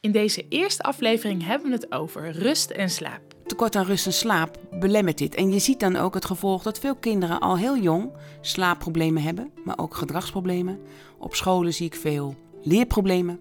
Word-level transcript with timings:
In 0.00 0.12
deze 0.12 0.46
eerste 0.48 0.82
aflevering 0.82 1.44
hebben 1.44 1.68
we 1.68 1.74
het 1.74 1.92
over 1.92 2.30
rust 2.30 2.70
en 2.70 2.90
slaap. 2.90 3.22
Tekort 3.46 3.76
aan 3.76 3.84
rust 3.84 4.06
en 4.06 4.12
slaap 4.12 4.58
belemmert 4.70 5.18
dit. 5.18 5.34
En 5.34 5.52
je 5.52 5.58
ziet 5.58 5.80
dan 5.80 5.96
ook 5.96 6.14
het 6.14 6.24
gevolg 6.24 6.62
dat 6.62 6.78
veel 6.78 6.94
kinderen 6.94 7.40
al 7.40 7.56
heel 7.56 7.76
jong 7.76 8.12
slaapproblemen 8.40 9.22
hebben, 9.22 9.52
maar 9.64 9.78
ook 9.78 9.94
gedragsproblemen. 9.94 10.80
Op 11.18 11.34
scholen 11.34 11.74
zie 11.74 11.86
ik 11.86 11.94
veel 11.94 12.36
leerproblemen. 12.62 13.40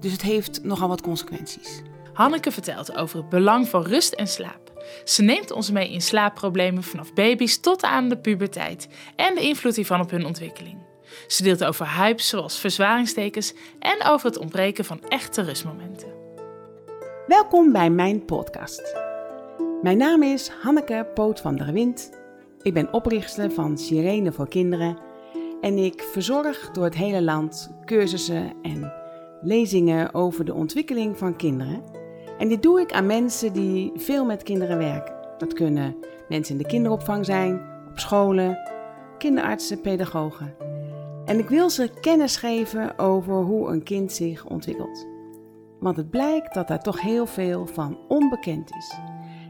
Dus 0.00 0.12
het 0.12 0.22
heeft 0.22 0.64
nogal 0.64 0.88
wat 0.88 1.02
consequenties. 1.02 1.82
Hanneke 2.12 2.50
vertelt 2.50 2.96
over 2.96 3.18
het 3.18 3.28
belang 3.28 3.68
van 3.68 3.82
rust 3.82 4.12
en 4.12 4.28
slaap. 4.28 4.72
Ze 5.04 5.22
neemt 5.22 5.50
ons 5.52 5.70
mee 5.70 5.92
in 5.92 6.02
slaapproblemen 6.02 6.82
vanaf 6.82 7.12
baby's 7.12 7.60
tot 7.60 7.82
aan 7.82 8.08
de 8.08 8.18
puberteit 8.18 8.88
en 9.16 9.34
de 9.34 9.40
invloed 9.40 9.76
hiervan 9.76 10.00
op 10.00 10.10
hun 10.10 10.26
ontwikkeling. 10.26 10.93
Ze 11.26 11.42
deelt 11.42 11.64
over 11.64 11.96
hypes 11.96 12.28
zoals 12.28 12.58
verzwaringstekens 12.58 13.54
en 13.78 14.04
over 14.06 14.26
het 14.26 14.38
ontbreken 14.38 14.84
van 14.84 15.00
echte 15.08 15.42
rustmomenten. 15.42 16.08
Welkom 17.26 17.72
bij 17.72 17.90
mijn 17.90 18.24
podcast. 18.24 18.96
Mijn 19.82 19.98
naam 19.98 20.22
is 20.22 20.48
Hanneke 20.48 21.06
Poot 21.14 21.40
van 21.40 21.56
der 21.56 21.72
Wind. 21.72 22.10
Ik 22.62 22.74
ben 22.74 22.92
oprichter 22.92 23.50
van 23.50 23.78
Sirene 23.78 24.32
voor 24.32 24.48
Kinderen 24.48 24.98
en 25.60 25.78
ik 25.78 26.02
verzorg 26.02 26.70
door 26.70 26.84
het 26.84 26.94
hele 26.94 27.22
land 27.22 27.70
cursussen 27.84 28.52
en 28.62 28.92
lezingen 29.42 30.14
over 30.14 30.44
de 30.44 30.54
ontwikkeling 30.54 31.18
van 31.18 31.36
kinderen. 31.36 31.82
En 32.38 32.48
dit 32.48 32.62
doe 32.62 32.80
ik 32.80 32.92
aan 32.92 33.06
mensen 33.06 33.52
die 33.52 33.92
veel 33.94 34.24
met 34.24 34.42
kinderen 34.42 34.78
werken. 34.78 35.14
Dat 35.38 35.52
kunnen 35.52 35.96
mensen 36.28 36.56
in 36.56 36.62
de 36.62 36.68
kinderopvang 36.68 37.24
zijn, 37.24 37.62
op 37.90 37.98
scholen, 37.98 38.58
kinderartsen, 39.18 39.80
pedagogen. 39.80 40.63
En 41.24 41.38
ik 41.38 41.48
wil 41.48 41.70
ze 41.70 41.90
kennis 42.00 42.36
geven 42.36 42.98
over 42.98 43.34
hoe 43.34 43.68
een 43.68 43.82
kind 43.82 44.12
zich 44.12 44.46
ontwikkelt. 44.46 45.06
Want 45.80 45.96
het 45.96 46.10
blijkt 46.10 46.54
dat 46.54 46.68
daar 46.68 46.82
toch 46.82 47.00
heel 47.00 47.26
veel 47.26 47.66
van 47.66 47.98
onbekend 48.08 48.70
is. 48.76 48.98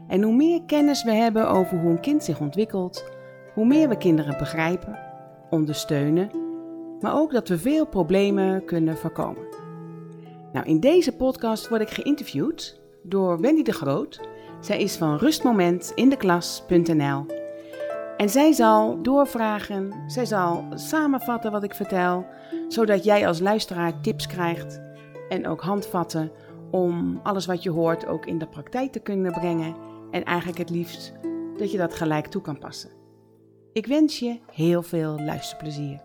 En 0.07 0.21
hoe 0.21 0.35
meer 0.35 0.63
kennis 0.65 1.03
we 1.03 1.11
hebben 1.11 1.49
over 1.49 1.79
hoe 1.79 1.89
een 1.89 1.99
kind 1.99 2.23
zich 2.23 2.39
ontwikkelt, 2.39 3.09
hoe 3.53 3.65
meer 3.65 3.89
we 3.89 3.97
kinderen 3.97 4.37
begrijpen, 4.37 4.99
ondersteunen, 5.49 6.29
maar 6.99 7.15
ook 7.15 7.31
dat 7.31 7.47
we 7.47 7.57
veel 7.57 7.87
problemen 7.87 8.65
kunnen 8.65 8.97
voorkomen. 8.97 9.47
Nou, 10.53 10.67
in 10.67 10.79
deze 10.79 11.15
podcast 11.15 11.69
word 11.69 11.81
ik 11.81 11.89
geïnterviewd 11.89 12.79
door 13.03 13.39
Wendy 13.39 13.61
de 13.61 13.73
Groot. 13.73 14.21
Zij 14.59 14.81
is 14.81 14.95
van 14.95 15.17
rustmomentindeklas.nl 15.17 17.44
en 18.17 18.29
zij 18.29 18.51
zal 18.51 19.01
doorvragen, 19.01 20.03
zij 20.07 20.25
zal 20.25 20.65
samenvatten 20.73 21.51
wat 21.51 21.63
ik 21.63 21.73
vertel, 21.73 22.25
zodat 22.67 23.03
jij 23.03 23.27
als 23.27 23.39
luisteraar 23.39 24.01
tips 24.01 24.27
krijgt 24.27 24.81
en 25.29 25.47
ook 25.47 25.61
handvatten 25.61 26.31
om 26.71 27.19
alles 27.23 27.45
wat 27.45 27.63
je 27.63 27.69
hoort 27.69 28.07
ook 28.07 28.25
in 28.25 28.37
de 28.37 28.47
praktijk 28.47 28.91
te 28.91 28.99
kunnen 28.99 29.31
brengen 29.31 29.75
en 30.11 30.23
eigenlijk 30.23 30.57
het 30.57 30.69
liefst 30.69 31.13
dat 31.57 31.71
je 31.71 31.77
dat 31.77 31.93
gelijk 31.93 32.27
toe 32.27 32.41
kan 32.41 32.57
passen. 32.57 32.89
Ik 33.73 33.85
wens 33.85 34.19
je 34.19 34.39
heel 34.51 34.81
veel 34.81 35.19
luisterplezier. 35.19 36.01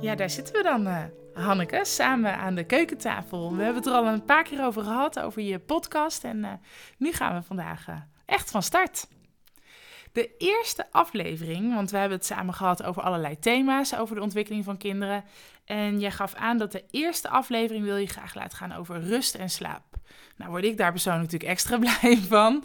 Ja, 0.00 0.14
daar 0.14 0.30
zitten 0.30 0.54
we 0.54 0.62
dan, 0.62 0.86
uh, 0.86 1.02
Hanneke, 1.34 1.80
samen 1.84 2.36
aan 2.36 2.54
de 2.54 2.64
keukentafel. 2.64 3.56
We 3.56 3.62
hebben 3.62 3.82
het 3.82 3.86
er 3.86 3.98
al 3.98 4.06
een 4.06 4.24
paar 4.24 4.42
keer 4.42 4.64
over 4.64 4.82
gehad, 4.82 5.20
over 5.20 5.42
je 5.42 5.58
podcast. 5.58 6.24
En 6.24 6.38
uh, 6.38 6.52
nu 6.98 7.12
gaan 7.12 7.34
we 7.34 7.42
vandaag 7.42 7.88
uh, 7.88 7.96
echt 8.26 8.50
van 8.50 8.62
start. 8.62 9.06
De 10.16 10.36
eerste 10.38 10.92
aflevering, 10.92 11.74
want 11.74 11.90
we 11.90 11.96
hebben 11.96 12.18
het 12.18 12.26
samen 12.26 12.54
gehad 12.54 12.82
over 12.82 13.02
allerlei 13.02 13.38
thema's, 13.38 13.96
over 13.96 14.14
de 14.14 14.22
ontwikkeling 14.22 14.64
van 14.64 14.76
kinderen. 14.76 15.24
En 15.64 16.00
jij 16.00 16.10
gaf 16.10 16.34
aan 16.34 16.58
dat 16.58 16.72
de 16.72 16.84
eerste 16.90 17.28
aflevering 17.28 17.84
wil 17.84 17.96
je 17.96 18.06
graag 18.06 18.34
laten 18.34 18.58
gaan 18.58 18.72
over 18.72 19.00
rust 19.00 19.34
en 19.34 19.50
slaap. 19.50 19.84
Nou 20.36 20.50
word 20.50 20.64
ik 20.64 20.76
daar 20.76 20.90
persoonlijk 20.90 21.24
natuurlijk 21.24 21.50
extra 21.50 21.78
blij 22.00 22.16
van. 22.16 22.64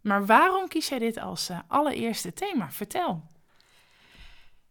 Maar 0.00 0.26
waarom 0.26 0.68
kies 0.68 0.88
jij 0.88 0.98
dit 0.98 1.18
als 1.18 1.50
uh, 1.50 1.58
allereerste 1.68 2.32
thema? 2.32 2.70
Vertel. 2.70 3.22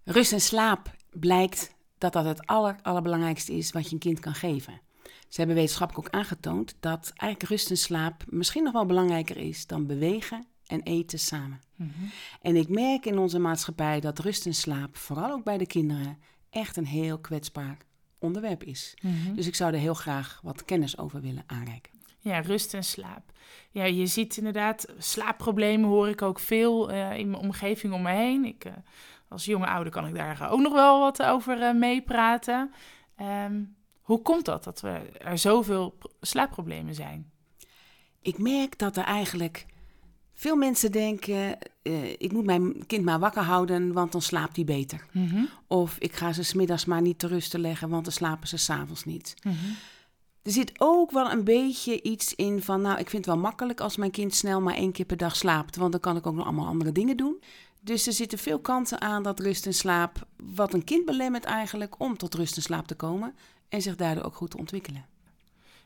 Rust 0.03 0.31
en 0.31 0.42
slaap 0.42 0.96
blijkt 1.09 1.75
dat 1.98 2.13
dat 2.13 2.25
het 2.25 2.48
aller, 2.48 2.75
allerbelangrijkste 2.81 3.53
is 3.53 3.72
wat 3.72 3.86
je 3.86 3.94
een 3.94 4.00
kind 4.00 4.19
kan 4.19 4.36
geven. 4.36 4.81
Ze 5.03 5.38
hebben 5.38 5.56
wetenschappelijk 5.56 6.08
ook 6.08 6.13
aangetoond 6.13 6.75
dat 6.80 7.12
eigenlijk 7.16 7.52
rust 7.52 7.69
en 7.69 7.78
slaap 7.78 8.24
misschien 8.28 8.63
nog 8.63 8.74
wel 8.74 8.86
belangrijker 8.86 9.38
is 9.38 9.68
dan 9.68 9.88
bewegen 9.88 10.50
en 10.72 10.82
eten 10.82 11.20
samen. 11.20 11.62
Mm 11.76 11.92
-hmm. 11.98 12.09
En 12.42 12.56
ik 12.56 12.70
merk 12.70 13.06
in 13.06 13.18
onze 13.18 13.40
maatschappij 13.40 14.00
dat 14.00 14.20
rust 14.20 14.46
en 14.46 14.54
slaap, 14.54 14.98
vooral 14.98 15.32
ook 15.32 15.44
bij 15.44 15.58
de 15.58 15.66
kinderen, 15.66 16.18
echt 16.50 16.78
een 16.78 16.86
heel 16.86 17.20
kwetsbaar 17.20 17.78
onderwerp 18.20 18.64
is. 18.64 18.94
Mm 19.02 19.22
-hmm. 19.24 19.36
Dus 19.36 19.48
ik 19.48 19.56
zou 19.56 19.74
er 19.74 19.80
heel 19.80 19.94
graag 19.94 20.40
wat 20.44 20.66
kennis 20.66 20.98
over 20.98 21.22
willen 21.22 21.44
aanreiken. 21.46 21.92
Ja, 22.20 22.40
rust 22.40 22.74
en 22.74 22.84
slaap. 22.84 23.31
Ja, 23.72 23.84
je 23.84 24.06
ziet 24.06 24.38
inderdaad, 24.38 24.86
slaapproblemen 24.98 25.90
hoor 25.90 26.10
ik 26.10 26.22
ook 26.22 26.40
veel 26.40 26.92
uh, 26.92 27.18
in 27.18 27.30
mijn 27.30 27.42
omgeving 27.44 27.94
om 27.94 28.02
me 28.02 28.12
heen. 28.12 28.46
Ik, 28.46 28.66
uh, 28.66 28.74
als 29.28 29.46
jonge 29.46 29.68
ouder 29.68 29.94
kan 29.94 30.08
ik 30.08 30.16
daar 30.16 30.52
ook 30.52 30.60
nog 30.60 30.74
wel 30.74 31.00
wat 31.00 31.24
over 31.24 31.62
uh, 31.62 31.74
meepraten. 31.74 32.72
Um, 33.46 33.76
hoe 34.02 34.22
komt 34.22 34.46
dat, 34.46 34.64
dat 34.64 34.81
we, 34.81 34.90
er 35.18 35.38
zoveel 35.38 35.98
slaapproblemen 36.22 36.96
zijn? 36.96 37.31
Ik 38.22 38.38
merk 38.38 38.78
dat 38.78 38.98
er 38.98 39.04
eigenlijk 39.04 39.66
veel 40.41 40.56
mensen 40.56 40.91
denken, 40.91 41.57
uh, 41.84 42.09
ik 42.09 42.31
moet 42.31 42.46
mijn 42.46 42.85
kind 42.88 43.06
maar 43.06 43.19
wakker 43.19 43.41
houden, 43.41 43.94
want 43.94 44.12
dan 44.12 44.22
slaapt 44.22 44.56
hij 44.56 44.66
beter. 44.66 45.06
Mm 45.12 45.28
-hmm. 45.28 45.50
Of 45.68 45.97
ik 45.97 46.13
ga 46.13 46.34
ze 46.34 46.44
smiddags 46.44 46.85
maar 46.85 47.02
niet 47.02 47.19
te 47.19 47.28
rusten 47.28 47.59
leggen, 47.59 47.90
want 47.90 48.03
dan 48.03 48.13
slapen 48.13 48.47
ze 48.47 48.57
s'avonds 48.57 49.06
niet. 49.06 49.34
Mm 49.44 49.51
-hmm. 49.51 49.75
Er 50.41 50.51
zit 50.51 50.72
ook 50.78 51.12
wel 51.12 51.31
een 51.31 51.44
beetje 51.44 52.01
iets 52.01 52.35
in 52.35 52.62
van, 52.62 52.81
nou, 52.81 53.00
ik 53.00 53.09
vind 53.09 53.25
het 53.25 53.34
wel 53.34 53.44
makkelijk 53.44 53.80
als 53.80 53.97
mijn 53.97 54.12
kind 54.12 54.34
snel 54.34 54.62
maar 54.62 54.75
één 54.75 54.91
keer 54.91 55.06
per 55.06 55.18
dag 55.18 55.35
slaapt, 55.35 55.75
want 55.75 55.91
dan 55.91 56.01
kan 56.01 56.18
ik 56.18 56.28
ook 56.28 56.35
nog 56.35 56.46
allemaal 56.46 56.68
andere 56.68 56.91
dingen 56.91 57.18
doen. 57.18 57.41
Dus 57.81 58.07
er 58.07 58.13
zitten 58.13 58.38
veel 58.38 58.59
kansen 58.59 59.01
aan 59.01 59.24
dat 59.24 59.40
rust 59.40 59.66
en 59.66 59.74
slaap, 59.74 60.28
wat 60.53 60.74
een 60.74 60.84
kind 60.84 61.06
belemmert 61.06 61.44
eigenlijk 61.44 61.96
om 61.97 62.18
tot 62.18 62.34
rust 62.34 62.56
en 62.56 62.62
slaap 62.62 62.88
te 62.88 62.96
komen 62.96 63.35
en 63.69 63.81
zich 63.81 63.96
daardoor 63.96 64.24
ook 64.24 64.35
goed 64.35 64.51
te 64.51 64.57
ontwikkelen. 64.57 65.06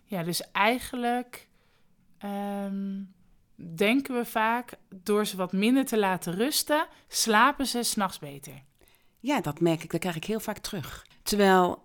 Ja, 0.05 0.23
dus 0.23 0.51
eigenlijk 0.51 1.47
um, 2.23 3.13
denken 3.55 4.15
we 4.15 4.25
vaak, 4.25 4.73
door 4.89 5.25
ze 5.25 5.37
wat 5.37 5.51
minder 5.51 5.85
te 5.85 5.97
laten 5.97 6.33
rusten, 6.33 6.87
slapen 7.07 7.67
ze 7.67 7.83
s'nachts 7.83 8.19
beter. 8.19 8.63
Ja, 9.19 9.41
dat 9.41 9.59
merk 9.59 9.83
ik, 9.83 9.91
dat 9.91 9.99
krijg 9.99 10.15
ik 10.15 10.25
heel 10.25 10.39
vaak 10.39 10.57
terug. 10.57 11.05
Terwijl 11.23 11.83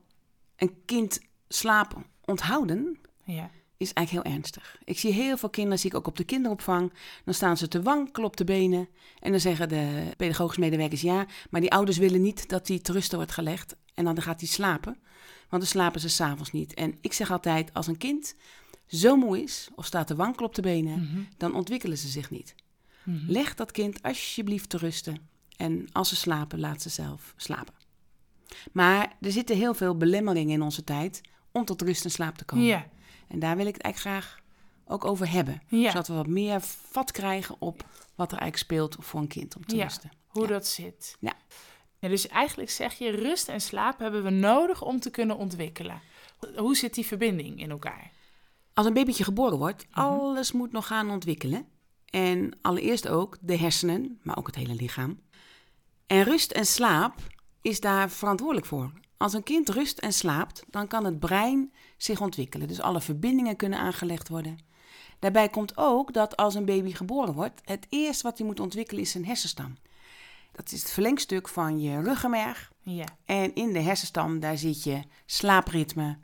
een 0.56 0.84
kind 0.84 1.20
slaap 1.48 1.97
onthouden 2.25 2.98
ja. 3.25 3.50
is 3.76 3.92
eigenlijk 3.92 4.26
heel 4.26 4.34
ernstig. 4.34 4.78
Ik 4.84 4.98
zie 4.98 5.12
heel 5.12 5.36
veel 5.36 5.50
kinderen, 5.50 5.78
zie 5.78 5.91
ik 5.91 5.97
ook 5.97 6.06
op 6.06 6.16
de 6.16 6.25
kinderopvang, 6.25 6.92
dan 7.25 7.34
staan 7.34 7.56
ze 7.56 7.69
te 7.69 7.82
wankelen 7.82 8.28
op 8.28 8.36
de 8.36 8.44
benen. 8.44 8.88
En 9.19 9.30
dan 9.30 9.41
zeggen 9.41 9.69
de 9.69 10.12
pedagogische 10.16 10.60
medewerkers 10.60 11.00
ja, 11.00 11.26
maar 11.50 11.60
die 11.60 11.72
ouders 11.72 11.98
willen 11.98 12.22
niet 12.22 12.48
dat 12.48 12.69
hij 12.69 12.78
te 12.78 12.92
rusten 12.92 13.16
wordt 13.16 13.32
gelegd. 13.32 13.76
En 13.94 14.04
dan 14.04 14.22
gaat 14.22 14.41
hij 14.41 14.48
slapen, 14.48 14.98
want 15.48 15.62
dan 15.62 15.70
slapen 15.70 16.00
ze 16.00 16.09
s'avonds 16.09 16.53
niet. 16.53 16.75
En 16.75 16.98
ik 17.00 17.12
zeg 17.12 17.30
altijd, 17.30 17.75
als 17.75 17.86
een 17.86 17.98
kind 17.98 18.36
zo 18.91 19.17
moe 19.17 19.43
is 19.43 19.69
of 19.75 19.87
staat 19.87 20.06
te 20.06 20.15
wankelen 20.15 20.49
op 20.49 20.55
de 20.55 20.62
benen, 20.62 20.99
mm 20.99 21.09
-hmm. 21.12 21.28
dan 21.37 21.55
ontwikkelen 21.55 21.99
ze 21.99 22.09
zich 22.09 22.31
niet. 22.31 22.55
Mm 23.05 23.17
-hmm. 23.19 23.31
Leg 23.31 23.55
dat 23.55 23.71
kind 23.71 24.03
alsjeblieft 24.03 24.69
te 24.69 24.77
rusten. 24.77 25.28
En 25.56 25.89
als 25.93 26.09
ze 26.09 26.17
slapen, 26.17 26.61
laat 26.61 26.83
ze 26.83 26.89
zelf 26.89 27.34
slapen. 27.37 27.75
Maar 28.73 29.17
er 29.21 29.33
zitten 29.33 29.56
heel 29.56 29.75
veel 29.75 29.97
belemmeringen 29.97 30.53
in 30.53 30.62
onze 30.62 30.84
tijd 30.84 31.21
om 31.53 31.65
tot 31.65 31.83
rust 31.83 32.05
en 32.05 32.11
slaap 32.11 32.37
te 32.37 32.45
komen. 32.45 32.84
En 33.28 33.39
daar 33.39 33.56
wil 33.56 33.67
ik 33.67 33.75
het 33.75 33.83
eigenlijk 33.83 34.17
graag 34.17 34.41
ook 34.87 35.05
over 35.05 35.31
hebben. 35.31 35.62
Zodat 35.71 36.07
we 36.07 36.15
wat 36.15 36.27
meer 36.27 36.61
vat 36.61 37.11
krijgen 37.11 37.57
op 37.59 37.84
wat 38.15 38.33
er 38.33 38.39
eigenlijk 38.39 38.57
speelt 38.57 38.97
voor 39.01 39.21
een 39.21 39.27
kind 39.27 39.57
om 39.57 39.67
te 39.67 39.77
ja, 39.77 39.83
rusten. 39.83 40.11
Hoe 40.27 40.47
dat 40.47 40.67
zit. 40.67 41.17
Ja. 41.21 41.33
ja. 41.99 42.09
Dus 42.09 42.28
eigenlijk 42.28 42.71
zeg 42.71 42.99
je, 42.99 43.11
rust 43.11 43.49
en 43.49 43.61
slaap 43.61 43.99
hebben 43.99 44.22
we 44.22 44.31
nodig 44.31 44.83
om 44.83 45.01
te 45.01 45.11
kunnen 45.11 45.37
ontwikkelen. 45.37 46.01
Hoe 46.57 46.77
zit 46.77 46.95
die 46.95 47.07
verbinding 47.07 47.61
in 47.61 47.71
elkaar? 47.71 48.10
Als 48.75 48.87
een 48.87 48.93
babytje 48.95 49.25
geboren 49.25 49.59
wordt, 49.59 49.87
mm 49.87 49.93
-hmm. 49.93 50.05
alles 50.05 50.53
moet 50.53 50.72
nog 50.72 50.87
gaan 50.87 51.11
ontwikkelen. 51.11 51.67
En 52.05 52.59
allereerst 52.63 53.09
ook 53.09 53.37
de 53.41 53.57
hersenen, 53.57 54.19
maar 54.22 54.39
ook 54.39 54.47
het 54.47 54.57
hele 54.57 54.75
lichaam. 54.75 55.21
En 56.07 56.22
rust 56.22 56.51
en 56.51 56.67
slaap 56.67 57.15
is 57.61 57.81
daar 57.81 58.11
verantwoordelijk 58.11 58.67
voor. 58.67 58.93
Als 59.17 59.33
een 59.33 59.43
kind 59.43 59.69
rust 59.69 59.99
en 59.99 60.13
slaapt, 60.13 60.65
dan 60.71 60.87
kan 60.87 61.05
het 61.05 61.19
brein 61.19 61.72
zich 61.97 62.21
ontwikkelen. 62.21 62.69
Dus 62.69 62.81
alle 62.81 63.01
verbindingen 63.01 63.57
kunnen 63.57 63.78
aangelegd 63.78 64.28
worden. 64.28 64.59
Daarbij 65.19 65.49
komt 65.49 65.77
ook 65.77 66.13
dat 66.13 66.37
als 66.37 66.55
een 66.55 66.65
baby 66.65 66.93
geboren 66.93 67.34
wordt, 67.34 67.61
het 67.65 67.87
eerste 67.89 68.22
wat 68.22 68.39
hij 68.39 68.47
moet 68.47 68.61
ontwikkelen 68.61 69.03
is 69.03 69.11
zijn 69.11 69.27
hersenstam. 69.27 69.77
Dat 70.53 70.72
is 70.72 70.83
het 70.83 70.91
verlengstuk 70.91 71.49
van 71.49 71.81
je 71.81 72.03
ruggenmerg. 72.03 72.72
Ja. 72.83 73.05
En 73.25 73.55
in 73.55 73.72
de 73.72 73.81
hersenstam, 73.81 74.41
daar 74.41 74.59
zit 74.59 74.83
je 74.83 75.03
slaapritme, 75.27 76.19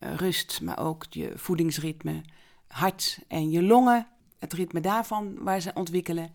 rust, 0.00 0.60
maar 0.62 0.78
ook 0.78 1.06
je 1.10 1.32
voedingsritme, 1.34 2.22
hart 2.66 3.18
en 3.28 3.50
je 3.50 3.62
longen, 3.62 4.06
het 4.38 4.52
ritme 4.52 4.80
daarvan 4.80 5.42
waar 5.42 5.60
ze 5.60 5.70
ontwikkelen. 5.74 6.34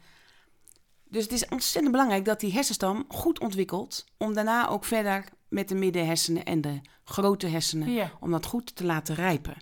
Dus 1.10 1.24
het 1.24 1.32
is 1.32 1.48
ontzettend 1.48 1.92
belangrijk 1.92 2.26
dat 2.26 2.40
die 2.40 2.52
hersenstam 2.54 3.06
goed 3.08 3.40
ontwikkelt 3.40 4.06
om 4.18 4.34
daarna 4.34 4.68
ook 4.68 4.86
verder 4.86 5.26
met 5.48 5.70
de 5.70 5.76
middenhersenen 5.76 6.46
en 6.46 6.62
de 6.62 6.82
grote 7.04 7.48
hersenen 7.48 7.92
Ja. 7.92 8.12
om 8.20 8.32
dat 8.32 8.46
goed 8.46 8.76
te 8.76 8.86
laten 8.86 9.16
rijpen. 9.16 9.58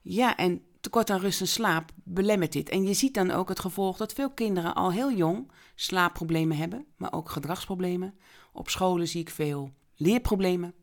Ja, 0.00 0.36
en 0.36 0.62
tekort 0.80 1.10
aan 1.10 1.20
rust 1.20 1.40
en 1.40 1.48
slaap 1.48 1.90
belemmert 2.04 2.52
dit. 2.52 2.68
En 2.68 2.82
je 2.84 2.94
ziet 2.94 3.14
dan 3.14 3.30
ook 3.30 3.48
het 3.48 3.60
gevolg 3.60 3.96
dat 3.96 4.12
veel 4.12 4.30
kinderen 4.30 4.74
al 4.74 4.92
heel 4.92 5.12
jong 5.12 5.50
slaapproblemen 5.74 6.56
hebben, 6.56 6.86
maar 6.96 7.12
ook 7.12 7.30
gedragsproblemen. 7.30 8.14
Op 8.52 8.68
scholen 8.68 9.08
zie 9.08 9.20
ik 9.20 9.30
veel 9.30 9.72
leerproblemen. 9.96 10.74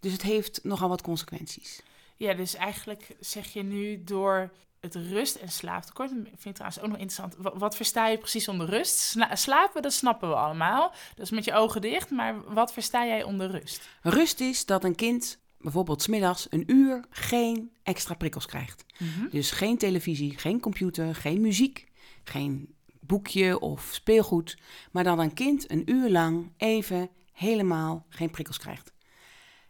Dus 0.00 0.12
het 0.12 0.22
heeft 0.22 0.60
nogal 0.64 0.88
wat 0.88 1.02
consequenties. 1.02 1.82
Ja, 2.22 2.34
dus 2.34 2.54
eigenlijk 2.54 3.16
zeg 3.20 3.52
je 3.52 3.62
nu 3.62 4.04
door 4.04 4.50
het 4.80 4.94
rust- 4.94 5.36
en 5.36 5.48
slaaptekort. 5.48 6.08
Dat 6.08 6.18
vind 6.18 6.44
ik 6.44 6.54
trouwens 6.54 6.80
ook 6.80 6.88
nog 6.88 6.98
interessant. 6.98 7.34
Wat, 7.38 7.52
wat 7.56 7.76
versta 7.76 8.08
je 8.08 8.18
precies 8.18 8.48
onder 8.48 8.68
rust? 8.68 8.98
Sla- 8.98 9.36
slapen, 9.36 9.82
dat 9.82 9.92
snappen 9.92 10.28
we 10.28 10.34
allemaal. 10.34 10.92
Dat 11.14 11.24
is 11.24 11.30
met 11.30 11.44
je 11.44 11.52
ogen 11.52 11.80
dicht. 11.80 12.10
Maar 12.10 12.54
wat 12.54 12.72
versta 12.72 13.06
jij 13.06 13.22
onder 13.22 13.50
rust? 13.50 13.88
Rust 14.02 14.40
is 14.40 14.66
dat 14.66 14.84
een 14.84 14.94
kind 14.94 15.38
bijvoorbeeld 15.58 16.02
smiddags 16.02 16.46
een 16.50 16.72
uur 16.72 17.04
geen 17.10 17.72
extra 17.82 18.14
prikkels 18.14 18.46
krijgt. 18.46 18.84
Dus 19.30 19.50
geen 19.50 19.78
televisie, 19.78 20.38
geen 20.38 20.60
computer, 20.60 21.14
geen 21.14 21.40
muziek, 21.40 21.88
geen 22.24 22.74
boekje 23.00 23.58
of 23.58 23.88
speelgoed. 23.92 24.58
Maar 24.90 25.04
dat 25.04 25.18
een 25.18 25.34
kind 25.34 25.70
een 25.70 25.90
uur 25.90 26.10
lang 26.10 26.52
even 26.56 27.10
helemaal 27.32 28.06
geen 28.08 28.30
prikkels 28.30 28.58
krijgt. 28.58 28.91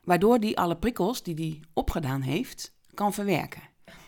Waardoor 0.04 0.40
die 0.40 0.58
alle 0.58 0.76
prikkels 0.76 1.22
die 1.22 1.34
hij 1.34 1.60
opgedaan 1.72 2.20
heeft, 2.20 2.72
kan 2.94 3.12
verwerken. 3.12 3.62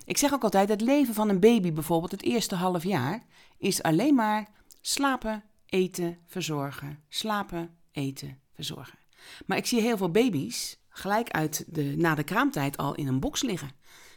Ik 0.05 0.17
zeg 0.17 0.32
ook 0.32 0.43
altijd, 0.43 0.69
het 0.69 0.81
leven 0.81 1.14
van 1.14 1.29
een 1.29 1.41
baby 1.41 1.73
bijvoorbeeld 1.73 2.11
het 2.11 2.23
eerste 2.23 2.55
half 2.55 2.82
jaar 2.82 3.25
is 3.58 3.82
alleen 3.82 4.14
maar 4.14 4.49
slapen, 4.81 5.44
eten, 5.67 6.19
verzorgen. 6.26 7.02
Slapen, 7.08 7.76
eten, 7.93 8.38
verzorgen. 8.55 8.99
Maar 9.46 9.56
ik 9.56 9.67
zie 9.67 9.81
heel 9.81 9.96
veel 9.96 10.11
baby's 10.11 10.79
gelijk 10.88 11.31
uit 11.31 11.64
de, 11.69 11.94
na 11.97 12.14
de 12.14 12.25
kraamtijd 12.25 12.76
al 12.76 12.94
in 12.94 13.06
een 13.06 13.20
box 13.20 13.43
liggen. 13.43 13.70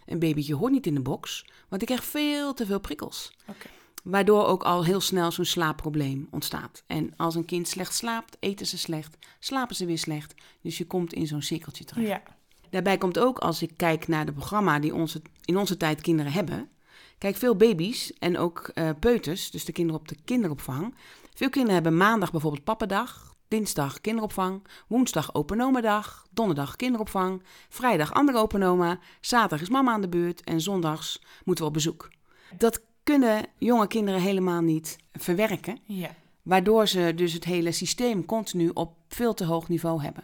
Een 0.05 0.19
babytje 0.19 0.55
hoort 0.55 0.71
niet 0.71 0.87
in 0.87 0.95
de 0.95 1.01
box, 1.01 1.45
want 1.69 1.81
die 1.81 1.85
krijgt 1.85 2.05
veel 2.05 2.53
te 2.53 2.65
veel 2.65 2.79
prikkels. 2.79 3.33
Oké. 3.47 3.67
Waardoor 4.09 4.45
ook 4.45 4.63
al 4.63 4.83
heel 4.83 4.99
snel 4.99 5.31
zo'n 5.31 5.45
slaapprobleem 5.45 6.27
ontstaat. 6.31 6.83
En 6.87 7.13
als 7.17 7.35
een 7.35 7.45
kind 7.45 7.67
slecht 7.67 7.93
slaapt, 7.93 8.37
eten 8.39 8.65
ze 8.65 8.77
slecht, 8.77 9.17
slapen 9.39 9.75
ze 9.75 9.85
weer 9.85 9.97
slecht. 9.97 10.33
Dus 10.61 10.77
je 10.77 10.87
komt 10.87 11.13
in 11.13 11.27
zo'n 11.27 11.41
cirkeltje 11.41 11.83
terecht. 11.83 12.07
Ja. 12.07 12.23
Daarbij 12.69 12.97
komt 12.97 13.19
ook, 13.19 13.39
als 13.39 13.61
ik 13.61 13.71
kijk 13.75 14.07
naar 14.07 14.25
de 14.25 14.33
programma 14.33 14.79
die 14.79 14.93
onze, 14.93 15.21
in 15.45 15.57
onze 15.57 15.77
tijd 15.77 16.01
kinderen 16.01 16.31
hebben. 16.31 16.69
Kijk, 17.17 17.35
veel 17.35 17.55
baby's 17.55 18.13
en 18.19 18.37
ook 18.37 18.71
eh, 18.73 18.89
peuters, 18.99 19.51
dus 19.51 19.65
de 19.65 19.71
kinderen 19.71 20.01
op 20.01 20.07
de 20.07 20.17
kinderopvang. 20.25 20.95
Veel 21.33 21.49
kinderen 21.49 21.75
hebben 21.75 21.97
maandag 21.97 22.31
bijvoorbeeld 22.31 22.63
pappendag, 22.63 23.35
dinsdag 23.47 24.01
kinderopvang, 24.01 24.67
woensdag 24.87 25.33
open 25.33 25.61
omadag, 25.61 26.25
donderdag 26.31 26.75
kinderopvang, 26.75 27.43
vrijdag 27.69 28.13
andere 28.13 28.37
open 28.37 28.63
oma, 28.63 28.99
zaterdag 29.21 29.61
is 29.61 29.69
mama 29.69 29.91
aan 29.91 30.01
de 30.01 30.09
beurt 30.09 30.43
en 30.43 30.61
zondags 30.61 31.21
moeten 31.43 31.63
we 31.63 31.69
op 31.69 31.75
bezoek. 31.75 32.09
Dat 32.57 32.81
kunnen 33.07 33.45
jonge 33.57 33.87
kinderen 33.87 34.21
helemaal 34.21 34.61
niet 34.61 34.97
verwerken. 35.13 35.79
Ja. 35.85 36.09
Waardoor 36.41 36.87
ze 36.87 37.13
dus 37.15 37.33
het 37.33 37.43
hele 37.43 37.71
systeem 37.71 38.25
continu 38.25 38.69
op 38.73 38.93
veel 39.07 39.33
te 39.33 39.45
hoog 39.45 39.67
niveau 39.69 40.01
hebben. 40.01 40.23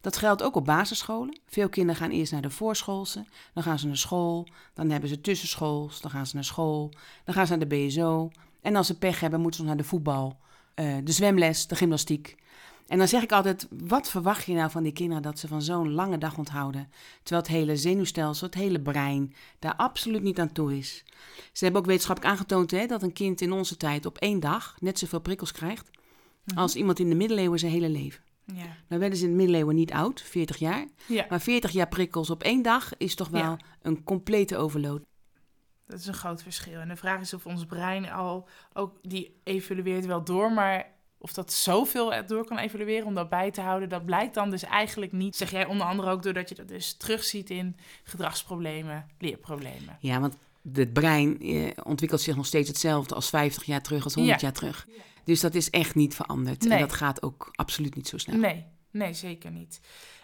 Dat 0.00 0.16
geldt 0.16 0.42
ook 0.42 0.56
op 0.56 0.64
basisscholen. 0.64 1.40
Veel 1.46 1.68
kinderen 1.68 2.00
gaan 2.00 2.10
eerst 2.10 2.32
naar 2.32 2.42
de 2.42 2.50
voorschoolse, 2.50 3.24
dan 3.54 3.62
gaan 3.62 3.78
ze 3.78 3.86
naar 3.86 3.96
school, 3.96 4.48
dan 4.74 4.90
hebben 4.90 5.08
ze 5.08 5.20
tussenschools, 5.20 6.00
dan 6.00 6.10
gaan 6.10 6.26
ze 6.26 6.34
naar 6.34 6.44
school, 6.44 6.92
dan 7.24 7.34
gaan 7.34 7.46
ze 7.46 7.56
naar 7.56 7.68
de 7.68 7.76
BSO. 7.76 8.30
En 8.60 8.76
als 8.76 8.86
ze 8.86 8.98
pech 8.98 9.20
hebben, 9.20 9.40
moeten 9.40 9.60
ze 9.60 9.66
naar 9.66 9.76
de 9.76 9.84
voetbal, 9.84 10.36
eh, 10.74 10.96
de 11.04 11.12
zwemles, 11.12 11.66
de 11.66 11.76
gymnastiek. 11.76 12.36
En 12.90 12.98
dan 12.98 13.08
zeg 13.08 13.22
ik 13.22 13.32
altijd, 13.32 13.68
wat 13.70 14.10
verwacht 14.10 14.44
je 14.44 14.54
nou 14.54 14.70
van 14.70 14.82
die 14.82 14.92
kinderen 14.92 15.22
dat 15.22 15.38
ze 15.38 15.48
van 15.48 15.62
zo'n 15.62 15.92
lange 15.92 16.18
dag 16.18 16.38
onthouden? 16.38 16.90
Terwijl 17.22 17.42
het 17.46 17.52
hele 17.56 17.76
zenuwstelsel, 17.76 18.46
het 18.46 18.54
hele 18.56 18.80
brein 18.80 19.34
daar 19.58 19.74
absoluut 19.76 20.22
niet 20.22 20.38
aan 20.40 20.52
toe 20.52 20.76
is. 20.78 21.04
Ze 21.52 21.64
hebben 21.64 21.80
ook 21.80 21.86
wetenschappelijk 21.86 22.34
aangetoond 22.34 22.70
hè, 22.70 22.86
dat 22.86 23.02
een 23.02 23.12
kind 23.12 23.40
in 23.40 23.52
onze 23.52 23.76
tijd 23.76 24.06
op 24.06 24.18
één 24.18 24.40
dag 24.40 24.76
net 24.80 24.98
zoveel 24.98 25.20
prikkels 25.20 25.52
krijgt 25.52 25.90
als 26.54 26.76
iemand 26.76 26.98
in 26.98 27.08
de 27.08 27.14
middeleeuwen 27.14 27.58
zijn 27.58 27.72
hele 27.72 27.88
leven. 27.88 28.22
Ja. 28.44 28.76
Nou 28.88 29.00
werden 29.00 29.18
ze 29.18 29.24
in 29.24 29.30
de 29.30 29.36
middeleeuwen 29.36 29.74
niet 29.74 29.92
oud, 29.92 30.20
40 30.22 30.56
jaar. 30.56 30.86
ja. 31.06 31.26
Maar 31.28 31.40
40 31.40 31.70
jaar 31.70 31.88
prikkels 31.88 32.30
op 32.30 32.42
één 32.42 32.62
dag 32.62 32.96
is 32.96 33.14
toch 33.14 33.28
wel 33.28 33.40
Ja. 33.42 33.58
een 33.82 34.04
complete 34.04 34.56
overload. 34.56 35.02
Dat 35.86 35.98
is 35.98 36.06
een 36.06 36.14
groot 36.14 36.42
verschil. 36.42 36.80
En 36.80 36.88
de 36.88 36.96
vraag 36.96 37.20
is 37.20 37.34
of 37.34 37.46
ons 37.46 37.66
brein 37.66 38.10
al 38.10 38.48
ook 38.72 38.98
die 39.02 39.40
evalueert 39.44 40.06
wel 40.06 40.24
door, 40.24 40.52
maar 40.52 40.98
of 41.22 41.32
dat 41.32 41.52
zoveel 41.52 42.14
er 42.14 42.26
door 42.26 42.44
kan 42.44 42.58
evalueren 42.58 43.06
om 43.06 43.14
dat 43.14 43.28
bij 43.28 43.50
te 43.50 43.60
houden, 43.60 43.88
dat 43.88 44.04
blijkt 44.04 44.34
dan 44.34 44.50
dus 44.50 44.62
eigenlijk 44.62 45.12
niet. 45.12 45.36
Zeg 45.36 45.50
jij 45.50 45.66
onder 45.66 45.86
andere 45.86 46.10
ook 46.10 46.22
doordat 46.22 46.48
je 46.48 46.54
dat 46.54 46.68
dus 46.68 46.92
terugziet 46.96 47.50
in 47.50 47.76
gedragsproblemen, 48.04 49.06
leerproblemen. 49.18 49.96
Ja, 50.00 50.20
want 50.20 50.36
het 50.72 50.92
brein 50.92 51.40
eh, 51.40 51.70
ontwikkelt 51.82 52.20
zich 52.20 52.36
nog 52.36 52.46
steeds 52.46 52.68
hetzelfde 52.68 53.14
als 53.14 53.28
50 53.30 53.64
jaar 53.64 53.82
terug, 53.82 54.04
als 54.04 54.14
100 54.14 54.40
Ja. 54.40 54.46
jaar 54.46 54.56
terug. 54.56 54.86
Dus 55.24 55.40
dat 55.40 55.54
is 55.54 55.70
echt 55.70 55.94
niet 55.94 56.14
veranderd. 56.14 56.62
Nee. 56.62 56.72
En 56.72 56.80
dat 56.80 56.92
gaat 56.92 57.22
ook 57.22 57.48
absoluut 57.54 57.94
niet 57.94 58.08
zo 58.08 58.18
snel. 58.18 58.36
Nee, 58.36 58.64
nee, 58.90 59.14
zeker 59.14 59.50
niet. 59.50 59.80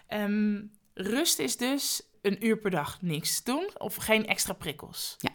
Ehm, 0.07 0.61
rust 0.93 1.39
is 1.39 1.57
dus 1.57 2.01
een 2.21 2.45
uur 2.45 2.57
per 2.57 2.71
dag 2.71 3.01
niks 3.01 3.43
doen 3.43 3.69
of 3.77 3.95
geen 3.95 4.27
extra 4.27 4.53
prikkels. 4.53 5.15
Ja. 5.17 5.29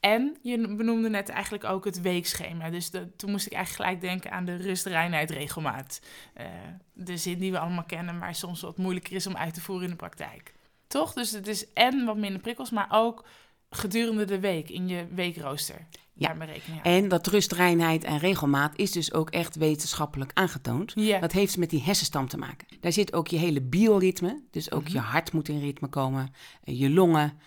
En 0.00 0.36
je 0.42 0.74
benoemde 0.74 1.08
net 1.10 1.28
eigenlijk 1.28 1.64
ook 1.64 1.84
het 1.84 2.00
weekschema. 2.00 2.70
Dus 2.70 2.90
de- 2.90 3.16
toen 3.16 3.30
moest 3.30 3.46
ik 3.46 3.52
eigenlijk 3.52 3.84
gelijk 3.84 4.04
denken 4.12 4.30
aan 4.32 4.44
de 4.44 4.56
rust, 4.56 4.86
reinheid, 4.86 5.30
regelmaat. 5.30 6.00
Eh, 6.34 6.46
de 6.92 7.16
zin 7.16 7.38
die 7.38 7.50
we 7.52 7.58
allemaal 7.58 7.84
kennen, 7.84 8.18
maar 8.18 8.34
soms 8.34 8.60
wat 8.60 8.76
moeilijker 8.78 9.12
is 9.12 9.26
om 9.26 9.36
uit 9.36 9.54
te 9.54 9.60
voeren 9.60 9.84
in 9.84 9.90
de 9.90 9.96
praktijk. 9.96 10.52
Toch? 10.86 11.12
Dus 11.12 11.30
het 11.30 11.46
is 11.46 11.72
en 11.72 12.04
wat 12.04 12.16
minder 12.16 12.40
prikkels, 12.40 12.70
maar 12.70 12.88
ook 12.90 13.24
gedurende 13.70 14.24
de 14.24 14.40
week 14.40 14.70
in 14.70 14.88
je 14.88 15.06
weekrooster. 15.14 15.86
Ja. 16.12 16.36
En 16.82 17.08
dat 17.08 17.26
rust, 17.26 17.52
reinheid 17.52 18.04
en 18.04 18.18
regelmaat 18.18 18.72
is 18.76 18.92
dus 18.92 19.12
ook 19.12 19.30
echt 19.30 19.56
wetenschappelijk 19.56 20.30
aangetoond. 20.34 20.92
Ja. 20.94 21.18
Dat 21.18 21.32
heeft 21.32 21.56
met 21.56 21.70
die 21.70 21.82
hersenstam 21.82 22.28
te 22.28 22.38
maken. 22.38 22.66
Daar 22.80 22.92
zit 22.92 23.12
ook 23.12 23.28
je 23.28 23.36
hele 23.36 23.60
bioritme, 23.60 24.42
dus 24.50 24.72
ook 24.72 24.88
je 24.88 24.98
hart 24.98 25.32
moet 25.32 25.48
in 25.48 25.60
ritme 25.60 25.88
komen, 25.88 26.34
eh, 26.64 26.80
je 26.80 26.90
longen. 26.90 27.38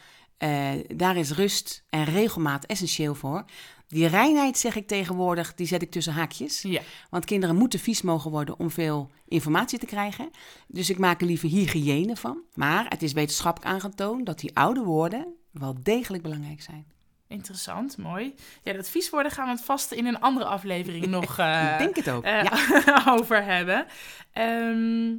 Eh, 0.44 0.72
daar 0.96 1.16
is 1.18 1.32
rust 1.32 1.84
en 1.90 2.04
regelmaat 2.06 2.66
essentieel 2.66 3.16
voor. 3.16 3.46
Die 3.88 4.08
reinheid, 4.08 4.58
zeg 4.58 4.76
ik 4.76 4.88
tegenwoordig, 4.88 5.54
die 5.54 5.68
zet 5.68 5.82
ik 5.82 5.92
tussen 5.92 6.14
haakjes. 6.14 6.62
Ja. 6.62 6.82
Want 7.10 7.26
kinderen 7.26 7.56
moeten 7.56 7.80
vies 7.80 8.02
mogen 8.02 8.32
worden 8.32 8.60
om 8.60 8.72
veel 8.72 9.12
informatie 9.28 9.80
te 9.80 9.86
krijgen. 9.86 10.30
Dus 10.68 10.90
ik 10.90 10.98
maak 10.98 11.22
er 11.22 11.28
liever 11.28 11.50
hygiëne 11.50 12.16
van. 12.16 12.38
Maar 12.54 12.86
het 12.90 13.02
is 13.02 13.14
wetenschappelijk 13.14 13.72
aangetoond 13.74 14.26
dat 14.26 14.40
die 14.40 14.56
oude 14.58 14.82
woorden 14.84 15.34
wel 15.52 15.76
degelijk 15.84 16.24
belangrijk 16.24 16.62
zijn. 16.62 16.86
Interessant, 17.28 17.98
mooi. 17.98 18.34
Ja, 18.64 18.74
dat 18.74 18.90
vies 18.90 19.10
worden 19.10 19.32
gaan 19.32 19.46
we 19.46 19.52
het 19.52 19.64
vast 19.64 19.92
in 19.92 20.06
een 20.06 20.20
andere 20.20 20.46
aflevering 20.46 21.06
nog 21.18 21.38
eh, 21.38 21.72
ik 21.72 21.78
denk 21.78 21.96
het 21.96 22.10
ook. 22.10 22.24
eh, 22.24 22.44
ja. 22.44 23.04
over 23.20 23.44
hebben. 23.44 23.86
Ehm, 24.32 25.16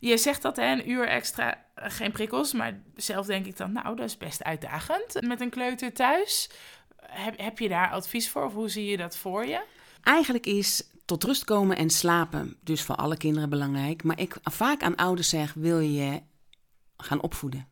je 0.00 0.16
zegt 0.16 0.42
dat, 0.42 0.56
hè, 0.56 0.72
een 0.72 0.90
uur 0.90 1.08
extra, 1.08 1.64
eh, 1.74 1.90
geen 1.90 2.12
prikkels. 2.12 2.52
Maar 2.52 2.80
zelf 2.96 3.26
denk 3.26 3.46
ik 3.46 3.56
dan, 3.56 3.72
nou, 3.72 3.96
dat 3.96 4.06
is 4.06 4.16
best 4.16 4.44
uitdagend. 4.44 5.20
Met 5.20 5.40
een 5.40 5.50
kleuter 5.50 5.92
thuis, 5.92 6.50
heb, 7.00 7.38
heb 7.38 7.58
je 7.58 7.68
daar 7.68 7.90
advies 7.90 8.30
voor? 8.30 8.44
Of 8.44 8.52
hoe 8.52 8.68
zie 8.68 8.84
je 8.84 8.96
dat 8.96 9.16
voor 9.16 9.46
je? 9.46 9.62
Eigenlijk 10.02 10.46
is 10.46 10.82
tot 11.04 11.24
rust 11.24 11.44
komen 11.44 11.76
en 11.76 11.90
slapen 11.90 12.56
dus 12.60 12.82
voor 12.82 12.94
alle 12.94 13.16
kinderen 13.16 13.48
belangrijk. 13.48 14.02
Maar 14.02 14.20
ik 14.20 14.36
vaak 14.42 14.82
aan 14.82 14.96
ouders 14.96 15.28
zeg, 15.28 15.54
wil 15.54 15.78
je 15.78 16.22
gaan 16.96 17.20
opvoeden? 17.20 17.68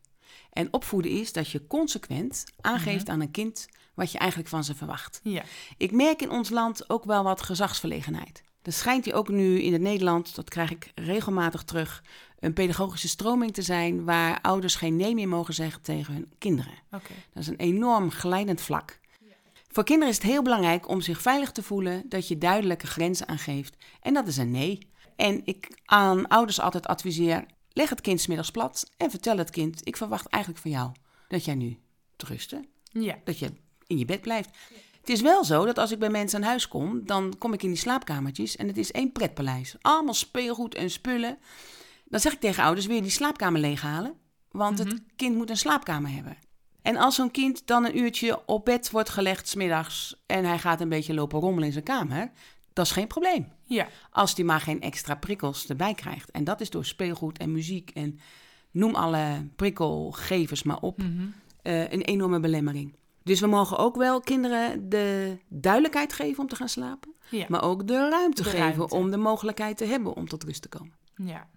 En 0.52 0.72
opvoeden 0.72 1.10
is 1.10 1.32
dat 1.32 1.50
je 1.50 1.66
consequent 1.66 2.44
aangeeft 2.60 3.08
aan 3.08 3.20
een 3.20 3.30
kind 3.30 3.68
wat 3.94 4.12
je 4.12 4.18
eigenlijk 4.18 4.50
van 4.50 4.64
ze 4.64 4.74
verwacht. 4.74 5.20
Ja, 5.22 5.42
Ik 5.76 5.92
merk 5.92 6.22
in 6.22 6.30
ons 6.30 6.50
land 6.50 6.90
ook 6.90 7.04
wel 7.04 7.22
wat 7.22 7.42
gezagsverlegenheid. 7.42 8.42
Er 8.66 8.72
schijnt 8.72 9.04
hier 9.04 9.14
ook 9.14 9.28
nu 9.28 9.60
in 9.60 9.72
het 9.72 9.82
Nederland, 9.82 10.34
dat 10.34 10.48
krijg 10.48 10.70
ik 10.70 10.92
regelmatig 10.94 11.62
terug, 11.62 12.02
een 12.38 12.52
pedagogische 12.52 13.08
stroming 13.08 13.52
te 13.52 13.62
zijn 13.62 14.04
waar 14.04 14.40
ouders 14.40 14.74
geen 14.74 14.96
nee 14.96 15.14
meer 15.14 15.28
mogen 15.28 15.54
zeggen 15.54 15.82
tegen 15.82 16.14
hun 16.14 16.32
kinderen. 16.38 16.72
oké. 16.90 17.12
Dat 17.32 17.42
is 17.42 17.48
een 17.48 17.56
enorm 17.56 18.10
glijdend 18.10 18.60
vlak. 18.60 18.98
Voor 19.68 19.84
kinderen 19.84 20.12
is 20.12 20.18
het 20.18 20.30
heel 20.30 20.42
belangrijk 20.42 20.88
om 20.88 21.00
zich 21.00 21.20
veilig 21.22 21.52
te 21.52 21.62
voelen 21.62 22.02
dat 22.08 22.28
je 22.28 22.38
duidelijke 22.38 22.86
grenzen 22.86 23.28
aangeeft. 23.28 23.76
En 24.00 24.14
dat 24.14 24.26
is 24.26 24.36
een 24.36 24.50
nee. 24.50 24.88
En 25.16 25.40
ik 25.44 25.68
aan 25.84 26.28
ouders 26.28 26.60
altijd 26.60 26.86
adviseer: 26.86 27.46
leg 27.72 27.88
het 27.88 28.00
kind 28.00 28.20
's 28.20 28.26
middags 28.26 28.50
plat 28.50 28.90
en 28.96 29.10
vertel 29.10 29.38
het 29.38 29.50
kind: 29.50 29.80
ik 29.86 29.96
verwacht 29.96 30.26
eigenlijk 30.26 30.62
van 30.62 30.70
jou 30.70 30.92
dat 31.28 31.44
jij 31.44 31.54
nu 31.54 31.78
te 32.16 32.26
rusten, 32.26 32.66
Ja, 32.92 33.18
dat 33.24 33.38
je 33.38 33.52
in 33.86 33.98
je 33.98 34.04
bed 34.04 34.20
blijft. 34.20 34.50
Het 35.06 35.14
is 35.14 35.20
wel 35.20 35.44
zo 35.44 35.64
dat 35.64 35.78
als 35.78 35.92
ik 35.92 35.98
bij 35.98 36.10
mensen 36.10 36.42
aan 36.42 36.48
huis 36.48 36.68
kom, 36.68 37.06
dan 37.06 37.34
kom 37.38 37.52
ik 37.52 37.62
in 37.62 37.68
die 37.68 37.78
slaapkamertjes 37.78 38.56
en 38.56 38.66
het 38.66 38.76
is 38.76 38.92
één 38.92 39.12
pretpaleis. 39.12 39.76
Allemaal 39.80 40.14
speelgoed 40.14 40.74
en 40.74 40.90
spullen. 40.90 41.38
Dan 42.04 42.20
zeg 42.20 42.32
ik 42.32 42.40
tegen 42.40 42.64
ouders, 42.64 42.86
wil 42.86 42.96
je 42.96 43.02
die 43.02 43.10
slaapkamer 43.10 43.60
leeghalen? 43.60 44.14
Want 44.50 44.78
het 44.78 45.00
kind 45.16 45.36
moet 45.36 45.50
een 45.50 45.56
slaapkamer 45.56 46.10
hebben. 46.10 46.36
En 46.82 46.96
als 46.96 47.14
zo'n 47.14 47.30
kind 47.30 47.66
dan 47.66 47.84
een 47.84 47.98
uurtje 47.98 48.46
op 48.46 48.64
bed 48.64 48.90
wordt 48.90 49.08
gelegd 49.08 49.48
smiddags 49.48 50.22
en 50.26 50.44
hij 50.44 50.58
gaat 50.58 50.80
een 50.80 50.88
beetje 50.88 51.14
lopen 51.14 51.40
rommelen 51.40 51.66
in 51.66 51.72
zijn 51.72 51.84
kamer, 51.84 52.30
dat 52.72 52.86
is 52.86 52.92
geen 52.92 53.06
probleem. 53.06 53.52
Ja. 53.64 53.88
Als 54.10 54.34
die 54.34 54.44
maar 54.44 54.60
geen 54.60 54.80
extra 54.80 55.14
prikkels 55.14 55.66
erbij 55.66 55.94
krijgt. 55.94 56.30
En 56.30 56.44
dat 56.44 56.60
is 56.60 56.70
door 56.70 56.84
speelgoed 56.84 57.38
en 57.38 57.52
muziek 57.52 57.90
en 57.90 58.18
noem 58.70 58.94
alle 58.94 59.46
prikkelgevers 59.56 60.62
maar 60.62 60.80
op. 60.80 60.98
Mhm. 60.98 61.26
eh, 61.62 61.92
een 61.92 62.02
enorme 62.02 62.40
belemmering. 62.40 62.94
Dus 63.26 63.40
we 63.40 63.46
mogen 63.46 63.78
ook 63.78 63.96
wel 63.96 64.20
kinderen 64.20 64.88
de 64.88 65.36
duidelijkheid 65.48 66.12
geven 66.12 66.42
om 66.42 66.48
te 66.48 66.56
gaan 66.56 66.68
slapen. 66.68 67.14
Ja. 67.30 67.46
Maar 67.48 67.62
ook 67.62 67.86
de 67.86 68.08
ruimte 68.08 68.42
De 68.42 68.48
geven 68.48 68.66
ruimte. 68.76 68.94
om 68.94 69.10
de 69.10 69.16
mogelijkheid 69.16 69.76
te 69.76 69.84
hebben 69.84 70.14
om 70.14 70.28
tot 70.28 70.44
rust 70.44 70.62
te 70.62 70.68
komen. 70.68 70.92
ja. 71.16 71.48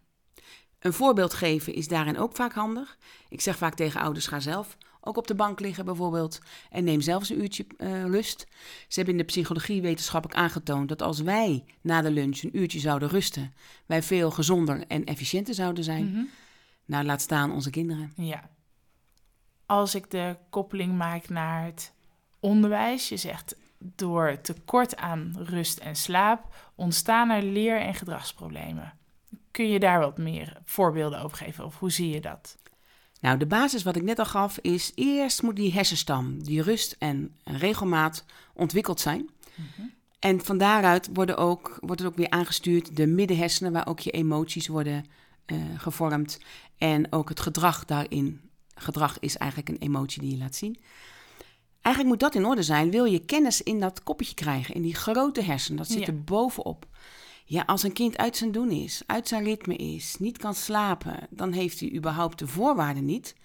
Een 0.80 0.94
voorbeeld 0.94 1.34
geven 1.34 1.74
is 1.74 1.88
daarin 1.88 2.18
ook 2.18 2.36
vaak 2.36 2.54
handig. 2.54 2.98
Ik 3.30 3.42
zeg 3.42 3.58
vaak 3.58 3.76
tegen 3.76 4.02
ouders, 4.02 4.28
ga 4.28 4.40
zelf 4.40 4.78
ook 5.02 5.18
op 5.18 5.28
de 5.28 5.36
bank 5.36 5.60
liggen 5.60 5.86
bijvoorbeeld. 5.86 6.40
En 6.70 6.84
neem 6.84 7.02
zelfs 7.02 7.30
een 7.30 7.42
uurtje 7.42 7.66
eh, 7.78 8.04
rust. 8.06 8.48
Ze 8.88 8.96
hebben 8.96 9.14
in 9.14 9.20
de 9.20 9.26
psychologie 9.26 9.82
wetenschappelijk 9.82 10.40
aangetoond 10.40 10.90
dat 10.90 11.02
als 11.02 11.20
wij 11.22 11.64
na 11.82 12.02
de 12.02 12.12
lunch 12.12 12.42
een 12.42 12.58
uurtje 12.58 12.80
zouden 12.80 13.10
rusten, 13.10 13.54
wij 13.86 14.04
veel 14.04 14.32
gezonder 14.32 14.84
en 14.88 15.04
efficiënter 15.04 15.54
zouden 15.54 15.84
zijn. 15.84 16.10
Mhm. 16.12 16.24
Nou, 16.86 17.06
laat 17.06 17.22
staan 17.22 17.52
onze 17.52 17.70
kinderen. 17.70 18.14
Ja. 18.16 18.50
Als 19.70 19.96
ik 19.96 20.12
de 20.12 20.36
koppeling 20.50 20.98
maak 20.98 21.30
naar 21.30 21.66
het 21.66 21.94
onderwijs, 22.40 23.10
je 23.10 23.18
zegt 23.18 23.56
door 23.78 24.42
tekort 24.42 24.98
aan 24.98 25.36
rust 25.38 25.78
en 25.78 25.96
slaap 25.96 26.56
ontstaan 26.76 27.30
er 27.30 27.44
leer- 27.44 27.82
en 27.82 27.94
gedragsproblemen. 27.94 28.94
Kun 29.52 29.70
je 29.70 29.80
daar 29.80 30.00
wat 30.00 30.18
meer 30.18 30.58
voorbeelden 30.66 31.22
over 31.22 31.38
geven 31.38 31.66
of 31.66 31.80
hoe 31.80 31.92
zie 31.92 32.10
je 32.10 32.22
dat? 32.22 32.58
Nou, 33.20 33.38
de 33.38 33.46
basis 33.46 33.84
wat 33.84 33.96
ik 33.96 34.04
net 34.04 34.20
al 34.20 34.26
gaf 34.26 34.58
is 34.58 34.92
eerst 34.96 35.42
moet 35.42 35.56
die 35.56 35.74
hersenstam, 35.74 36.44
die 36.44 36.62
rust 36.62 36.96
en 37.00 37.36
regelmaat 37.44 38.26
ontwikkeld 38.54 39.00
zijn. 39.00 39.30
En 40.20 40.46
van 40.46 40.58
daaruit 40.58 41.10
worden 41.14 41.38
ook, 41.38 41.78
wordt 41.80 42.02
het 42.02 42.10
ook 42.10 42.18
weer 42.18 42.30
aangestuurd 42.30 42.96
de 42.96 43.08
middenhersenen, 43.08 43.72
waar 43.72 43.88
ook 43.88 44.00
je 44.00 44.12
emoties 44.12 44.68
worden 44.68 45.06
eh, 45.46 45.58
gevormd. 45.78 46.40
En 46.78 47.12
ook 47.12 47.30
het 47.30 47.40
gedrag 47.40 47.86
daarin. 47.86 48.49
Gedrag 48.80 49.20
is 49.20 49.38
eigenlijk 49.38 49.70
een 49.70 49.88
emotie 49.88 50.22
die 50.22 50.32
je 50.32 50.38
laat 50.38 50.56
zien. 50.56 50.80
Eigenlijk 51.82 52.16
moet 52.16 52.32
dat 52.32 52.42
in 52.42 52.50
orde 52.50 52.64
zijn. 52.64 52.92
Wil 52.92 53.06
je 53.06 53.26
kennis 53.26 53.62
in 53.64 53.80
dat 53.80 54.04
koppetje 54.04 54.34
krijgen, 54.36 54.76
in 54.76 54.82
die 54.82 54.96
grote 54.96 55.42
hersenen, 55.42 55.78
dat 55.78 55.88
zit 55.88 56.00
Ja. 56.00 56.08
er 56.08 56.24
bovenop. 56.24 56.88
Ja, 57.46 57.64
als 57.66 57.84
een 57.84 57.94
kind 57.94 58.18
uit 58.18 58.38
zijn 58.38 58.52
doen 58.52 58.72
is, 58.72 59.02
uit 59.06 59.28
zijn 59.28 59.44
ritme 59.44 59.76
is, 59.76 60.16
niet 60.20 60.38
kan 60.38 60.56
slapen, 60.56 61.28
dan 61.30 61.52
heeft 61.52 61.80
hij 61.80 61.94
überhaupt 61.96 62.40
de 62.40 62.48
voorwaarden 62.48 63.06
niet 63.06 63.36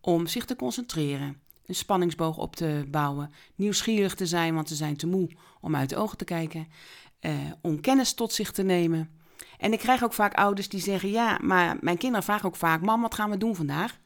om 0.00 0.26
zich 0.26 0.44
te 0.44 0.56
concentreren, 0.56 1.40
een 1.66 1.74
spanningsboog 1.74 2.36
op 2.38 2.56
te 2.56 2.84
bouwen, 2.88 3.32
nieuwsgierig 3.54 4.14
te 4.14 4.26
zijn, 4.26 4.54
want 4.54 4.68
ze 4.68 4.74
zijn 4.74 4.96
te 4.96 5.06
moe 5.06 5.28
om 5.60 5.76
uit 5.76 5.88
de 5.88 5.96
ogen 5.96 6.18
te 6.18 6.24
kijken, 6.24 6.68
eh, 7.20 7.32
om 7.62 7.80
kennis 7.80 8.14
tot 8.14 8.32
zich 8.32 8.52
te 8.52 8.62
nemen. 8.62 9.10
En 9.58 9.72
ik 9.72 9.78
krijg 9.78 10.04
ook 10.04 10.12
vaak 10.12 10.34
ouders 10.34 10.68
die 10.68 10.80
zeggen: 10.80 11.10
Ja, 11.10 11.38
maar 11.42 11.76
mijn 11.80 11.96
kinderen 11.98 12.24
vragen 12.24 12.46
ook 12.48 12.56
vaak: 12.56 12.80
Mam, 12.80 13.00
wat 13.00 13.14
gaan 13.14 13.30
we 13.30 13.36
doen 13.38 13.56
vandaag? 13.56 13.98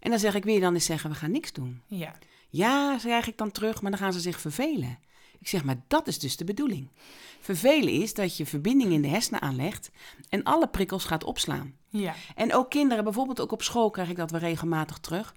En 0.00 0.10
dan 0.10 0.18
zeg 0.18 0.34
ik 0.34 0.44
weer 0.44 0.60
dan 0.60 0.74
eens 0.74 0.84
zeggen: 0.84 1.10
We 1.10 1.16
gaan 1.16 1.30
niks 1.30 1.52
doen. 1.52 1.80
Ja, 1.86 2.14
Ja, 2.48 2.96
krijg 2.98 3.26
ik 3.28 3.36
dan 3.38 3.50
terug, 3.50 3.82
maar 3.82 3.90
dan 3.90 4.00
gaan 4.00 4.12
ze 4.12 4.20
zich 4.20 4.40
vervelen. 4.40 4.98
Ik 5.38 5.48
zeg, 5.48 5.64
maar 5.64 5.82
dat 5.86 6.06
is 6.06 6.18
dus 6.18 6.36
de 6.36 6.44
bedoeling. 6.44 6.88
Vervelen 7.40 7.92
is 7.92 8.14
dat 8.14 8.36
je 8.36 8.46
verbinding 8.46 8.92
in 8.92 9.02
de 9.02 9.08
hersenen 9.08 9.40
aanlegt 9.40 9.90
en 10.28 10.42
alle 10.42 10.68
prikkels 10.68 11.04
gaat 11.04 11.24
opslaan. 11.24 11.74
ja, 11.88 12.14
En 12.34 12.54
ook 12.54 12.70
kinderen, 12.70 13.04
bijvoorbeeld 13.04 13.40
ook 13.40 13.52
op 13.52 13.62
school 13.62 13.90
krijg 13.90 14.08
ik 14.08 14.16
dat 14.16 14.30
weer 14.30 14.40
regelmatig 14.40 14.98
terug. 14.98 15.34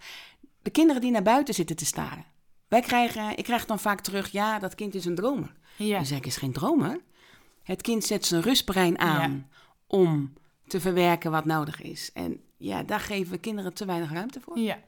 De 0.61 0.69
kinderen 0.69 1.01
die 1.01 1.11
naar 1.11 1.23
buiten 1.23 1.53
zitten 1.53 1.75
te 1.75 1.85
staren. 1.85 2.25
Wij 2.67 2.81
krijgen, 2.81 3.37
ik 3.37 3.43
krijg 3.43 3.65
dan 3.65 3.79
vaak 3.79 4.01
terug, 4.01 4.31
ja, 4.31 4.59
dat 4.59 4.75
kind 4.75 4.95
is 4.95 5.05
een 5.05 5.15
dromer. 5.15 5.51
ja. 5.75 5.95
Dan 5.95 6.05
zeg 6.05 6.17
ik, 6.17 6.25
is 6.25 6.37
geen 6.37 6.53
dromer. 6.53 6.99
Het 7.63 7.81
kind 7.81 8.03
zet 8.03 8.25
zijn 8.25 8.41
rustbrein 8.41 8.99
aan 8.99 9.49
om 9.87 10.33
te 10.67 10.79
verwerken 10.81 11.31
wat 11.31 11.45
nodig 11.45 11.81
is. 11.81 12.11
En 12.13 12.39
ja, 12.63 12.83
daar 12.83 12.99
geven 12.99 13.31
we 13.31 13.37
kinderen 13.37 13.73
te 13.73 13.85
weinig 13.85 14.11
ruimte 14.11 14.39
voor. 14.39 14.59
ja. 14.59 14.79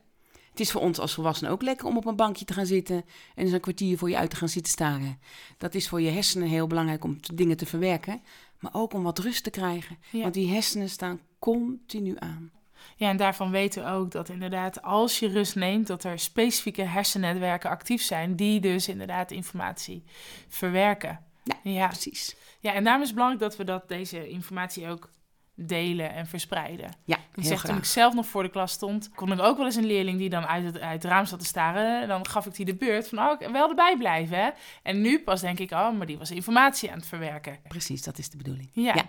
Het 0.50 0.64
is 0.64 0.72
voor 0.72 0.82
ons 0.82 1.00
als 1.00 1.14
volwassenen 1.14 1.52
ook 1.52 1.62
lekker 1.62 1.88
om 1.88 1.98
op 1.98 2.06
een 2.06 2.16
bankje 2.16 2.46
te 2.46 2.54
gaan 2.54 2.66
zitten 2.66 2.96
en 2.96 3.44
eens 3.44 3.52
een 3.52 3.60
kwartier 3.60 3.98
voor 3.98 4.10
je 4.10 4.18
uit 4.18 4.30
te 4.30 4.36
gaan 4.36 4.50
zitten 4.50 4.72
staren. 4.72 5.20
Dat 5.58 5.76
is 5.76 5.90
voor 5.90 6.02
je 6.02 6.10
hersenen 6.10 6.48
heel 6.48 6.68
belangrijk 6.68 7.04
om 7.04 7.20
dingen 7.34 7.58
te 7.58 7.66
verwerken, 7.66 8.22
maar 8.60 8.74
ook 8.74 8.94
om 8.94 9.04
wat 9.04 9.20
rust 9.20 9.44
te 9.44 9.50
krijgen. 9.50 9.98
Ja. 10.12 10.22
Want 10.22 10.34
die 10.34 10.54
hersenen 10.54 10.90
staan 10.90 11.20
continu 11.40 12.16
aan. 12.20 12.52
Ja, 12.96 13.10
en 13.10 13.18
daarvan 13.18 13.52
weten 13.52 13.84
we 13.84 13.90
ook 13.90 14.12
dat 14.12 14.30
inderdaad 14.30 14.82
als 14.82 15.20
je 15.20 15.28
rust 15.28 15.56
neemt, 15.56 15.88
dat 15.88 16.04
er 16.04 16.20
specifieke 16.20 16.84
hersennetwerken 16.84 17.70
actief 17.70 18.02
zijn 18.02 18.36
die 18.36 18.60
dus 18.60 18.88
inderdaad 18.88 19.32
informatie 19.32 20.04
verwerken. 20.48 21.20
Ja, 21.44 21.72
ja. 21.72 21.88
Precies. 21.88 22.36
Ja, 22.60 22.74
en 22.74 22.84
daarom 22.84 23.02
is 23.02 23.08
het 23.08 23.18
belangrijk 23.18 23.50
dat 23.50 23.58
we 23.58 23.64
dat, 23.64 23.88
deze 23.88 24.30
informatie 24.30 24.88
ook 24.88 25.10
delen 25.56 26.14
en 26.14 26.28
verspreiden. 26.28 26.92
Ja, 27.04 27.16
Ik 27.16 27.22
heel 27.36 27.44
zeg, 27.44 27.60
toen 27.60 27.70
graag. 27.70 27.78
ik 27.78 27.86
zelf 27.86 28.14
nog 28.14 28.26
voor 28.26 28.44
de 28.44 28.50
klas 28.50 28.72
stond, 28.72 29.10
kon 29.16 29.32
ik 29.32 29.40
ook 29.40 29.58
wel 29.58 29.66
eens 29.66 29.76
een 29.76 29.86
leerling 29.86 30.18
die 30.18 30.30
dan 30.30 30.46
uit 30.46 30.66
het, 30.66 30.80
uit 30.80 31.04
het 31.04 31.12
raam 31.12 31.26
zat 31.26 31.40
te 31.40 31.46
staren. 31.46 32.02
En 32.02 32.08
dan 32.08 32.28
gaf 32.28 32.46
ik 32.46 32.56
die 32.56 32.66
de 32.66 32.76
beurt 32.76 33.08
van, 33.10 33.20
oh, 33.20 33.40
wel 33.52 33.70
erbij 33.70 33.98
blijven, 33.98 34.38
hè. 34.44 34.50
En 34.84 35.02
nu 35.02 35.20
pas 35.20 35.42
denk 35.42 35.60
ik, 35.60 35.72
oh, 35.72 35.98
maar 35.98 36.06
die 36.06 36.18
was 36.18 36.32
informatie 36.32 36.92
aan 36.92 36.98
het 36.98 37.08
verwerken. 37.08 37.60
Precies, 37.68 38.04
dat 38.04 38.18
is 38.18 38.30
de 38.30 38.38
bedoeling. 38.38 38.70
Ja, 38.72 38.94
ja. 38.96 39.06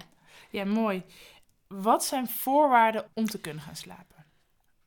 Ja. 0.51 0.65
mooi. 0.65 1.03
Wat 1.69 2.05
zijn 2.05 2.29
voorwaarden 2.29 3.05
om 3.15 3.27
te 3.27 3.41
kunnen 3.41 3.63
gaan 3.63 3.77
slapen? 3.77 4.25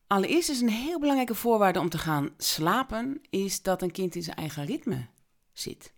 Allereerst 0.07 0.49
is 0.49 0.61
een 0.61 0.69
heel 0.69 0.99
belangrijke 0.99 1.35
voorwaarde 1.35 1.79
om 1.79 1.89
te 1.89 1.97
gaan 1.97 2.29
slapen, 2.37 3.21
is 3.29 3.61
dat 3.61 3.81
een 3.81 3.91
kind 3.91 4.15
in 4.15 4.23
zijn 4.23 4.35
eigen 4.35 4.65
ritme 4.65 5.05
zit. 5.53 5.93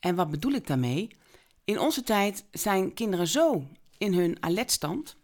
En 0.00 0.14
wat 0.14 0.30
bedoel 0.30 0.52
ik 0.52 0.66
daarmee? 0.66 1.16
In 1.64 1.80
onze 1.80 2.02
tijd 2.02 2.44
zijn 2.50 2.94
kinderen 2.94 3.26
zo 3.28 3.66
in 4.02 4.14
hun 4.14 4.36
alertstand 4.40 5.16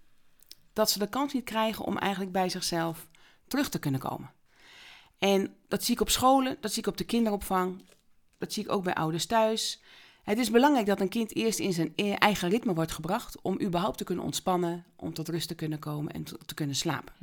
dat 0.73 0.91
ze 0.91 0.99
de 0.99 1.09
kans 1.09 1.33
niet 1.33 1.45
krijgen 1.45 1.85
om 1.85 1.99
eigenlijk 1.99 2.33
bij 2.33 2.49
zichzelf 2.49 3.09
terug 3.49 3.69
te 3.69 3.79
kunnen 3.79 4.01
komen. 4.01 4.33
En 5.19 5.55
dat 5.69 5.85
zie 5.85 5.95
ik 5.95 6.01
op 6.01 6.11
scholen, 6.11 6.57
dat 6.61 6.73
zie 6.73 6.83
ik 6.83 6.89
op 6.89 6.97
de 6.97 7.05
kinderopvang, 7.05 7.83
dat 8.39 8.53
zie 8.53 8.65
ik 8.65 8.73
ook 8.73 8.85
bij 8.85 8.95
ouders 8.95 9.27
thuis. 9.27 9.83
Het 10.23 10.39
is 10.39 10.51
belangrijk 10.51 10.87
dat 10.87 11.01
een 11.01 11.09
kind 11.09 11.35
eerst 11.35 11.59
in 11.59 11.73
zijn 11.73 11.93
e- 11.95 12.13
eigen 12.13 12.49
ritme 12.49 12.75
wordt 12.75 12.93
gebracht 12.93 13.41
om 13.43 13.61
überhaupt 13.61 13.99
te 13.99 14.05
kunnen 14.05 14.25
ontspannen, 14.25 14.85
om 14.97 15.15
tot 15.15 15.29
rust 15.29 15.49
te 15.49 15.55
kunnen 15.55 15.79
komen 15.79 16.13
en 16.13 16.23
te, 16.23 16.39
te 16.47 16.55
kunnen 16.55 16.77
slapen. 16.77 17.15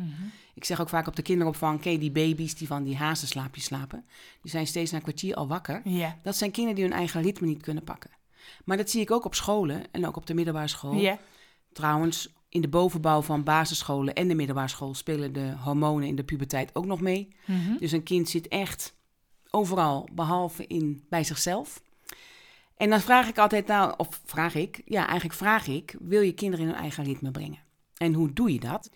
Ik 0.53 0.65
zeg 0.65 0.81
ook 0.81 0.89
vaak 0.89 1.07
op 1.07 1.15
de 1.15 1.21
kinderopvang, 1.21 1.83
je 1.83 1.97
die 1.97 2.11
baby's 2.11 2.55
die 2.55 2.67
van 2.67 2.83
die 2.83 2.97
hazenslaapjes 2.97 3.63
slapen? 3.63 4.05
Die 4.41 4.51
zijn 4.51 4.67
steeds 4.67 4.91
na 4.91 4.97
een 4.97 5.03
kwartier 5.03 5.35
al 5.35 5.47
wakker. 5.47 5.81
Ja. 5.83 6.19
Dat 6.23 6.35
zijn 6.35 6.51
kinderen 6.51 6.79
die 6.79 6.89
hun 6.89 6.97
eigen 6.97 7.21
ritme 7.21 7.47
niet 7.47 7.61
kunnen 7.61 7.83
pakken. 7.83 8.11
Maar 8.65 8.77
dat 8.77 8.89
zie 8.89 9.01
ik 9.01 9.11
ook 9.11 9.25
op 9.25 9.35
scholen 9.35 9.91
en 9.91 10.07
ook 10.07 10.15
op 10.15 10.25
de 10.25 10.33
middelbare 10.33 10.67
school. 10.67 10.93
Ja. 10.93 11.19
Trouwens, 11.75 12.33
in 12.49 12.61
de 12.61 12.67
bovenbouw 12.67 13.21
van 13.21 13.43
basisscholen 13.43 14.13
en 14.13 14.27
de 14.27 14.35
middelbare 14.35 14.67
school 14.67 14.93
spelen 14.93 15.33
de 15.33 15.53
hormonen 15.63 16.07
in 16.07 16.15
de 16.15 16.23
puberteit 16.23 16.75
ook 16.75 16.85
nog 16.85 17.01
mee. 17.01 17.35
Mhm. 17.45 17.77
Dus 17.79 17.91
een 17.91 18.03
kind 18.03 18.29
zit 18.29 18.47
echt 18.47 18.95
overal, 19.49 20.09
behalve 20.13 20.67
in, 20.67 21.03
bij 21.09 21.23
zichzelf. 21.23 21.81
En 22.77 22.89
dan 22.89 22.99
vraag 22.99 23.27
ik 23.27 23.37
altijd, 23.37 23.67
nou, 23.67 23.93
of 23.97 24.21
vraag 24.25 24.55
ik, 24.55 24.81
ja, 24.85 25.07
eigenlijk 25.07 25.39
vraag 25.39 25.67
ik, 25.67 25.95
wil 25.99 26.21
je 26.21 26.33
kinderen 26.33 26.65
in 26.65 26.71
hun 26.71 26.81
eigen 26.81 27.03
ritme 27.03 27.31
brengen? 27.31 27.59
En 27.97 28.13
hoe 28.13 28.33
doe 28.33 28.53
je 28.53 28.59
dat? 28.59 28.89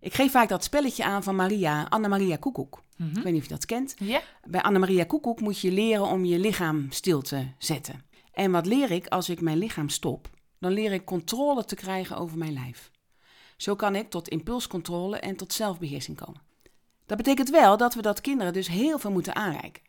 Ik 0.00 0.14
geef 0.14 0.30
vaak 0.30 0.48
dat 0.48 0.64
spelletje 0.64 1.04
aan 1.04 1.22
van 1.22 1.36
Maria, 1.36 1.86
Anna-Maria 1.88 2.36
Koekoek. 2.36 2.82
Mhm. 2.96 3.16
Ik 3.16 3.22
weet 3.22 3.32
niet 3.32 3.42
of 3.42 3.48
je 3.48 3.54
dat 3.54 3.66
kent. 3.66 3.96
Bij 4.44 4.62
Annemaria 4.62 5.04
Koekoek 5.04 5.40
moet 5.40 5.60
je 5.60 5.70
leren 5.70 6.06
om 6.06 6.24
je 6.24 6.38
lichaam 6.38 6.86
stil 6.90 7.22
te 7.22 7.46
zetten. 7.58 8.04
En 8.32 8.50
wat 8.50 8.66
leer 8.66 8.90
ik 8.90 9.06
als 9.06 9.28
ik 9.28 9.40
mijn 9.40 9.58
lichaam 9.58 9.88
stop? 9.88 10.30
Dan 10.62 10.72
leer 10.72 10.92
ik 10.92 11.04
controle 11.04 11.64
te 11.64 11.74
krijgen 11.74 12.16
over 12.16 12.38
mijn 12.38 12.52
lijf. 12.52 12.90
Zo 13.56 13.76
kan 13.76 13.94
ik 13.94 14.10
tot 14.10 14.28
impulscontrole 14.28 15.16
en 15.18 15.36
tot 15.36 15.52
zelfbeheersing 15.52 16.16
komen. 16.16 16.40
Dat 17.06 17.16
betekent 17.16 17.50
wel 17.50 17.76
dat 17.76 17.94
we 17.94 18.02
dat 18.02 18.20
kinderen 18.20 18.52
dus 18.52 18.68
heel 18.68 18.98
veel 18.98 19.10
moeten 19.10 19.34
aanreiken. 19.34 19.82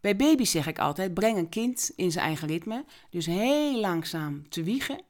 Bij 0.00 0.16
baby's 0.16 0.50
zeg 0.50 0.66
ik 0.66 0.78
altijd: 0.78 1.14
breng 1.14 1.36
een 1.36 1.48
kind 1.48 1.92
in 1.96 2.12
zijn 2.12 2.24
eigen 2.24 2.48
ritme. 2.48 2.84
Dus 3.10 3.26
heel 3.26 3.80
langzaam 3.80 4.48
te 4.48 4.62
wiegen 4.62 5.00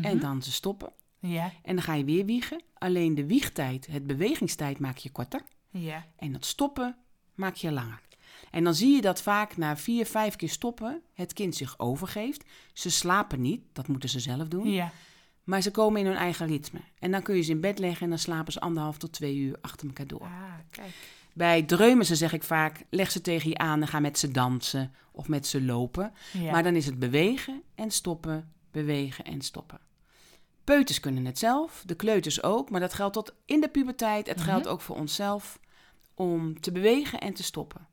en 0.00 0.18
dan 0.18 0.40
te 0.40 0.52
stoppen. 0.52 0.92
Ja. 1.20 1.52
En 1.62 1.74
dan 1.74 1.84
ga 1.84 1.94
je 1.94 2.04
weer 2.04 2.24
wiegen. 2.24 2.62
Alleen 2.74 3.14
de 3.14 3.26
wiegtijd, 3.26 3.86
het 3.86 4.06
bewegingstijd 4.06 4.78
maak 4.78 4.96
je 4.96 5.10
korter. 5.10 5.42
Ja. 5.70 6.06
En 6.16 6.32
dat 6.32 6.44
stoppen 6.44 6.96
maak 7.34 7.54
je 7.54 7.72
langer. 7.72 8.02
En 8.50 8.64
dan 8.64 8.74
zie 8.74 8.94
je 8.94 9.00
dat 9.00 9.22
vaak 9.22 9.56
na 9.56 9.76
vier, 9.76 10.06
vijf 10.06 10.36
keer 10.36 10.48
stoppen 10.48 11.02
het 11.14 11.32
kind 11.32 11.54
zich 11.54 11.78
overgeeft. 11.78 12.44
Ze 12.72 12.90
slapen 12.90 13.40
niet, 13.40 13.62
dat 13.72 13.88
moeten 13.88 14.08
ze 14.08 14.20
zelf 14.20 14.48
doen. 14.48 14.70
Ja. 14.70 14.92
Maar 15.44 15.60
ze 15.60 15.70
komen 15.70 16.00
in 16.00 16.06
hun 16.06 16.16
eigen 16.16 16.46
ritme. 16.46 16.80
En 16.98 17.10
dan 17.10 17.22
kun 17.22 17.36
je 17.36 17.42
ze 17.42 17.50
in 17.50 17.60
bed 17.60 17.78
leggen 17.78 18.02
en 18.02 18.08
dan 18.08 18.18
slapen 18.18 18.52
ze 18.52 18.60
anderhalf 18.60 18.98
tot 18.98 19.12
twee 19.12 19.36
uur 19.36 19.58
achter 19.60 19.86
elkaar 19.86 20.06
door. 20.06 20.20
Ah, 20.20 20.54
kijk. 20.70 20.94
Bij 21.32 21.62
dreumen 21.62 22.06
zeg 22.06 22.32
ik 22.32 22.42
vaak, 22.42 22.84
leg 22.90 23.10
ze 23.10 23.20
tegen 23.20 23.48
je 23.48 23.58
aan 23.58 23.80
en 23.80 23.88
ga 23.88 24.00
met 24.00 24.18
ze 24.18 24.30
dansen 24.30 24.94
of 25.12 25.28
met 25.28 25.46
ze 25.46 25.62
lopen. 25.62 26.12
Ja. 26.32 26.50
Maar 26.50 26.62
dan 26.62 26.74
is 26.74 26.86
het 26.86 26.98
bewegen 26.98 27.62
en 27.74 27.90
stoppen, 27.90 28.52
bewegen 28.70 29.24
en 29.24 29.40
stoppen. 29.40 29.80
Peuters 30.64 31.00
kunnen 31.00 31.24
het 31.24 31.38
zelf, 31.38 31.82
de 31.86 31.94
kleuters 31.94 32.42
ook, 32.42 32.70
maar 32.70 32.80
dat 32.80 32.94
geldt 32.94 33.14
tot 33.14 33.34
in 33.44 33.60
de 33.60 33.68
puberteit. 33.68 34.26
Het 34.26 34.40
geldt 34.40 34.66
ook 34.66 34.80
voor 34.80 34.96
onszelf 34.96 35.58
om 36.14 36.60
te 36.60 36.72
bewegen 36.72 37.20
en 37.20 37.34
te 37.34 37.42
stoppen. 37.42 37.86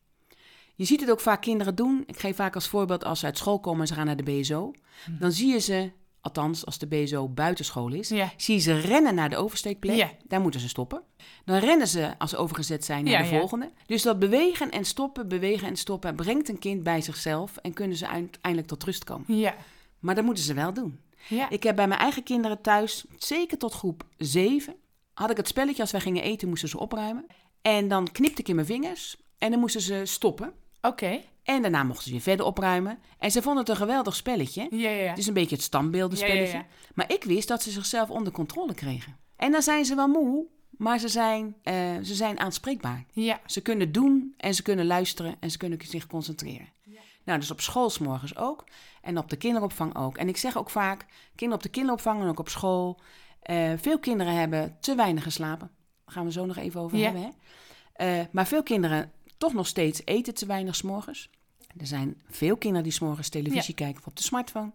Je 0.75 0.85
ziet 0.85 0.99
het 0.99 1.11
ook 1.11 1.19
vaak 1.19 1.41
kinderen 1.41 1.75
doen. 1.75 2.03
Ik 2.05 2.19
geef 2.19 2.35
vaak 2.35 2.55
als 2.55 2.67
voorbeeld 2.67 3.03
als 3.03 3.19
ze 3.19 3.25
uit 3.25 3.37
school 3.37 3.59
komen 3.59 3.81
en 3.81 3.87
ze 3.87 3.93
gaan 3.93 4.05
naar 4.05 4.15
de 4.15 4.23
BSO. 4.23 4.73
Dan 5.19 5.31
zie 5.31 5.51
je 5.51 5.59
ze 5.59 5.91
althans 6.21 6.65
als 6.65 6.77
de 6.77 6.87
BSO 6.87 7.27
buitenschool 7.29 7.91
is, 7.93 8.07
zie 8.37 8.55
je 8.55 8.59
ze 8.59 8.79
rennen 8.79 9.15
naar 9.15 9.29
de 9.29 9.37
oversteekplek. 9.37 10.15
Daar 10.27 10.41
moeten 10.41 10.59
ze 10.59 10.67
stoppen. 10.67 11.01
Dan 11.45 11.57
rennen 11.57 11.87
ze 11.87 12.13
als 12.17 12.29
ze 12.29 12.37
overgezet 12.37 12.85
zijn 12.85 13.03
naar 13.03 13.13
Ja, 13.13 13.19
de 13.21 13.33
ja. 13.33 13.39
volgende. 13.39 13.71
Dus 13.85 14.01
dat 14.01 14.19
bewegen 14.19 14.71
en 14.71 14.85
stoppen, 14.85 15.27
bewegen 15.27 15.67
en 15.67 15.75
stoppen 15.75 16.15
brengt 16.15 16.49
een 16.49 16.59
kind 16.59 16.83
bij 16.83 17.01
zichzelf 17.01 17.57
en 17.57 17.73
kunnen 17.73 17.97
ze 17.97 18.07
uiteindelijk 18.07 18.67
tot 18.67 18.83
rust 18.83 19.03
komen. 19.03 19.37
Ja. 19.37 19.55
Maar 19.99 20.15
dat 20.15 20.23
moeten 20.23 20.43
ze 20.43 20.53
wel 20.53 20.73
doen. 20.73 20.99
Ja. 21.27 21.49
Ik 21.49 21.63
heb 21.63 21.75
bij 21.75 21.87
mijn 21.87 21.99
eigen 21.99 22.23
kinderen 22.23 22.61
thuis, 22.61 23.05
zeker 23.17 23.57
tot 23.57 23.73
groep 23.73 24.03
7, 24.17 24.75
had 25.13 25.29
ik 25.29 25.37
het 25.37 25.47
spelletje 25.47 25.81
als 25.81 25.91
wij 25.91 26.01
gingen 26.01 26.23
eten, 26.23 26.49
moesten 26.49 26.69
ze 26.69 26.79
opruimen. 26.79 27.25
En 27.61 27.87
dan 27.87 28.11
knipte 28.11 28.41
ik 28.41 28.47
in 28.47 28.55
mijn 28.55 28.67
vingers 28.67 29.17
en 29.37 29.51
dan 29.51 29.59
moesten 29.59 29.81
ze 29.81 30.01
stoppen. 30.05 30.53
Oké. 30.87 31.21
En 31.43 31.61
daarna 31.61 31.83
mochten 31.83 32.03
ze 32.05 32.11
weer 32.11 32.21
verder 32.21 32.45
opruimen. 32.45 32.99
En 33.19 33.31
ze 33.31 33.41
vonden 33.41 33.61
het 33.61 33.69
een 33.71 33.75
geweldig 33.77 34.15
spelletje. 34.15 34.67
Ja, 34.69 34.89
ja, 34.89 35.03
ja. 35.03 35.09
Het 35.09 35.17
is 35.17 35.27
een 35.27 35.33
beetje 35.33 35.55
het 35.55 35.63
standbeeldenspelletje. 35.63 36.57
Ja, 36.57 36.63
ja, 36.63 36.65
Maar 36.93 37.11
ik 37.11 37.23
wist 37.23 37.47
dat 37.47 37.63
ze 37.63 37.71
zichzelf 37.71 38.09
onder 38.09 38.33
controle 38.33 38.73
kregen. 38.73 39.17
En 39.35 39.51
dan 39.51 39.61
zijn 39.61 39.85
ze 39.85 39.95
wel 39.95 40.07
moe, 40.07 40.45
maar 40.77 40.99
ze 40.99 41.07
zijn, 41.07 41.55
eh, 41.63 41.73
ze 42.03 42.13
zijn 42.15 42.39
aanspreekbaar. 42.39 43.05
Ja. 43.11 43.39
Ze 43.45 43.61
kunnen 43.61 43.91
doen 43.91 44.33
en 44.37 44.53
ze 44.53 44.61
kunnen 44.61 44.85
luisteren 44.85 45.35
en 45.39 45.51
ze 45.51 45.57
kunnen 45.57 45.79
zich 45.85 46.07
concentreren. 46.07 46.71
Nou, 47.25 47.39
dus 47.39 47.51
op 47.51 47.61
school 47.61 47.89
's 47.89 47.97
morgens 47.97 48.35
ook 48.37 48.63
en 49.01 49.17
op 49.17 49.29
de 49.29 49.35
kinderopvang 49.35 49.95
ook. 49.97 50.17
En 50.17 50.27
ik 50.27 50.37
zeg 50.37 50.57
ook 50.57 50.69
vaak, 50.69 51.05
kinderen 51.35 51.53
op 51.55 51.63
de 51.63 51.69
kinderopvang 51.69 52.21
en 52.21 52.27
ook 52.27 52.39
op 52.39 52.49
school. 52.49 52.99
eh, 53.41 53.71
veel 53.77 53.99
kinderen 53.99 54.33
hebben 54.33 54.77
te 54.79 54.95
weinig 54.95 55.23
geslapen. 55.23 55.71
Daar 56.05 56.15
gaan 56.15 56.25
we 56.25 56.31
zo 56.31 56.45
nog 56.45 56.57
even 56.57 56.81
over 56.81 56.97
Ja. 56.97 57.03
hebben. 57.03 57.21
Hè? 57.23 57.29
Eh, 58.19 58.25
maar 58.31 58.47
veel 58.47 58.63
kinderen 58.63 59.11
toch 59.43 59.53
nog 59.53 59.67
steeds 59.67 60.01
eten 60.05 60.33
te 60.33 60.45
weinig 60.45 60.75
's 60.75 60.81
morgens. 60.81 61.29
Er 61.79 61.87
zijn 61.87 62.21
veel 62.29 62.57
kinderen 62.57 62.83
die 62.83 62.91
's 62.93 62.99
morgens 62.99 63.29
televisie 63.29 63.73
kijken 63.73 63.99
of 64.01 64.07
op 64.07 64.15
de 64.17 64.23
smartphone. 64.23 64.71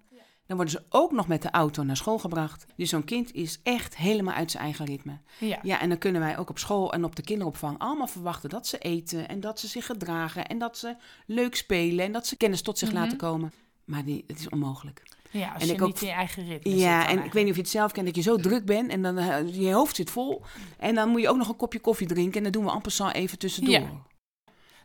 Dan 0.46 0.56
worden 0.56 0.74
ze 0.74 0.82
ook 0.88 1.12
nog 1.12 1.28
met 1.28 1.42
de 1.42 1.50
auto 1.50 1.82
naar 1.82 1.96
school 1.96 2.18
gebracht. 2.18 2.66
Dus 2.76 2.88
zo'n 2.90 3.04
kind 3.04 3.34
is 3.34 3.60
echt 3.62 3.96
helemaal 3.96 4.34
uit 4.34 4.50
zijn 4.50 4.62
eigen 4.62 4.84
ritme. 4.86 5.18
Ja. 5.38 5.58
Ja, 5.62 5.80
en 5.80 5.88
dan 5.88 5.98
kunnen 5.98 6.20
wij 6.20 6.38
ook 6.38 6.50
op 6.50 6.58
school 6.58 6.92
en 6.92 7.04
op 7.04 7.16
de 7.16 7.22
kinderopvang 7.22 7.78
allemaal 7.78 8.06
verwachten 8.06 8.48
dat 8.50 8.66
ze 8.66 8.78
eten 8.78 9.28
en 9.28 9.40
dat 9.40 9.60
ze 9.60 9.66
zich 9.66 9.86
gedragen 9.86 10.46
en 10.46 10.58
dat 10.58 10.78
ze 10.78 10.96
leuk 11.26 11.54
spelen 11.56 12.04
en 12.04 12.12
dat 12.12 12.26
ze 12.26 12.36
kennis 12.36 12.62
tot 12.62 12.78
zich 12.78 12.88
Mhm. 12.92 12.98
laten 12.98 13.16
komen. 13.18 13.52
Maar 13.84 14.04
die, 14.04 14.24
het 14.26 14.38
is 14.38 14.48
onmogelijk. 14.48 15.02
Ja, 15.30 15.52
als 15.52 15.62
En 15.62 15.68
je 15.68 15.74
ik 15.74 15.82
ook- 15.82 15.86
niet 15.88 16.00
in 16.00 16.06
je 16.08 16.12
eigen 16.14 16.46
ritme 16.46 16.70
zit 16.70 16.80
Ja, 16.80 17.08
en 17.08 17.24
ik 17.24 17.32
weet 17.32 17.42
niet 17.42 17.50
of 17.50 17.56
je 17.56 17.62
het 17.62 17.70
zelf 17.70 17.92
kent, 17.92 18.06
dat 18.06 18.16
je 18.16 18.22
zo 18.22 18.36
druk 18.36 18.64
bent 18.64 18.90
en 18.90 19.02
dan 19.02 19.18
eh, 19.18 19.54
je 19.60 19.72
hoofd 19.72 19.96
zit 19.96 20.10
vol. 20.10 20.42
En 20.78 20.94
dan 20.94 21.08
moet 21.08 21.20
je 21.20 21.28
ook 21.28 21.36
nog 21.36 21.48
een 21.48 21.56
kopje 21.56 21.78
koffie 21.80 22.06
drinken 22.06 22.36
en 22.36 22.42
dan 22.42 22.52
doen 22.52 22.64
we 22.64 22.70
amper 22.70 22.92
zo 22.92 23.08
even 23.08 23.38
tussendoor. 23.38 23.74
Ja. 23.74 24.06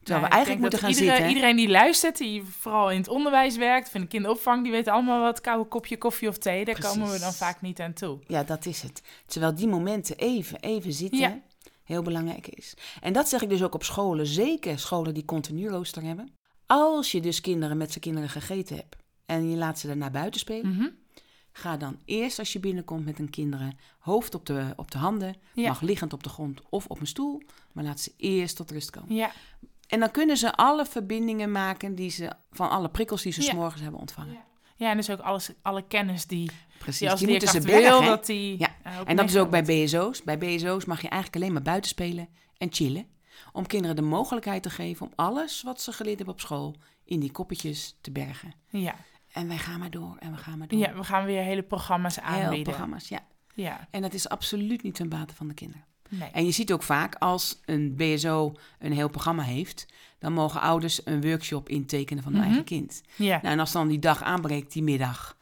Terwijl 0.03 0.25
we 0.25 0.31
eigenlijk 0.31 0.61
moeten 0.61 0.79
gaan 0.79 0.89
iedereen, 0.89 1.11
zitten. 1.15 1.29
Iedereen 1.35 1.55
die 1.55 1.69
luistert, 1.69 2.17
die 2.17 2.43
vooral 2.43 2.91
in 2.91 2.97
het 2.97 3.07
onderwijs 3.07 3.57
werkt, 3.57 3.93
in 3.93 4.01
de 4.01 4.07
kinderopvang, 4.07 4.63
die 4.63 4.71
weet 4.71 4.87
allemaal 4.87 5.21
wat 5.21 5.41
koude 5.41 5.69
kopje 5.69 5.97
koffie 5.97 6.27
of 6.27 6.37
thee. 6.37 6.65
Daar 6.65 6.79
komen 6.79 7.11
we 7.11 7.19
dan 7.19 7.33
vaak 7.33 7.61
niet 7.61 7.79
aan 7.79 7.93
toe. 7.93 8.19
Ja, 8.27 8.43
dat 8.43 8.65
is 8.65 8.81
het. 8.81 9.01
Terwijl 9.25 9.55
die 9.55 9.67
momenten 9.67 10.17
even, 10.17 10.59
even 10.59 10.93
zitten 10.93 11.19
Ja. 11.19 11.39
heel 11.83 12.01
belangrijk 12.01 12.47
is. 12.47 12.73
En 13.01 13.13
dat 13.13 13.29
zeg 13.29 13.41
ik 13.41 13.49
dus 13.49 13.63
ook 13.63 13.73
op 13.73 13.83
scholen, 13.83 14.27
zeker 14.27 14.79
scholen 14.79 15.13
die 15.13 15.25
continu 15.25 15.67
rooster 15.69 16.03
hebben. 16.03 16.33
Als 16.65 17.11
je 17.11 17.21
dus 17.21 17.41
kinderen 17.41 17.77
met 17.77 17.89
zijn 17.89 17.99
kinderen 18.03 18.29
gegeten 18.29 18.75
hebt 18.75 18.95
en 19.25 19.49
je 19.49 19.57
laat 19.57 19.79
ze 19.79 19.87
daarna 19.87 20.09
buiten 20.09 20.39
spelen, 20.39 20.75
Mhm. 20.75 20.87
ga 21.51 21.77
dan 21.77 21.97
eerst 22.05 22.39
als 22.39 22.53
je 22.53 22.59
binnenkomt 22.59 23.05
met 23.05 23.19
een 23.19 23.29
kinderen 23.29 23.77
hoofd 23.99 24.35
op 24.35 24.45
de, 24.45 24.73
op 24.75 24.91
de 24.91 24.97
handen, 24.97 25.35
Ja. 25.53 25.67
mag 25.67 25.81
liggend 25.81 26.13
op 26.13 26.23
de 26.23 26.29
grond 26.29 26.61
of 26.69 26.85
op 26.87 26.99
een 26.99 27.07
stoel, 27.07 27.41
maar 27.71 27.83
laat 27.83 27.99
ze 27.99 28.11
eerst 28.17 28.55
tot 28.55 28.71
rust 28.71 28.89
komen. 28.89 29.15
Ja. 29.15 29.31
En 29.93 29.99
dan 29.99 30.11
kunnen 30.11 30.37
ze 30.37 30.53
alle 30.53 30.85
verbindingen 30.85 31.51
maken 31.51 31.95
die 31.95 32.09
ze 32.09 32.31
van 32.51 32.69
alle 32.69 32.89
prikkels 32.89 33.21
die 33.21 33.31
ze 33.31 33.41
Ja. 33.41 33.47
s 33.49 33.53
morgens 33.53 33.81
hebben 33.81 33.99
ontvangen. 33.99 34.33
Ja. 34.33 34.45
ja, 34.75 34.89
en 34.89 34.97
dus 34.97 35.09
ook 35.09 35.19
alles, 35.19 35.51
alle 35.61 35.87
kennis 35.87 36.25
die, 36.25 36.51
Precies, 36.79 36.99
die 36.99 37.09
als 37.09 37.19
die 37.19 37.29
moeten 37.29 37.47
ze 37.47 37.61
wil, 37.61 38.01
dat 38.01 38.25
die... 38.25 38.59
Ja, 38.59 38.75
eh, 38.83 38.99
En 39.05 39.15
dat 39.15 39.29
is 39.29 39.37
ook 39.37 39.49
bij 39.49 39.63
BSO's. 39.63 40.23
Bij 40.23 40.37
BSO's 40.37 40.85
mag 40.85 41.01
je 41.01 41.07
eigenlijk 41.09 41.41
alleen 41.43 41.53
maar 41.53 41.61
buiten 41.61 41.89
spelen 41.89 42.27
en 42.57 42.67
chillen. 42.73 43.05
Om 43.51 43.67
kinderen 43.67 43.95
de 43.95 44.01
mogelijkheid 44.01 44.63
te 44.63 44.69
geven 44.69 45.05
om 45.05 45.11
alles 45.15 45.61
wat 45.61 45.81
ze 45.81 45.91
geleerd 45.91 46.17
hebben 46.17 46.35
op 46.35 46.41
school 46.41 46.75
in 47.05 47.19
die 47.19 47.31
koppetjes 47.31 47.97
te 48.01 48.11
bergen. 48.11 48.53
Ja. 48.69 48.95
En 49.31 49.47
wij 49.47 49.57
gaan 49.57 49.79
maar 49.79 49.91
door 49.91 50.15
en 50.19 50.31
we 50.31 50.37
gaan 50.37 50.57
maar 50.57 50.67
door. 50.67 50.79
ja, 50.79 50.93
we 50.93 51.03
gaan 51.03 51.25
weer 51.25 51.43
hele 51.43 51.63
programma's 51.63 52.15
Heel 52.15 52.23
aanbieden. 52.25 52.63
programma's, 52.63 53.07
ja. 53.09 53.19
Ja, 53.55 53.87
En 53.91 54.01
dat 54.01 54.13
is 54.13 54.29
absoluut 54.29 54.83
niet 54.83 54.95
ten 54.95 55.09
bate 55.09 55.35
van 55.35 55.47
de 55.47 55.53
kinderen. 55.53 55.85
Nee. 56.19 56.29
En 56.31 56.45
je 56.45 56.51
ziet 56.51 56.73
ook 56.73 56.83
vaak 56.83 57.15
als 57.15 57.59
een 57.65 57.95
BSO 57.95 58.53
een 58.79 58.91
heel 58.93 59.09
programma 59.09 59.43
heeft, 59.43 59.85
dan 60.19 60.33
mogen 60.33 60.61
ouders 60.61 61.01
een 61.05 61.21
workshop 61.21 61.69
intekenen 61.69 62.23
van 62.23 62.31
hun 62.31 62.41
Mhm. 62.41 62.49
eigen 62.49 62.67
kind. 62.67 63.01
Ja. 63.15 63.39
Nou, 63.41 63.53
en 63.53 63.59
als 63.59 63.71
dan 63.71 63.87
die 63.87 63.99
dag 63.99 64.23
aanbreekt, 64.23 64.73
die 64.73 64.83
middag, 64.83 65.37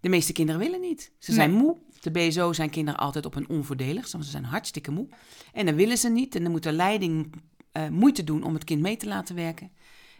de 0.00 0.08
meeste 0.08 0.32
kinderen 0.32 0.60
willen 0.60 0.80
niet. 0.80 1.10
Ze 1.18 1.32
zijn 1.32 1.50
Nee. 1.50 1.58
moe. 1.62 1.76
De 2.00 2.10
BSO 2.10 2.52
zijn 2.52 2.70
kinderen 2.70 3.00
altijd 3.00 3.26
op 3.26 3.34
een 3.34 3.48
onvoordeligst, 3.48 4.12
want 4.12 4.24
ze 4.24 4.30
zijn 4.30 4.44
hartstikke 4.44 4.90
moe. 4.90 5.06
En 5.52 5.66
dan 5.66 5.74
willen 5.74 5.98
ze 5.98 6.08
niet. 6.08 6.34
En 6.34 6.42
dan 6.42 6.52
moet 6.52 6.62
de 6.62 6.72
leiding 6.72 7.32
eh, 7.72 7.88
moeite 7.88 8.24
doen 8.24 8.42
om 8.42 8.54
het 8.54 8.64
kind 8.64 8.80
mee 8.82 8.96
te 8.96 9.06
laten 9.06 9.34
werken. 9.34 9.70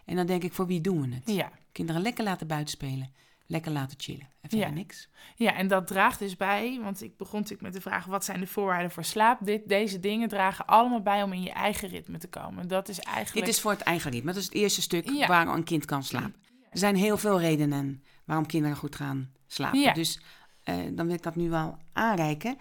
En 0.05 0.16
dan 0.16 0.26
denk 0.26 0.42
ik, 0.44 0.52
voor 0.52 0.66
wie 0.66 0.81
doen 0.81 1.00
we 1.09 1.14
het? 1.14 1.35
Ja. 1.37 1.50
Kinderen 1.72 2.02
lekker 2.02 2.24
laten 2.24 2.46
buitenspelen, 2.46 3.11
lekker 3.46 3.72
laten 3.72 4.00
chillen. 4.00 4.28
En 4.40 4.48
verder 4.50 4.68
Ja. 4.68 4.74
niks. 4.74 5.09
ja, 5.37 5.55
en 5.55 5.68
dat 5.68 5.87
draagt 5.87 6.18
dus 6.18 6.37
bij, 6.37 6.78
want 6.83 7.02
ik 7.02 7.16
begon 7.16 7.40
natuurlijk 7.40 7.62
met 7.62 7.72
de 7.72 7.81
vraag, 7.81 8.05
wat 8.05 8.24
zijn 8.24 8.40
de 8.40 8.46
voorwaarden 8.46 8.90
voor 8.90 9.05
slaap? 9.05 9.38
Dit, 9.42 9.68
deze 9.68 10.00
dingen 10.00 10.28
dragen 10.28 10.66
allemaal 10.66 11.02
bij 11.02 11.22
om 11.22 11.33
in 11.33 11.42
je 11.42 11.50
eigen 11.52 11.88
ritme 11.88 12.18
te 12.18 12.28
komen. 12.28 12.68
Dat 12.68 12.88
is 12.88 12.98
eigenlijk... 13.00 13.46
Dit 13.46 13.55
is 13.55 13.61
voor 13.61 13.70
het 13.70 13.81
eigen 13.81 14.11
ritme. 14.11 14.33
Dat 14.33 14.40
is 14.40 14.44
het 14.44 14.55
eerste 14.55 14.83
stuk 14.83 15.11
Ja. 15.11 15.26
waar 15.26 15.48
een 15.48 15.64
kind 15.64 15.85
kan 15.85 16.02
slapen. 16.02 16.35
Er 16.70 16.78
zijn 16.78 16.96
heel 16.96 17.16
veel 17.16 17.40
redenen 17.40 18.02
waarom 18.24 18.46
kinderen 18.46 18.76
goed 18.76 18.96
gaan 18.96 19.31
slapen. 19.46 19.81
Ja. 19.81 19.92
Dus 19.92 20.20
eh, 20.62 20.76
dan 20.92 21.07
wil 21.07 21.14
ik 21.14 21.22
dat 21.22 21.37
nu 21.37 21.50
wel 21.50 21.78
aanreiken. 21.92 22.57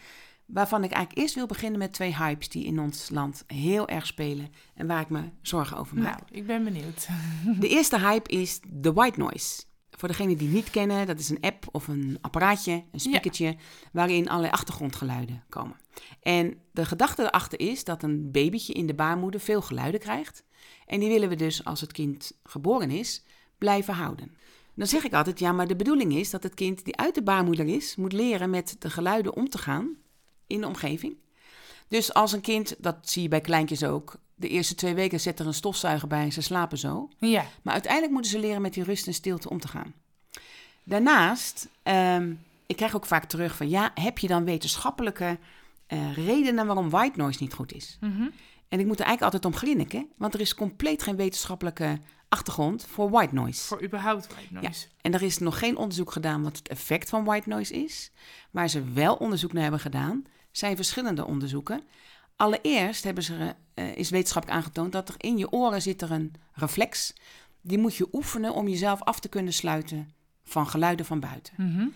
Waarvan 0.46 0.84
ik 0.84 0.91
eigenlijk 0.91 1.22
eerst 1.24 1.36
wil 1.36 1.46
beginnen 1.46 1.80
met 1.80 1.94
twee 1.94 2.15
hypes 2.15 2.50
die 2.50 2.65
in 2.65 2.80
ons 2.80 3.10
land 3.10 3.44
heel 3.48 3.88
erg 3.88 4.06
spelen 4.06 4.50
en 4.76 4.88
waar 4.88 5.02
ik 5.02 5.10
me 5.10 5.22
zorgen 5.41 5.78
over 5.78 5.98
maak. 5.98 6.17
Nou, 6.20 6.24
ik 6.32 6.46
ben 6.48 6.63
benieuwd. 6.63 7.08
De 7.60 7.67
eerste 7.70 8.00
hype 8.00 8.30
is 8.30 8.60
de 8.67 8.94
white 8.94 9.20
noise. 9.20 9.63
Voor 10.02 10.10
degenen 10.10 10.38
die 10.38 10.48
niet 10.48 10.70
kennen, 10.70 11.08
dat 11.08 11.20
is 11.20 11.30
een 11.30 11.42
app 11.42 11.68
of 11.72 11.88
een 11.88 12.18
apparaatje, 12.22 12.84
een 12.92 13.00
speakertje, 13.00 13.56
waarin 13.92 14.30
allerlei 14.30 14.54
achtergrondgeluiden 14.54 15.44
komen. 15.50 15.76
En 16.22 16.58
de 16.72 16.86
gedachte 16.86 17.24
erachter 17.24 17.60
is 17.60 17.84
dat 17.84 18.04
een 18.04 18.32
babytje 18.32 18.74
in 18.74 18.88
de 18.88 18.94
baarmoeder 18.94 19.40
veel 19.40 19.62
geluiden 19.62 20.00
krijgt. 20.00 20.44
En 20.86 21.00
die 21.00 21.10
willen 21.10 21.30
we 21.30 21.36
dus, 21.36 21.66
als 21.66 21.82
het 21.82 21.92
kind 21.92 22.32
geboren 22.44 22.92
is, 22.92 23.24
blijven 23.58 23.94
houden. 23.94 24.36
Dan 24.76 24.88
zeg 24.88 25.04
ik 25.04 25.14
altijd, 25.14 25.40
ja, 25.40 25.52
maar 25.52 25.68
de 25.68 25.76
bedoeling 25.76 26.14
is 26.14 26.30
dat 26.30 26.44
het 26.44 26.54
kind 26.54 26.86
die 26.86 26.98
uit 26.98 27.16
de 27.16 27.24
baarmoeder 27.24 27.66
is, 27.66 27.96
moet 27.96 28.14
leren 28.14 28.50
met 28.50 28.76
de 28.80 28.90
geluiden 28.90 29.36
om 29.36 29.50
te 29.50 29.58
gaan 29.58 29.96
in 30.48 30.62
de 30.62 30.68
omgeving. 30.68 31.18
Dus 31.92 32.14
als 32.14 32.32
een 32.32 32.42
kind, 32.42 32.76
dat 32.78 32.96
zie 33.02 33.22
je 33.22 33.28
bij 33.28 33.42
kleintjes 33.42 33.84
ook, 33.84 34.16
de 34.36 34.48
eerste 34.48 34.76
twee 34.76 34.94
weken 34.94 35.20
zet 35.20 35.40
er 35.40 35.48
een 35.48 35.54
stofzuiger 35.54 36.08
bij 36.08 36.24
en 36.24 36.32
ze 36.32 36.42
slapen 36.42 36.78
zo. 36.78 37.10
Ja, 37.18 37.46
Maar 37.62 37.74
uiteindelijk 37.74 38.14
moeten 38.14 38.32
ze 38.32 38.40
leren 38.40 38.62
met 38.62 38.74
die 38.74 38.84
rust 38.84 39.08
en 39.08 39.14
stilte 39.14 39.50
om 39.50 39.60
te 39.60 39.68
gaan. 39.68 39.94
Daarnaast, 40.84 41.70
ehm, 41.84 42.34
ik 42.66 42.76
krijg 42.76 42.96
ook 42.96 43.06
vaak 43.06 43.26
terug 43.26 43.56
van 43.56 43.70
ja, 43.70 43.92
heb 43.94 44.18
je 44.18 44.28
dan 44.28 44.44
wetenschappelijke 44.44 45.38
eh, 45.88 46.14
redenen 46.14 46.66
waarom 46.66 46.90
white 46.90 47.18
noise 47.18 47.38
niet 47.42 47.54
goed 47.54 47.74
is? 47.74 47.98
mhm. 48.00 48.28
En 48.68 48.80
ik 48.80 48.86
moet 48.86 49.00
er 49.00 49.06
eigenlijk 49.06 49.34
altijd 49.34 49.54
om 49.54 49.60
grinniken, 49.60 50.08
want 50.18 50.34
er 50.34 50.40
is 50.40 50.56
compleet 50.56 51.04
geen 51.04 51.16
wetenschappelijke 51.16 52.00
achtergrond 52.30 52.86
voor 52.86 53.10
white 53.10 53.34
noise. 53.34 53.62
voor 53.62 53.84
überhaupt 53.84 54.28
white 54.28 54.54
noise. 54.54 54.88
En 55.02 55.14
er 55.14 55.22
is 55.22 55.38
nog 55.38 55.60
geen 55.60 55.78
onderzoek 55.78 56.12
gedaan 56.12 56.44
wat 56.44 56.58
het 56.58 56.68
effect 56.68 57.10
van 57.10 57.24
white 57.24 57.50
noise 57.50 57.84
is. 57.84 58.12
Waar 58.52 58.70
ze 58.70 58.92
wel 58.94 59.16
onderzoek 59.16 59.54
naar 59.54 59.62
hebben 59.62 59.80
gedaan, 59.80 60.26
zijn 60.52 60.76
verschillende 60.76 61.26
onderzoeken. 61.26 61.82
Allereerst 62.36 63.04
hebben 63.04 63.24
ze, 63.24 63.56
eh, 63.74 63.96
is 63.96 64.10
wetenschappelijk 64.10 64.60
aangetoond 64.60 64.92
dat 64.92 65.10
er 65.10 65.16
in 65.18 65.38
je 65.38 65.52
oren 65.52 65.82
zit 65.82 66.02
er 66.02 66.12
een 66.12 66.34
reflex. 66.54 67.14
Die 67.62 67.78
moet 67.78 67.96
je 67.96 68.08
oefenen 68.12 68.54
om 68.54 68.68
jezelf 68.68 69.02
af 69.02 69.20
te 69.20 69.30
kunnen 69.30 69.54
sluiten 69.54 70.12
van 70.44 70.68
geluiden 70.68 71.06
van 71.06 71.20
buiten. 71.20 71.54
Mhm. 71.58 71.88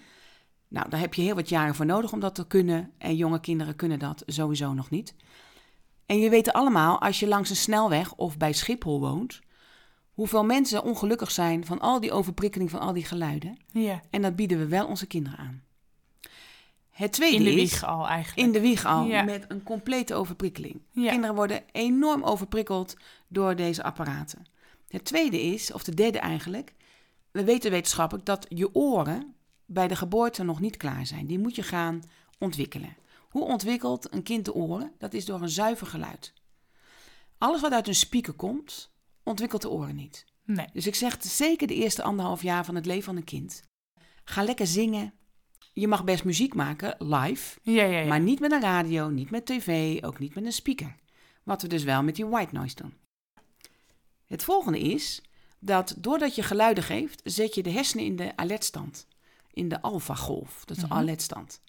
Nou, 0.67 0.89
daar 0.89 0.99
heb 0.99 1.13
je 1.13 1.21
heel 1.21 1.35
wat 1.35 1.49
jaren 1.49 1.75
voor 1.75 1.85
nodig 1.85 2.13
om 2.13 2.19
dat 2.19 2.35
te 2.35 2.47
kunnen. 2.47 2.91
En 2.97 3.15
jonge 3.15 3.39
kinderen 3.39 3.75
kunnen 3.75 3.99
dat 3.99 4.23
sowieso 4.25 4.73
nog 4.73 4.89
niet. 4.89 5.15
En 6.05 6.19
je 6.19 6.29
weet 6.29 6.53
allemaal, 6.53 7.01
als 7.01 7.19
je 7.19 7.27
langs 7.27 7.49
een 7.49 7.55
snelweg 7.55 8.13
of 8.13 8.37
bij 8.37 8.53
Schiphol 8.53 8.99
woont, 8.99 9.41
hoeveel 10.13 10.43
mensen 10.43 10.83
ongelukkig 10.83 11.31
zijn 11.31 11.65
van 11.65 11.79
al 11.79 11.99
die 11.99 12.11
overprikkeling 12.11 12.69
van 12.69 12.79
al 12.79 12.93
die 12.93 13.05
geluiden. 13.05 13.57
Ja, 13.71 14.01
En 14.09 14.21
dat 14.21 14.35
bieden 14.35 14.57
we 14.57 14.67
wel 14.67 14.87
onze 14.87 15.07
kinderen 15.07 15.39
aan. 15.39 15.63
Het 16.95 17.11
tweede 17.11 17.35
in 17.37 17.43
de 17.43 17.49
is 17.61 17.71
wieg 17.71 17.83
al 17.83 18.07
eigenlijk. 18.07 18.47
in 18.47 18.53
de 18.53 18.59
wieg 18.59 18.85
al 18.85 19.05
Ja. 19.05 19.23
met 19.23 19.45
een 19.47 19.63
complete 19.63 20.13
overprikkeling. 20.13 20.81
Ja. 20.91 21.09
Kinderen 21.11 21.35
worden 21.35 21.63
enorm 21.71 22.23
overprikkeld 22.23 22.95
door 23.27 23.55
deze 23.55 23.83
apparaten. 23.83 24.45
Het 24.87 25.05
tweede 25.05 25.41
is, 25.41 25.71
of 25.73 25.83
de 25.83 25.93
derde 25.93 26.19
eigenlijk, 26.19 26.73
we 27.31 27.43
weten 27.43 27.71
wetenschappelijk 27.71 28.25
dat 28.25 28.45
je 28.49 28.75
oren 28.75 29.35
bij 29.65 29.87
de 29.87 29.95
geboorte 29.95 30.43
nog 30.43 30.59
niet 30.59 30.77
klaar 30.77 31.05
zijn. 31.05 31.27
Die 31.27 31.39
moet 31.39 31.55
je 31.55 31.63
gaan 31.63 32.01
ontwikkelen. 32.39 32.95
Hoe 33.29 33.43
ontwikkelt 33.43 34.13
een 34.13 34.23
kind 34.23 34.45
de 34.45 34.53
oren? 34.53 34.91
Dat 34.97 35.13
is 35.13 35.25
door 35.25 35.41
een 35.41 35.49
zuiver 35.49 35.87
geluid. 35.87 36.33
Alles 37.37 37.61
wat 37.61 37.71
uit 37.71 37.87
een 37.87 37.95
speaker 37.95 38.33
komt, 38.33 38.91
ontwikkelt 39.23 39.61
de 39.61 39.69
oren 39.69 39.95
niet. 39.95 40.25
Nee. 40.45 40.67
Dus 40.73 40.87
ik 40.87 40.95
zeg 40.95 41.17
zeker 41.19 41.67
de 41.67 41.75
eerste 41.75 42.03
anderhalf 42.03 42.41
jaar 42.41 42.65
van 42.65 42.75
het 42.75 42.85
leven 42.85 43.03
van 43.03 43.15
een 43.15 43.23
kind. 43.23 43.63
Ga 44.23 44.43
lekker 44.43 44.67
zingen. 44.67 45.13
Je 45.75 45.87
mag 45.87 46.03
best 46.03 46.23
muziek 46.23 46.53
maken, 46.53 46.95
live, 46.99 47.59
Ja, 47.61 47.83
ja, 47.83 47.99
ja. 47.99 48.07
maar 48.07 48.19
niet 48.19 48.39
met 48.39 48.51
een 48.51 48.61
radio, 48.61 49.09
niet 49.09 49.29
met 49.29 49.45
tv, 49.45 49.97
ook 50.03 50.19
niet 50.19 50.35
met 50.35 50.45
een 50.45 50.51
speaker. 50.51 50.95
Wat 51.43 51.61
we 51.61 51.67
dus 51.67 51.83
wel 51.83 52.03
met 52.03 52.15
die 52.15 52.25
white 52.25 52.53
noise 52.53 52.75
doen. 52.75 52.93
Het 54.27 54.43
volgende 54.43 54.79
is 54.79 55.21
dat 55.59 55.95
doordat 55.97 56.35
je 56.35 56.43
geluiden 56.43 56.83
geeft, 56.83 57.21
zet 57.23 57.55
je 57.55 57.63
de 57.63 57.71
hersenen 57.71 58.05
in 58.05 58.15
de 58.15 58.37
alertstand. 58.37 59.07
In 59.53 59.69
de 59.69 59.81
alpha-golf, 59.81 60.65
dat 60.65 60.77
is 60.77 60.83
Mhm. 60.83 60.93
alertstand. 60.93 61.61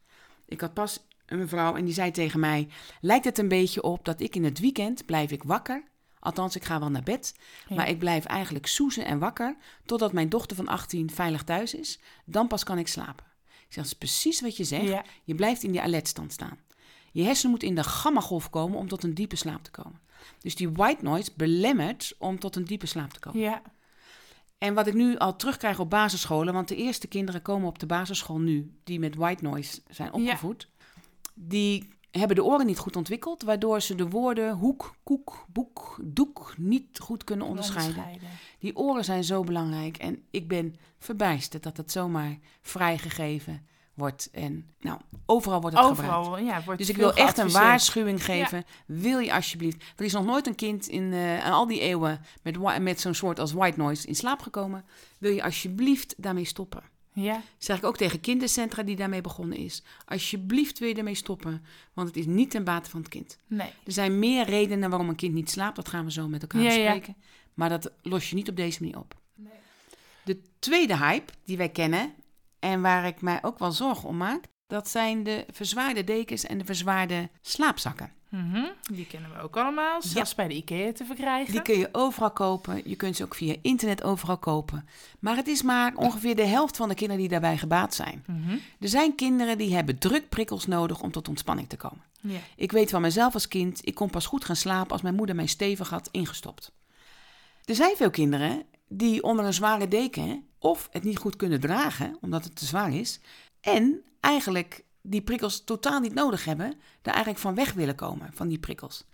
Ik 0.47 0.61
had 0.61 0.75
pas 0.75 1.07
een 1.27 1.39
mevrouw 1.39 1.75
en 1.77 1.85
die 1.85 1.95
zei 1.95 2.11
tegen 2.11 2.41
mij... 2.41 2.69
lijkt 3.01 3.25
het 3.25 3.39
een 3.39 3.49
beetje 3.49 3.83
op 3.83 4.05
dat 4.05 4.21
ik 4.21 4.37
in 4.37 4.45
het 4.45 4.59
weekend 4.59 5.07
blijf 5.07 5.31
ik 5.31 5.43
wakker... 5.43 5.85
Althans, 6.19 6.57
ik 6.57 6.65
ga 6.65 6.79
wel 6.79 6.91
naar 6.91 7.03
bed. 7.03 7.35
Ja. 7.69 7.77
Maar 7.77 7.89
ik 7.89 7.99
blijf 7.99 8.25
eigenlijk 8.25 8.67
soezen 8.67 9.05
en 9.05 9.19
wakker... 9.19 9.57
totdat 9.85 10.13
mijn 10.13 10.29
dochter 10.29 10.57
van 10.57 10.69
18 10.69 11.11
veilig 11.11 11.43
thuis 11.45 11.75
is. 11.75 12.01
Dan 12.25 12.47
pas 12.47 12.65
kan 12.65 12.79
ik 12.79 12.89
slapen. 12.89 13.25
Ik 13.67 13.73
zeg, 13.73 13.83
dat 13.83 13.93
is 13.93 13.99
precies 13.99 14.41
wat 14.41 14.57
je 14.57 14.65
zegt. 14.65 14.89
Ja. 14.89 15.05
Je 15.25 15.35
blijft 15.35 15.63
in 15.63 15.73
die 15.73 15.81
alertstand 15.83 16.33
staan. 16.33 16.59
Je 17.13 17.23
hersenen 17.23 17.51
moet 17.51 17.63
in 17.63 17.75
de 17.75 17.85
gammagolf 17.85 18.51
komen 18.51 18.79
om 18.79 18.89
tot 18.89 19.05
een 19.05 19.15
diepe 19.15 19.37
slaap 19.37 19.65
te 19.65 19.71
komen. 19.71 20.01
Dus 20.39 20.55
die 20.55 20.71
white 20.71 21.05
noise 21.05 21.31
belemmert 21.37 22.15
om 22.19 22.39
tot 22.39 22.57
een 22.57 22.65
diepe 22.65 22.87
slaap 22.87 23.13
te 23.13 23.21
komen. 23.21 23.41
Ja, 23.41 23.63
En 24.59 24.75
wat 24.75 24.87
ik 24.87 24.95
nu 24.95 25.17
al 25.17 25.37
terugkrijg 25.37 25.79
op 25.79 25.91
basisscholen, 25.91 26.55
want 26.55 26.69
de 26.69 26.77
eerste 26.77 27.07
kinderen 27.07 27.43
komen 27.43 27.69
op 27.69 27.79
de 27.79 27.87
basisschool 27.87 28.39
nu, 28.39 28.79
die 28.85 28.99
met 28.99 29.15
white 29.15 29.43
noise 29.43 29.81
zijn 29.89 30.13
opgevoed, 30.13 30.69
die 31.35 31.89
hebben 32.11 32.37
de 32.37 32.45
oren 32.45 32.67
niet 32.67 32.79
goed 32.79 32.97
ontwikkeld, 32.97 33.43
waardoor 33.43 33.81
ze 33.81 33.95
de 33.95 34.09
woorden 34.09 34.55
hoek, 34.55 34.95
koek, 35.03 35.45
boek, 35.49 35.99
doek 36.03 36.55
niet 36.57 36.99
goed 36.99 37.25
kunnen 37.25 37.47
onderscheiden. 37.47 38.05
Die 38.59 38.77
oren 38.77 39.05
zijn 39.05 39.25
zo 39.25 39.43
belangrijk 39.43 39.97
en 39.97 40.23
ik 40.31 40.49
ben 40.49 40.77
verbijsterd 40.99 41.63
dat 41.63 41.77
het 41.77 41.93
zomaar 41.93 42.39
vrijgegeven 42.61 43.67
wordt. 43.97 44.29
En 44.33 44.71
nou, 44.81 45.01
overal 45.27 45.61
wordt 45.61 45.77
het 45.77 45.87
gebruikt. 45.87 46.17
Overal, 46.17 46.39
ja. 46.39 46.63
Wordt 46.65 46.81
Dus 46.81 46.89
ik 46.89 46.97
wil 46.97 47.15
echt 47.15 47.39
een 47.39 47.51
waarschuwing 47.51 48.25
geven. 48.25 48.65
Wil 48.87 49.19
je 49.19 49.33
alsjeblieft. 49.33 49.85
Er 49.97 50.05
is 50.05 50.13
nog 50.13 50.25
nooit 50.25 50.47
een 50.47 50.55
kind 50.55 50.87
in 50.87 51.13
eh, 51.13 51.45
aan 51.45 51.53
al 51.53 51.67
die 51.67 51.81
eeuwen 51.81 52.21
met, 52.43 52.79
met 52.79 53.01
zo'n 53.01 53.15
soort 53.15 53.39
als 53.39 53.53
white 53.53 53.79
noise 53.79 54.07
in 54.07 54.15
slaap 54.15 54.41
gekomen. 54.41 54.85
Wil 55.19 55.33
je 55.33 55.43
alsjeblieft 55.43 56.15
daarmee 56.17 56.45
stoppen? 56.45 56.83
Ja, 57.23 57.43
zeg 57.59 57.77
ik 57.77 57.85
ook 57.85 57.97
tegen 57.97 58.21
kindercentra 58.21 58.83
die 58.83 58.97
daarmee 58.97 59.21
begonnen 59.21 59.59
is. 59.59 59.83
Alsjeblieft 60.05 60.79
wil 60.79 60.89
je 60.89 60.95
ermee 60.95 61.15
stoppen, 61.15 61.65
want 61.93 62.09
het 62.09 62.17
is 62.17 62.27
niet 62.27 62.51
ten 62.51 62.65
bate 62.65 62.91
van 62.91 63.01
het 63.01 63.09
kind. 63.09 63.39
nee. 63.47 63.71
Er 63.85 63.93
zijn 63.93 64.19
meer 64.19 64.45
redenen 64.45 64.91
waarom 64.91 65.09
een 65.09 65.17
kind 65.17 65.35
niet 65.35 65.51
slaapt. 65.51 65.77
Dat 65.77 65.89
gaan 65.89 66.05
we 66.05 66.13
zo 66.13 66.29
met 66.29 66.43
elkaar 66.43 66.61
Ja, 66.63 66.71
ja. 66.73 66.77
bespreken. 66.77 67.17
Maar 67.55 67.69
dat 67.69 67.93
los 68.03 68.31
je 68.31 68.35
niet 68.35 68.49
op 68.49 68.57
deze 68.57 68.83
manier 68.83 68.99
op. 68.99 69.15
Nee. 69.35 69.53
De 70.25 70.41
tweede 70.59 70.97
hype 70.97 71.33
die 71.45 71.57
wij 71.57 71.69
kennen 71.69 72.15
en 72.59 72.81
waar 72.81 73.07
ik 73.07 73.21
mij 73.21 73.39
ook 73.43 73.59
wel 73.59 73.73
zorgen 73.73 74.09
om 74.09 74.17
maak, 74.17 74.45
dat 74.67 74.89
zijn 74.89 75.23
de 75.23 75.47
verzwaarde 75.53 76.05
dekens 76.05 76.45
en 76.45 76.59
de 76.59 76.65
verzwaarde 76.65 77.29
slaapzakken. 77.41 78.13
Mhm, 78.37 78.65
Die 78.93 79.07
kennen 79.07 79.31
we 79.35 79.41
ook 79.41 79.57
allemaal. 79.57 80.03
Zelfs 80.03 80.35
bij 80.35 80.49
de 80.49 80.55
IKEA 80.55 80.93
te 80.93 81.05
verkrijgen. 81.05 81.53
Die 81.53 81.63
kun 81.63 81.79
je 81.79 81.89
overal 81.93 82.31
kopen. 82.31 82.83
Je 82.85 82.97
kunt 82.97 83.17
ze 83.17 83.25
ook 83.25 83.35
via 83.35 83.55
internet 83.63 84.03
overal 84.03 84.39
kopen. 84.39 84.89
Maar 85.19 85.37
het 85.37 85.47
is 85.49 85.63
maar 85.63 85.95
ongeveer 85.95 86.37
de 86.37 86.45
helft 86.47 86.77
van 86.77 86.89
de 86.89 86.95
kinderen 86.95 87.21
die 87.23 87.31
daarbij 87.31 87.59
gebaat 87.59 87.95
zijn. 87.95 88.25
Mhm, 88.27 88.57
Er 88.81 88.89
zijn 88.89 89.15
kinderen 89.15 89.59
die 89.59 89.75
hebben 89.75 89.99
drukprikkels 89.99 90.67
nodig 90.67 91.01
om 91.03 91.11
tot 91.13 91.29
ontspanning 91.29 91.69
te 91.69 91.77
komen. 91.77 92.03
Ja. 92.21 92.39
Ik 92.57 92.73
weet 92.73 92.91
van 92.91 93.01
mezelf 93.01 93.35
als 93.35 93.49
kind, 93.49 93.81
ik 93.87 93.95
kon 93.95 94.11
pas 94.11 94.27
goed 94.27 94.45
gaan 94.45 94.57
slapen 94.57 94.93
als 94.93 95.03
mijn 95.03 95.15
moeder 95.15 95.35
mij 95.35 95.47
stevig 95.47 95.89
had 95.91 96.09
ingestopt. 96.13 96.73
Er 97.65 97.75
zijn 97.75 97.97
veel 97.97 98.11
kinderen 98.11 98.63
die 98.89 99.23
onder 99.23 99.45
een 99.45 99.55
zware 99.55 99.89
deken 99.89 100.47
of 100.59 100.89
het 100.93 101.05
niet 101.05 101.19
goed 101.19 101.37
kunnen 101.37 101.61
dragen, 101.61 102.17
omdat 102.21 102.45
het 102.45 102.57
te 102.57 102.65
zwaar 102.65 102.93
is, 102.95 103.21
en 103.61 104.03
eigenlijk 104.21 104.85
die 105.07 105.21
prikkels 105.23 105.65
totaal 105.65 106.01
niet 106.01 106.15
nodig 106.15 106.45
hebben, 106.45 106.75
daar 107.03 107.15
eigenlijk 107.15 107.45
van 107.45 107.55
weg 107.55 107.73
willen 107.73 107.95
komen, 107.95 108.31
van 108.35 108.49
die 108.49 108.59
prikkels. 108.59 109.05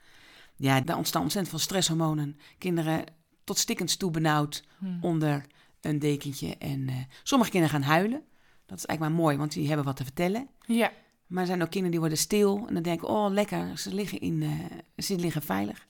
Ja, 0.57 0.81
daar 0.81 0.97
ontstaan 0.97 1.23
ontzettend 1.23 1.55
veel 1.55 1.65
stresshormonen. 1.65 2.39
Kinderen 2.59 3.05
tot 3.45 3.59
stikkend 3.59 3.99
toe 3.99 4.11
benauwd 4.11 4.65
Hm. 4.79 4.87
onder 5.01 5.47
een 5.81 5.99
dekentje. 5.99 6.57
En 6.59 6.89
eh, 6.89 6.95
sommige 7.23 7.51
kinderen 7.51 7.75
gaan 7.81 7.89
huilen. 7.91 8.23
Dat 8.67 8.79
is 8.79 8.85
eigenlijk 8.87 9.01
maar 9.17 9.25
mooi, 9.25 9.37
want 9.37 9.53
die 9.53 9.67
hebben 9.67 9.85
wat 9.85 9.97
te 9.97 10.05
vertellen. 10.05 10.49
Ja, 10.67 10.93
Maar 11.27 11.41
er 11.41 11.47
zijn 11.47 11.63
ook 11.63 11.71
kinderen 11.71 11.91
die 11.91 12.01
worden 12.01 12.19
stil 12.19 12.65
en 12.69 12.75
dan 12.75 12.83
denken, 12.83 13.09
oh 13.09 13.31
lekker, 13.31 13.79
ze 13.79 13.95
liggen, 13.95 14.21
in, 14.21 14.43
eh, 14.43 15.05
ze 15.05 15.17
liggen 15.17 15.43
veilig. 15.43 15.87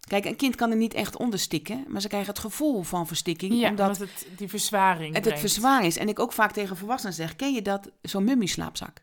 Kijk, 0.00 0.24
een 0.24 0.36
kind 0.36 0.54
kan 0.54 0.70
er 0.70 0.76
niet 0.76 0.94
echt 0.94 1.16
onder 1.16 1.38
stikken, 1.38 1.84
maar 1.88 2.00
ze 2.00 2.08
krijgen 2.08 2.30
het 2.30 2.38
gevoel 2.38 2.82
van 2.82 3.06
verstikking, 3.06 3.54
ja 3.54 3.68
omdat 3.70 3.86
omdat 3.90 4.08
het 4.08 4.26
die 4.36 4.48
verzwaring 4.48 5.14
het 5.14 5.24
het 5.24 5.38
verzwaar 5.38 5.84
is. 5.84 5.96
En 5.96 6.08
ik 6.08 6.18
ook 6.18 6.32
vaak 6.32 6.52
tegen 6.52 6.76
volwassenen 6.76 7.14
zeg, 7.14 7.36
ken 7.36 7.52
je 7.54 7.62
dat, 7.62 7.90
zo'n 8.02 8.24
mummieslaapzak? 8.24 9.02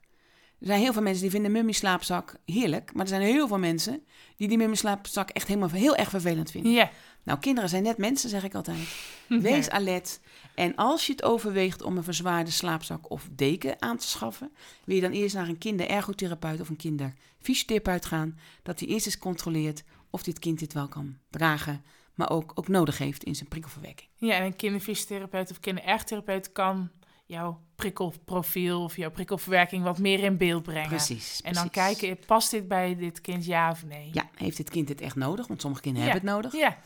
Er 0.59 0.67
zijn 0.67 0.79
heel 0.79 0.93
veel 0.93 1.01
mensen 1.01 1.21
die 1.21 1.31
vinden 1.31 1.51
mummieslaapzak 1.51 2.35
heerlijk, 2.45 2.93
maar 2.93 3.03
er 3.03 3.09
zijn 3.09 3.21
heel 3.21 3.47
veel 3.47 3.59
mensen 3.59 4.03
die 4.35 4.47
die 4.47 4.57
mummieslaapzak 4.57 5.29
echt 5.29 5.47
helemaal 5.47 5.69
heel 5.69 5.95
erg 5.95 6.09
vervelend 6.09 6.51
vinden. 6.51 6.71
Ja. 6.71 6.91
Nou, 7.23 7.39
kinderen 7.39 7.69
zijn 7.69 7.83
net 7.83 7.97
mensen, 7.97 8.29
zeg 8.29 8.43
ik 8.43 8.55
altijd. 8.55 8.77
Wees 9.27 9.69
alert. 9.69 10.19
En 10.55 10.75
als 10.75 11.05
je 11.05 11.11
het 11.11 11.23
overweegt 11.23 11.81
om 11.81 11.97
een 11.97 12.03
verzwaarde 12.03 12.51
slaapzak 12.51 13.11
of 13.11 13.27
deken 13.31 13.81
aan 13.81 13.97
te 13.97 14.07
schaffen, 14.07 14.51
wil 14.85 14.95
je 14.95 15.01
dan 15.01 15.11
eerst 15.11 15.35
naar 15.35 15.47
een 15.47 15.57
kinderergotherapeut 15.57 16.61
of 16.61 16.69
een 16.69 16.75
kinderfysiotherapeut 16.75 18.05
gaan, 18.05 18.39
dat 18.63 18.79
hij 18.79 18.89
eerst 18.89 19.05
eens 19.05 19.17
controleert 19.17 19.83
of 20.09 20.23
dit 20.23 20.39
kind 20.39 20.59
dit 20.59 20.73
wel 20.73 20.87
kan 20.87 21.17
dragen, 21.29 21.83
maar 22.13 22.29
ook, 22.29 22.51
ook 22.55 22.67
nodig 22.67 22.97
heeft 22.97 23.23
in 23.23 23.35
zijn 23.35 23.49
prikkelverwerking. 23.49 24.09
Ja, 24.15 24.33
en 24.33 24.43
een 24.43 24.55
kinderfysiotherapeut 24.55 25.51
of 25.51 25.59
kinderergotherapeut 25.59 26.51
kan 26.51 26.91
jouw 27.25 27.61
prikkelprofiel 27.75 28.83
of 28.83 28.95
jouw 28.97 29.11
prikkelverwerking 29.11 29.83
wat 29.83 29.97
meer 29.97 30.19
in 30.19 30.37
beeld 30.37 30.63
brengen. 30.63 30.87
Precies. 30.89 31.41
En 31.41 31.53
dan 31.53 31.69
precies. 31.69 31.97
kijken, 31.99 32.25
past 32.25 32.51
dit 32.51 32.67
bij 32.67 32.95
dit 32.95 33.21
kind 33.21 33.45
ja 33.45 33.71
of 33.71 33.85
nee? 33.85 34.09
Ja, 34.13 34.29
heeft 34.35 34.57
dit 34.57 34.69
kind 34.69 34.89
het 34.89 35.01
echt 35.01 35.15
nodig? 35.15 35.47
Want 35.47 35.61
sommige 35.61 35.81
kinderen 35.81 36.07
Ja. 36.07 36.13
hebben 36.13 36.33
het 36.33 36.41
nodig, 36.43 36.59
Ja, 36.61 36.77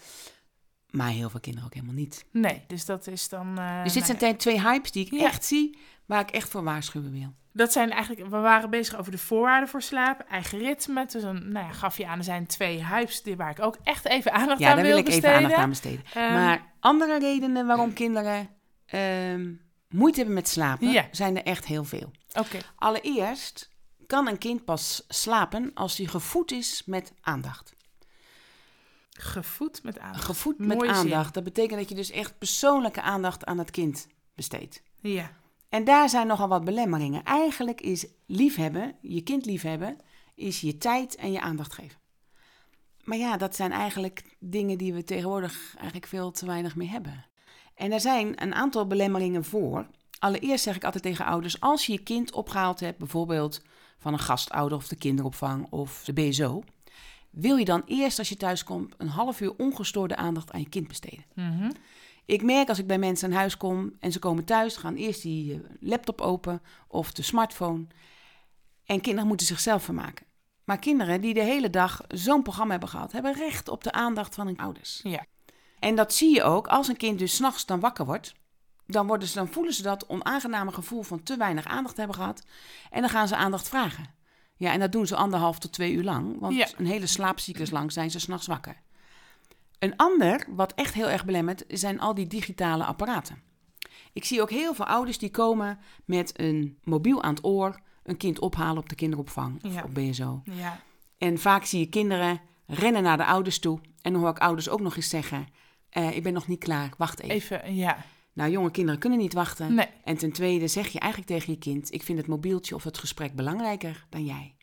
maar 0.90 1.10
heel 1.10 1.30
veel 1.30 1.40
kinderen 1.40 1.68
ook 1.68 1.74
helemaal 1.74 1.96
niet. 1.96 2.26
nee, 2.32 2.64
dus 2.68 2.86
dat 2.86 3.08
is 3.08 3.30
dan... 3.30 3.58
eh, 3.58 3.84
dus 3.84 3.94
dit 3.94 4.08
nou 4.08 4.20
zijn 4.20 4.38
twee 4.38 4.62
hypes 4.62 4.92
die 4.92 5.06
ik 5.06 5.12
Ja. 5.12 5.24
echt 5.26 5.46
zie, 5.46 5.78
waar 6.06 6.22
ik 6.22 6.32
echt 6.32 6.50
voor 6.50 6.64
waarschuwen 6.64 7.12
wil. 7.12 7.34
Dat 7.54 7.72
zijn 7.72 7.92
eigenlijk, 7.92 8.30
we 8.30 8.38
waren 8.38 8.70
bezig 8.70 8.98
over 8.98 9.12
de 9.12 9.18
voorwaarden 9.18 9.70
voor 9.70 9.82
slaap, 9.82 10.20
eigen 10.30 10.60
ritme. 10.60 11.06
Dus 11.06 11.22
dan 11.22 11.52
nou 11.52 11.66
ja, 11.66 11.72
gaf 11.72 11.98
je 11.98 12.08
aan, 12.08 12.18
er 12.18 12.24
zijn 12.24 12.46
twee 12.48 12.86
hypes 12.86 13.22
die, 13.22 13.36
waar 13.36 13.50
ik 13.50 13.62
ook 13.62 13.78
echt 13.84 14.06
even 14.06 14.32
aandacht 14.34 14.60
Ja, 14.60 14.70
aan 14.70 14.76
daar 14.76 14.86
wil 14.86 14.94
wil 14.96 15.04
ik 15.04 15.08
even 15.08 15.22
besteden. 15.22 15.44
aandacht 15.44 15.62
aan 15.64 15.70
besteden. 15.70 16.02
Ehm, 16.14 16.34
maar 16.34 16.74
andere 16.80 17.20
redenen 17.20 17.68
waarom 17.68 17.94
kinderen 17.94 18.50
ehm, 18.86 19.54
moeite 19.90 20.18
hebben 20.18 20.36
met 20.36 20.48
slapen, 20.48 20.92
Ja. 20.92 21.08
zijn 21.12 21.38
er 21.38 21.44
echt 21.44 21.66
heel 21.66 21.84
veel. 21.84 22.12
Oké, 22.34 22.58
Allereerst 22.76 23.70
kan 24.08 24.28
een 24.28 24.38
kind 24.38 24.66
pas 24.66 25.04
slapen 25.08 25.72
als 25.74 25.98
hij 25.98 26.06
gevoed 26.06 26.52
is 26.52 26.84
met 26.86 27.14
aandacht. 27.22 27.78
gevoed 29.10 29.84
met 29.84 30.00
aandacht. 30.00 30.24
Gevoed 30.26 30.58
met 30.60 30.80
zin. 30.82 30.90
aandacht, 30.90 31.34
dat 31.34 31.44
betekent 31.44 31.80
dat 31.80 31.90
je 31.90 31.96
dus 31.96 32.12
echt 32.12 32.38
persoonlijke 32.38 33.02
aandacht 33.02 33.46
aan 33.46 33.58
het 33.58 33.72
kind 33.72 34.08
besteedt. 34.36 34.82
Ja, 35.02 35.38
En 35.70 35.84
daar 35.84 36.10
zijn 36.10 36.28
nogal 36.28 36.48
wat 36.48 36.64
belemmeringen. 36.66 37.24
Eigenlijk 37.24 37.82
is 37.82 38.08
liefhebben, 38.26 38.96
je 39.02 39.22
kind 39.22 39.46
liefhebben, 39.46 39.98
is 40.36 40.62
je 40.62 40.78
tijd 40.78 41.16
en 41.16 41.32
je 41.32 41.42
aandacht 41.42 41.74
geven. 41.74 42.00
Maar 43.04 43.18
ja, 43.18 43.38
dat 43.38 43.56
zijn 43.56 43.72
eigenlijk 43.72 44.36
dingen 44.40 44.78
die 44.78 44.94
we 44.94 45.04
tegenwoordig 45.04 45.74
eigenlijk 45.76 46.08
veel 46.08 46.32
te 46.32 46.46
weinig 46.46 46.76
meer 46.76 46.90
hebben. 46.90 47.26
En 47.80 47.92
er 47.92 48.00
zijn 48.00 48.42
een 48.42 48.56
aantal 48.56 48.88
belemmeringen 48.88 49.44
voor. 49.44 49.88
Allereerst 50.20 50.64
zeg 50.64 50.76
ik 50.76 50.84
altijd 50.84 51.04
tegen 51.04 51.26
ouders, 51.26 51.60
als 51.60 51.86
je 51.86 51.92
je 51.92 52.04
kind 52.04 52.32
opgehaald 52.32 52.80
hebt, 52.80 52.98
bijvoorbeeld 52.98 53.62
van 53.98 54.14
een 54.14 54.20
gastouder 54.20 54.78
of 54.78 54.88
de 54.88 54.96
kinderopvang 54.96 55.68
of 55.70 56.04
de 56.04 56.14
BSO, 56.14 56.64
wil 57.30 57.56
je 57.56 57.66
dan 57.66 57.82
eerst 57.86 58.20
als 58.20 58.30
je 58.30 58.38
thuis 58.38 58.64
komt 58.64 58.94
een 58.98 59.08
half 59.08 59.42
uur 59.42 59.56
ongestoorde 59.58 60.16
aandacht 60.16 60.52
aan 60.52 60.60
je 60.60 60.70
kind 60.70 60.88
besteden. 60.88 61.26
Mhm. 61.34 61.72
Ik 62.26 62.44
merk 62.44 62.70
als 62.70 62.80
ik 62.80 62.88
bij 62.88 62.98
mensen 62.98 63.30
aan 63.30 63.38
huis 63.38 63.58
kom 63.58 63.94
en 64.00 64.12
ze 64.12 64.20
komen 64.20 64.46
thuis, 64.46 64.78
gaan 64.78 64.96
eerst 64.96 65.22
die 65.22 65.54
eh, 65.54 65.60
laptop 65.80 66.22
open 66.22 66.62
of 66.88 67.12
de 67.12 67.22
smartphone. 67.22 67.88
En 68.86 69.02
kinderen 69.02 69.28
moeten 69.28 69.48
zichzelf 69.48 69.84
vermaken. 69.84 70.26
Maar 70.64 70.80
kinderen 70.80 71.22
die 71.22 71.34
de 71.34 71.44
hele 71.44 71.70
dag 71.70 72.02
zo'n 72.08 72.42
programma 72.42 72.72
hebben 72.72 72.90
gehad, 72.90 73.12
hebben 73.12 73.34
recht 73.34 73.70
op 73.70 73.84
de 73.84 73.92
aandacht 73.92 74.36
van 74.36 74.46
hun 74.46 74.58
ouders. 74.58 75.00
Ja. 75.04 75.26
En 75.80 75.96
dat 75.96 76.14
zie 76.14 76.34
je 76.36 76.44
ook 76.44 76.68
als 76.68 76.88
een 76.88 76.98
kind 76.98 77.20
dus 77.20 77.36
s'nachts 77.36 77.66
dan 77.66 77.80
wakker 77.80 78.06
wordt. 78.06 78.34
Dan, 78.86 79.08
worden 79.08 79.28
ze, 79.28 79.34
dan 79.36 79.48
voelen 79.48 79.74
ze 79.74 79.82
dat 79.82 80.08
onaangename 80.08 80.72
gevoel 80.72 81.02
van 81.04 81.24
te 81.24 81.38
weinig 81.38 81.66
aandacht 81.66 81.98
hebben 81.98 82.16
gehad. 82.16 82.44
En 82.90 83.02
dan 83.02 83.10
gaan 83.10 83.28
ze 83.28 83.36
aandacht 83.36 83.70
vragen. 83.70 84.14
Ja, 84.56 84.72
en 84.72 84.80
dat 84.80 84.92
doen 84.92 85.08
ze 85.08 85.16
anderhalf 85.16 85.60
tot 85.60 85.72
twee 85.74 85.92
uur 85.94 86.04
lang. 86.04 86.40
Want 86.40 86.56
Ja. 86.56 86.68
een 86.78 86.86
hele 86.86 87.08
slaapcyclus 87.08 87.70
lang 87.72 87.92
zijn 87.92 88.12
ze 88.12 88.20
s'nachts 88.20 88.48
wakker. 88.48 88.82
Een 89.80 89.96
ander, 89.96 90.46
wat 90.50 90.74
echt 90.74 90.94
heel 90.94 91.10
erg 91.10 91.26
belemmert, 91.26 91.64
zijn 91.68 92.00
al 92.00 92.14
die 92.14 92.28
digitale 92.28 92.84
apparaten. 92.84 93.42
Ik 94.14 94.26
zie 94.26 94.42
ook 94.42 94.50
heel 94.50 94.74
veel 94.74 94.86
ouders 94.86 95.18
die 95.18 95.32
komen 95.32 95.80
met 96.06 96.40
een 96.40 96.78
mobiel 96.84 97.24
aan 97.24 97.34
het 97.36 97.44
oor, 97.44 97.80
een 98.04 98.18
kind 98.18 98.40
ophalen 98.40 98.78
op 98.82 98.90
de 98.90 98.96
kinderopvang 98.96 99.64
of 99.64 99.74
Ja. 99.74 99.84
op 99.84 99.94
BSO. 99.94 100.42
ja, 100.46 100.80
En 101.18 101.38
vaak 101.40 101.66
zie 101.66 101.80
je 101.80 101.86
kinderen 101.90 102.42
rennen 102.68 103.04
naar 103.04 103.18
de 103.18 103.26
ouders 103.26 103.60
toe. 103.60 103.80
En 104.02 104.12
dan 104.14 104.22
hoor 104.22 104.32
ik 104.32 104.40
ouders 104.40 104.70
ook 104.70 104.82
nog 104.82 104.96
eens 104.96 105.10
zeggen: 105.10 105.48
eh, 105.90 106.16
Ik 106.16 106.24
ben 106.24 106.34
nog 106.34 106.48
niet 106.48 106.64
klaar, 106.64 106.94
wacht 106.98 107.20
even. 107.20 107.64
even, 107.64 107.76
ja. 107.76 108.06
Nou, 108.34 108.52
jonge 108.52 108.72
kinderen 108.72 109.00
kunnen 109.00 109.20
niet 109.20 109.34
wachten. 109.34 109.74
Nee. 109.74 109.88
En 110.04 110.18
ten 110.18 110.32
tweede 110.32 110.68
zeg 110.68 110.88
je 110.88 111.00
eigenlijk 111.00 111.32
tegen 111.32 111.54
je 111.54 111.60
kind: 111.60 111.94
Ik 111.94 112.04
vind 112.04 112.18
het 112.18 112.28
mobieltje 112.28 112.76
of 112.76 112.84
het 112.84 112.98
gesprek 112.98 113.36
belangrijker 113.36 114.06
dan 114.10 114.26
jij. 114.26 114.56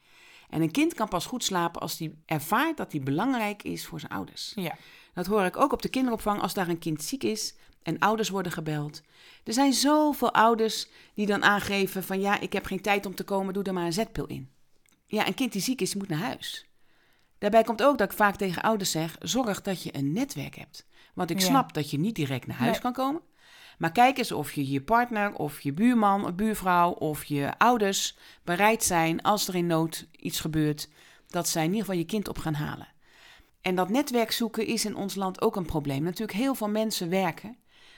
En 0.49 0.63
een 0.63 0.71
kind 0.71 0.95
kan 0.95 1.09
pas 1.09 1.27
goed 1.27 1.45
slapen 1.45 1.81
als 1.81 1.99
hij 1.99 2.15
ervaart 2.27 2.77
dat 2.77 2.93
hij 2.93 3.01
belangrijk 3.01 3.63
is 3.63 3.87
voor 3.87 4.01
zijn 4.01 4.13
ouders. 4.13 4.53
Ja. 4.55 4.77
Dat 5.15 5.27
hoor 5.27 5.45
ik 5.45 5.57
ook 5.57 5.73
op 5.73 5.83
de 5.83 5.89
kinderopvang 5.89 6.41
als 6.41 6.55
daar 6.55 6.69
een 6.69 6.79
kind 6.79 7.03
ziek 7.03 7.25
is 7.25 7.55
en 7.83 7.99
ouders 7.99 8.29
worden 8.29 8.53
gebeld. 8.53 9.03
Er 9.45 9.53
zijn 9.53 9.73
zoveel 9.73 10.33
ouders 10.33 10.89
die 11.15 11.27
dan 11.27 11.45
aangeven 11.45 12.03
van 12.03 12.21
ja, 12.21 12.41
ik 12.41 12.53
heb 12.53 12.65
geen 12.65 12.81
tijd 12.81 13.07
om 13.07 13.15
te 13.15 13.25
komen, 13.25 13.55
doe 13.55 13.63
er 13.63 13.73
maar 13.73 13.85
een 13.85 13.93
zetpil 13.93 14.27
in. 14.27 14.51
Ja, 15.07 15.27
een 15.27 15.35
kind 15.35 15.53
die 15.53 15.63
ziek 15.63 15.81
is, 15.81 15.95
moet 15.95 16.09
naar 16.09 16.19
huis. 16.19 16.67
Daarbij 17.39 17.63
komt 17.63 17.83
ook 17.83 17.99
dat 17.99 18.11
ik 18.11 18.17
vaak 18.17 18.37
tegen 18.37 18.63
ouders 18.63 18.91
zeg, 18.91 19.17
zorg 19.21 19.63
dat 19.63 19.83
je 19.83 19.97
een 19.97 20.13
netwerk 20.13 20.55
hebt. 20.57 20.87
Want 21.17 21.31
ik 21.31 21.39
Ja. 21.41 21.47
snap 21.47 21.73
dat 21.75 21.91
je 21.91 21.99
niet 21.99 22.15
direct 22.15 22.47
naar 22.47 22.57
huis 22.57 22.73
Nee. 22.73 22.81
kan 22.81 22.93
komen. 22.93 23.21
Maar 23.79 23.93
kijk 23.93 24.19
eens 24.19 24.33
of 24.33 24.53
je 24.53 24.71
je 24.71 24.81
partner 24.83 25.35
of 25.35 25.61
je 25.61 25.73
buurman 25.73 26.25
of 26.25 26.35
buurvrouw 26.35 26.91
of 26.91 27.25
je 27.25 27.59
ouders 27.59 28.17
bereid 28.45 28.85
zijn 28.85 29.23
als 29.23 29.49
er 29.49 29.55
in 29.55 29.67
nood 29.67 30.07
iets 30.17 30.41
gebeurt, 30.41 30.89
dat 31.29 31.49
zij 31.49 31.63
in 31.63 31.69
ieder 31.69 31.85
geval 31.85 31.99
je 31.99 32.07
kind 32.07 32.29
op 32.29 32.39
gaan 32.39 32.55
halen. 32.55 32.89
En 33.61 33.75
dat 33.75 33.89
netwerk 33.89 34.31
zoeken 34.33 34.67
is 34.67 34.85
in 34.85 34.97
ons 34.97 35.15
land 35.15 35.41
ook 35.41 35.57
een 35.57 35.67
probleem. 35.67 36.03
Natuurlijk, 36.03 36.39
heel 36.39 36.55
veel 36.55 36.69
mensen 36.69 37.09
werken. 37.09 37.57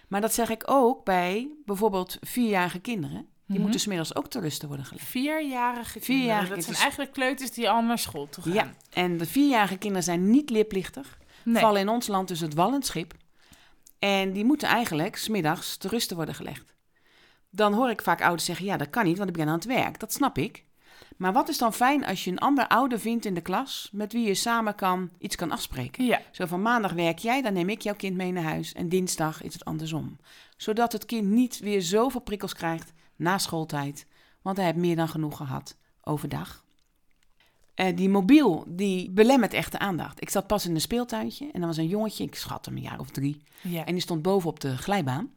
Maar 0.09 0.21
dat 0.21 0.35
zeg 0.35 0.49
ik 0.51 0.63
ook 0.67 1.05
bij 1.05 1.49
bijvoorbeeld 1.65 2.19
vierjarige 2.21 2.79
kinderen. 2.81 3.17
Die 3.47 3.57
Mhm. 3.57 3.61
moeten 3.63 3.81
smiddags 3.81 4.15
ook 4.17 4.29
te 4.29 4.41
rusten 4.41 4.69
worden 4.69 4.87
gelegd. 4.87 5.07
Vierjarige 5.07 5.99
kinderen. 5.99 6.03
Vierjarige 6.05 6.55
Dat 6.55 6.65
zijn 6.65 6.77
kinderen. 6.77 6.81
eigenlijk 6.83 7.13
kleuters 7.13 7.51
die 7.51 7.71
al 7.71 7.83
naar 7.83 7.99
school 7.99 8.29
toe 8.29 8.43
gaan. 8.45 8.53
Ja, 8.53 8.73
en 8.91 9.17
de 9.17 9.27
vierjarige 9.27 9.77
kinderen 9.77 10.05
zijn 10.05 10.31
niet 10.31 10.51
leerplichtig. 10.51 11.19
Nee. 11.53 11.63
Vallen 11.63 11.81
in 11.81 11.89
ons 11.89 12.07
land 12.07 12.29
dus 12.29 12.41
het 12.41 12.55
wallend 12.55 12.87
schip. 12.87 13.15
En 13.99 14.33
die 14.33 14.45
moeten 14.45 14.69
eigenlijk 14.69 15.17
smiddags 15.17 15.77
te 15.77 15.89
rusten 15.89 16.17
worden 16.17 16.35
gelegd. 16.35 16.75
Dan 17.51 17.73
hoor 17.73 17.91
ik 17.91 18.03
vaak 18.03 18.23
ouders 18.23 18.45
zeggen, 18.45 18.67
ja 18.67 18.77
dat 18.77 18.91
kan 18.91 19.05
niet, 19.05 19.19
want 19.19 19.29
ik 19.29 19.37
ben 19.37 19.49
aan 19.49 19.55
het 19.55 19.65
werk. 19.65 20.01
Dat 20.01 20.13
snap 20.13 20.39
ik. 20.39 20.65
Maar 21.17 21.33
wat 21.33 21.49
is 21.49 21.59
dan 21.59 21.73
fijn 21.73 22.05
als 22.05 22.25
je 22.25 22.31
een 22.31 22.39
ander 22.39 22.69
ouder 22.69 23.01
vindt 23.01 23.25
in 23.25 23.35
de 23.35 23.41
klas... 23.41 23.89
met 23.93 24.13
wie 24.13 24.27
je 24.27 24.35
samen 24.35 24.75
kan, 24.75 25.11
iets 25.19 25.37
kan 25.37 25.51
afspreken? 25.51 26.05
Ja. 26.05 26.21
Zo 26.31 26.47
van 26.47 26.63
maandag 26.63 26.93
werk 26.93 27.19
jij, 27.19 27.43
dan 27.43 27.53
neem 27.53 27.69
ik 27.69 27.83
jouw 27.83 27.95
kind 27.95 28.17
mee 28.17 28.33
naar 28.33 28.43
huis. 28.43 28.73
En 28.73 28.89
dinsdag 28.89 29.43
is 29.43 29.53
het 29.53 29.65
andersom. 29.65 30.19
Zodat 30.57 30.93
het 30.93 31.05
kind 31.05 31.29
niet 31.29 31.59
weer 31.59 31.83
zoveel 31.83 32.21
prikkels 32.21 32.55
krijgt 32.55 32.93
na 33.17 33.39
schooltijd. 33.39 34.07
Want 34.43 34.57
hij 34.57 34.67
heeft 34.67 34.79
meer 34.79 34.97
dan 34.97 35.09
genoeg 35.09 35.37
gehad 35.37 35.77
overdag. 36.03 36.65
Eh, 37.79 37.97
die 37.97 38.09
mobiel, 38.09 38.65
die 38.67 39.11
belemmert 39.11 39.53
echt 39.53 39.73
de 39.73 39.79
aandacht. 39.79 40.23
Ik 40.23 40.31
zat 40.31 40.47
pas 40.47 40.67
in 40.67 40.75
een 40.75 40.81
speeltuintje 40.81 41.51
en 41.53 41.61
er 41.61 41.67
was 41.67 41.77
een 41.77 41.87
jongetje, 41.87 42.25
ik 42.25 42.35
schat 42.35 42.65
hem 42.65 42.77
een 42.77 42.83
jaar 42.83 42.99
of 42.99 43.11
drie. 43.11 43.43
Ja. 43.63 43.85
En 43.85 43.93
die 43.93 44.03
stond 44.03 44.23
boven 44.23 44.51
op 44.51 44.61
de 44.61 44.77
glijbaan. 44.77 45.31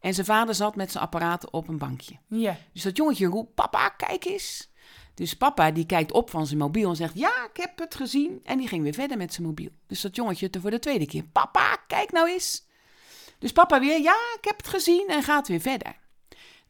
En 0.00 0.14
zijn 0.14 0.26
vader 0.26 0.54
zat 0.54 0.76
met 0.76 0.90
zijn 0.92 1.04
apparaten 1.04 1.52
op 1.52 1.68
een 1.68 1.78
bankje. 1.78 2.14
ja. 2.26 2.56
Dus 2.72 2.82
dat 2.82 2.96
jongetje 2.96 3.26
roept, 3.26 3.54
papa, 3.54 3.88
kijk 3.88 4.24
eens. 4.24 4.70
Dus 5.14 5.36
papa 5.36 5.70
die 5.70 5.86
kijkt 5.86 6.12
op 6.12 6.30
van 6.30 6.46
zijn 6.46 6.58
mobiel 6.58 6.88
en 6.88 6.96
zegt, 6.96 7.18
ja, 7.18 7.48
ik 7.52 7.60
heb 7.62 7.78
het 7.78 7.94
gezien. 7.94 8.40
En 8.44 8.58
die 8.58 8.68
ging 8.68 8.82
weer 8.82 8.94
verder 8.94 9.16
met 9.16 9.32
zijn 9.32 9.46
mobiel. 9.46 9.70
Dus 9.86 10.00
dat 10.00 10.16
jongetje 10.16 10.50
voor 10.60 10.70
de 10.70 10.78
tweede 10.78 11.06
keer, 11.06 11.24
papa, 11.24 11.76
kijk 11.86 12.12
nou 12.12 12.28
eens. 12.28 12.66
Dus 13.38 13.52
papa 13.52 13.80
weer, 13.80 14.00
ja, 14.00 14.16
ik 14.38 14.44
heb 14.44 14.56
het 14.56 14.68
gezien 14.68 15.08
en 15.08 15.22
gaat 15.22 15.48
weer 15.48 15.60
verder. 15.60 15.96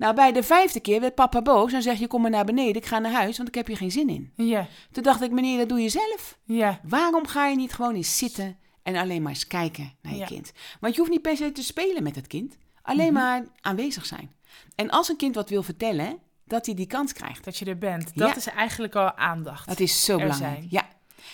Nou, 0.03 0.15
bij 0.15 0.33
de 0.33 0.43
vijfde 0.43 0.81
keer 0.81 1.01
werd 1.01 1.15
papa 1.15 1.43
boos 1.43 1.73
en 1.73 1.83
zegt, 1.83 1.99
je 1.99 2.07
kom 2.07 2.21
maar 2.23 2.31
naar 2.31 2.45
beneden, 2.45 2.75
ik 2.77 2.87
ga 2.87 2.99
naar 2.99 3.13
huis, 3.13 3.37
want 3.37 3.49
ik 3.49 3.55
heb 3.55 3.67
hier 3.67 3.77
geen 3.77 3.91
zin 3.91 4.09
in. 4.09 4.33
Ja. 4.37 4.67
Toen 4.93 5.03
dacht 5.03 5.21
ik, 5.23 5.31
meneer, 5.31 5.59
dat 5.59 5.69
doe 5.69 5.81
je 5.81 5.89
zelf. 5.89 6.39
Ja. 6.45 6.81
Waarom 6.83 7.27
ga 7.27 7.47
je 7.47 7.57
niet 7.57 7.73
gewoon 7.73 7.95
eens 7.95 8.19
zitten 8.19 8.57
en 8.83 8.97
alleen 8.97 9.23
maar 9.23 9.33
eens 9.33 9.47
kijken 9.47 9.93
naar 10.03 10.13
je 10.13 10.19
Ja. 10.19 10.27
kind? 10.27 10.53
Want 10.81 10.93
je 10.95 11.01
hoeft 11.01 11.13
niet 11.13 11.23
per 11.23 11.37
se 11.37 11.53
te 11.53 11.63
spelen 11.63 12.03
met 12.03 12.17
het 12.17 12.27
kind. 12.27 12.57
Alleen 12.83 13.13
Mhm. 13.13 13.23
maar 13.23 13.45
aanwezig 13.61 14.07
zijn. 14.07 14.31
En 14.75 14.91
als 14.91 15.09
een 15.09 15.17
kind 15.17 15.35
wat 15.35 15.49
wil 15.49 15.63
vertellen, 15.63 16.19
dat 16.45 16.67
hij 16.67 16.75
die 16.75 16.87
kans 16.87 17.13
krijgt. 17.13 17.45
Dat 17.45 17.57
je 17.57 17.65
er 17.65 17.79
bent. 17.79 18.17
Dat 18.17 18.29
Ja. 18.29 18.37
is 18.37 18.47
eigenlijk 18.47 18.95
al 18.95 19.17
aandacht. 19.17 19.69
Dat 19.69 19.81
is 19.81 20.05
zo 20.05 20.17
belangrijk. 20.17 20.53
zijn. 20.55 20.67
Ja. 20.71 20.89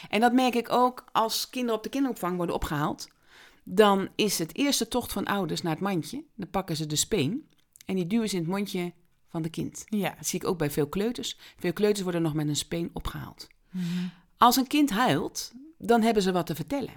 En 0.09 0.20
dat 0.20 0.33
merk 0.33 0.54
ik 0.54 0.72
ook 0.72 1.04
als 1.12 1.50
kinderen 1.50 1.76
op 1.76 1.83
de 1.83 1.88
kinderopvang 1.88 2.37
worden 2.37 2.54
opgehaald. 2.54 3.09
Dan 3.64 4.09
is 4.14 4.38
het 4.38 4.57
eerste 4.57 4.88
tocht 4.88 5.12
van 5.12 5.24
ouders 5.24 5.62
naar 5.62 5.72
het 5.72 5.81
mandje. 5.83 6.24
Dan 6.35 6.50
pakken 6.50 6.76
ze 6.76 6.87
de 6.87 6.96
speen 6.96 7.48
en 7.88 7.94
die 7.94 8.07
duwen 8.07 8.29
ze 8.29 8.37
in 8.37 8.42
het 8.42 8.51
mondje 8.51 8.92
van 9.29 9.42
de 9.42 9.48
kind. 9.48 9.85
Ja. 9.87 10.14
Dat 10.16 10.27
zie 10.27 10.40
ik 10.40 10.46
ook 10.46 10.59
bij 10.59 10.70
veel 10.70 10.88
kleuters. 10.88 11.38
Veel 11.59 11.72
kleuters 11.72 12.03
worden 12.03 12.22
nog 12.22 12.35
met 12.35 12.48
een 12.48 12.57
speen 12.57 12.90
opgehaald. 12.92 13.46
Mhm. 13.70 13.85
Als 14.37 14.57
een 14.57 14.66
kind 14.66 14.90
huilt, 14.90 15.53
dan 15.79 16.03
hebben 16.03 16.22
ze 16.22 16.33
wat 16.33 16.46
te 16.46 16.55
vertellen. 16.55 16.92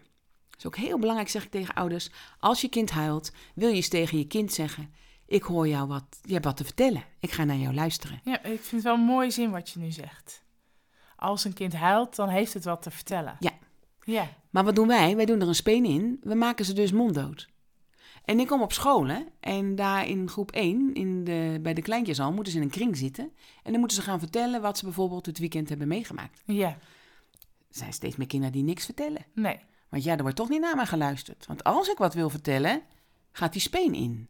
Dat 0.50 0.58
is 0.58 0.66
ook 0.66 0.76
heel 0.76 1.00
belangrijk, 1.00 1.30
zeg 1.30 1.44
ik 1.44 1.52
tegen 1.52 1.74
ouders. 1.74 2.10
Als 2.40 2.62
je 2.62 2.70
kind 2.70 2.92
huilt, 2.92 3.32
wil 3.56 3.70
je 3.70 3.76
eens 3.76 3.88
tegen 3.88 4.18
je 4.18 4.28
kind 4.28 4.54
zeggen... 4.54 4.94
ik 5.26 5.44
hoor 5.44 5.68
jou 5.68 5.88
wat, 5.88 6.06
je 6.22 6.34
hebt 6.34 6.46
wat 6.46 6.58
te 6.58 6.64
vertellen. 6.64 7.04
Ik 7.20 7.32
ga 7.32 7.44
naar 7.44 7.58
jou 7.58 7.74
luisteren. 7.74 8.22
Ja, 8.24 8.44
ik 8.44 8.62
vind 8.62 8.72
het 8.72 8.84
wel 8.84 8.94
een 8.94 9.00
mooie 9.00 9.32
zin 9.32 9.52
wat 9.52 9.70
je 9.70 9.80
nu 9.80 9.92
zegt. 9.92 10.44
Als 11.16 11.44
een 11.44 11.54
kind 11.54 11.74
huilt, 11.74 12.16
dan 12.16 12.30
heeft 12.30 12.54
het 12.54 12.64
wat 12.64 12.82
te 12.82 12.92
vertellen. 12.92 13.36
Ja. 13.40 13.52
Ja. 14.04 14.30
Maar 14.50 14.64
wat 14.64 14.76
doen 14.76 14.88
wij? 14.88 15.16
Wij 15.16 15.26
doen 15.26 15.42
er 15.42 15.48
een 15.48 15.56
speen 15.56 15.86
in. 15.86 16.20
We 16.24 16.36
maken 16.36 16.66
ze 16.66 16.74
dus 16.74 16.92
monddood. 16.92 17.48
En 18.26 18.40
ik 18.40 18.48
kom 18.48 18.62
op 18.62 18.74
scholen 18.74 19.28
en 19.40 19.76
daar 19.76 20.08
in 20.08 20.30
groep 20.30 20.52
1, 20.52 20.94
in 20.94 21.24
de, 21.24 21.60
bij 21.62 21.74
de 21.74 21.82
kleintjes 21.82 22.20
al, 22.20 22.32
moeten 22.32 22.52
ze 22.54 22.60
in 22.60 22.64
een 22.64 22.72
kring 22.72 22.98
zitten. 22.98 23.32
En 23.64 23.72
dan 23.72 23.80
moeten 23.80 23.98
ze 23.98 24.04
gaan 24.04 24.20
vertellen 24.20 24.62
wat 24.62 24.78
ze 24.78 24.84
bijvoorbeeld 24.84 25.26
het 25.26 25.40
weekend 25.40 25.70
hebben 25.70 25.88
meegemaakt. 25.88 26.42
Ja. 26.46 26.68
Er 26.68 27.78
zijn 27.78 27.94
steeds 27.94 28.16
meer 28.16 28.28
kinderen 28.28 28.54
die 28.54 28.64
niks 28.64 28.86
vertellen. 28.86 29.26
Nee. 29.34 29.60
Want 29.90 30.04
ja, 30.04 30.16
er 30.16 30.22
wordt 30.22 30.36
toch 30.36 30.50
niet 30.50 30.62
naar 30.62 30.76
mij 30.76 30.86
geluisterd. 30.86 31.46
Want 31.48 31.64
als 31.64 31.88
ik 31.90 31.98
wat 31.98 32.14
wil 32.14 32.30
vertellen, 32.30 32.82
gaat 33.32 33.54
die 33.54 33.62
speen 33.62 33.94
in. 33.94 34.30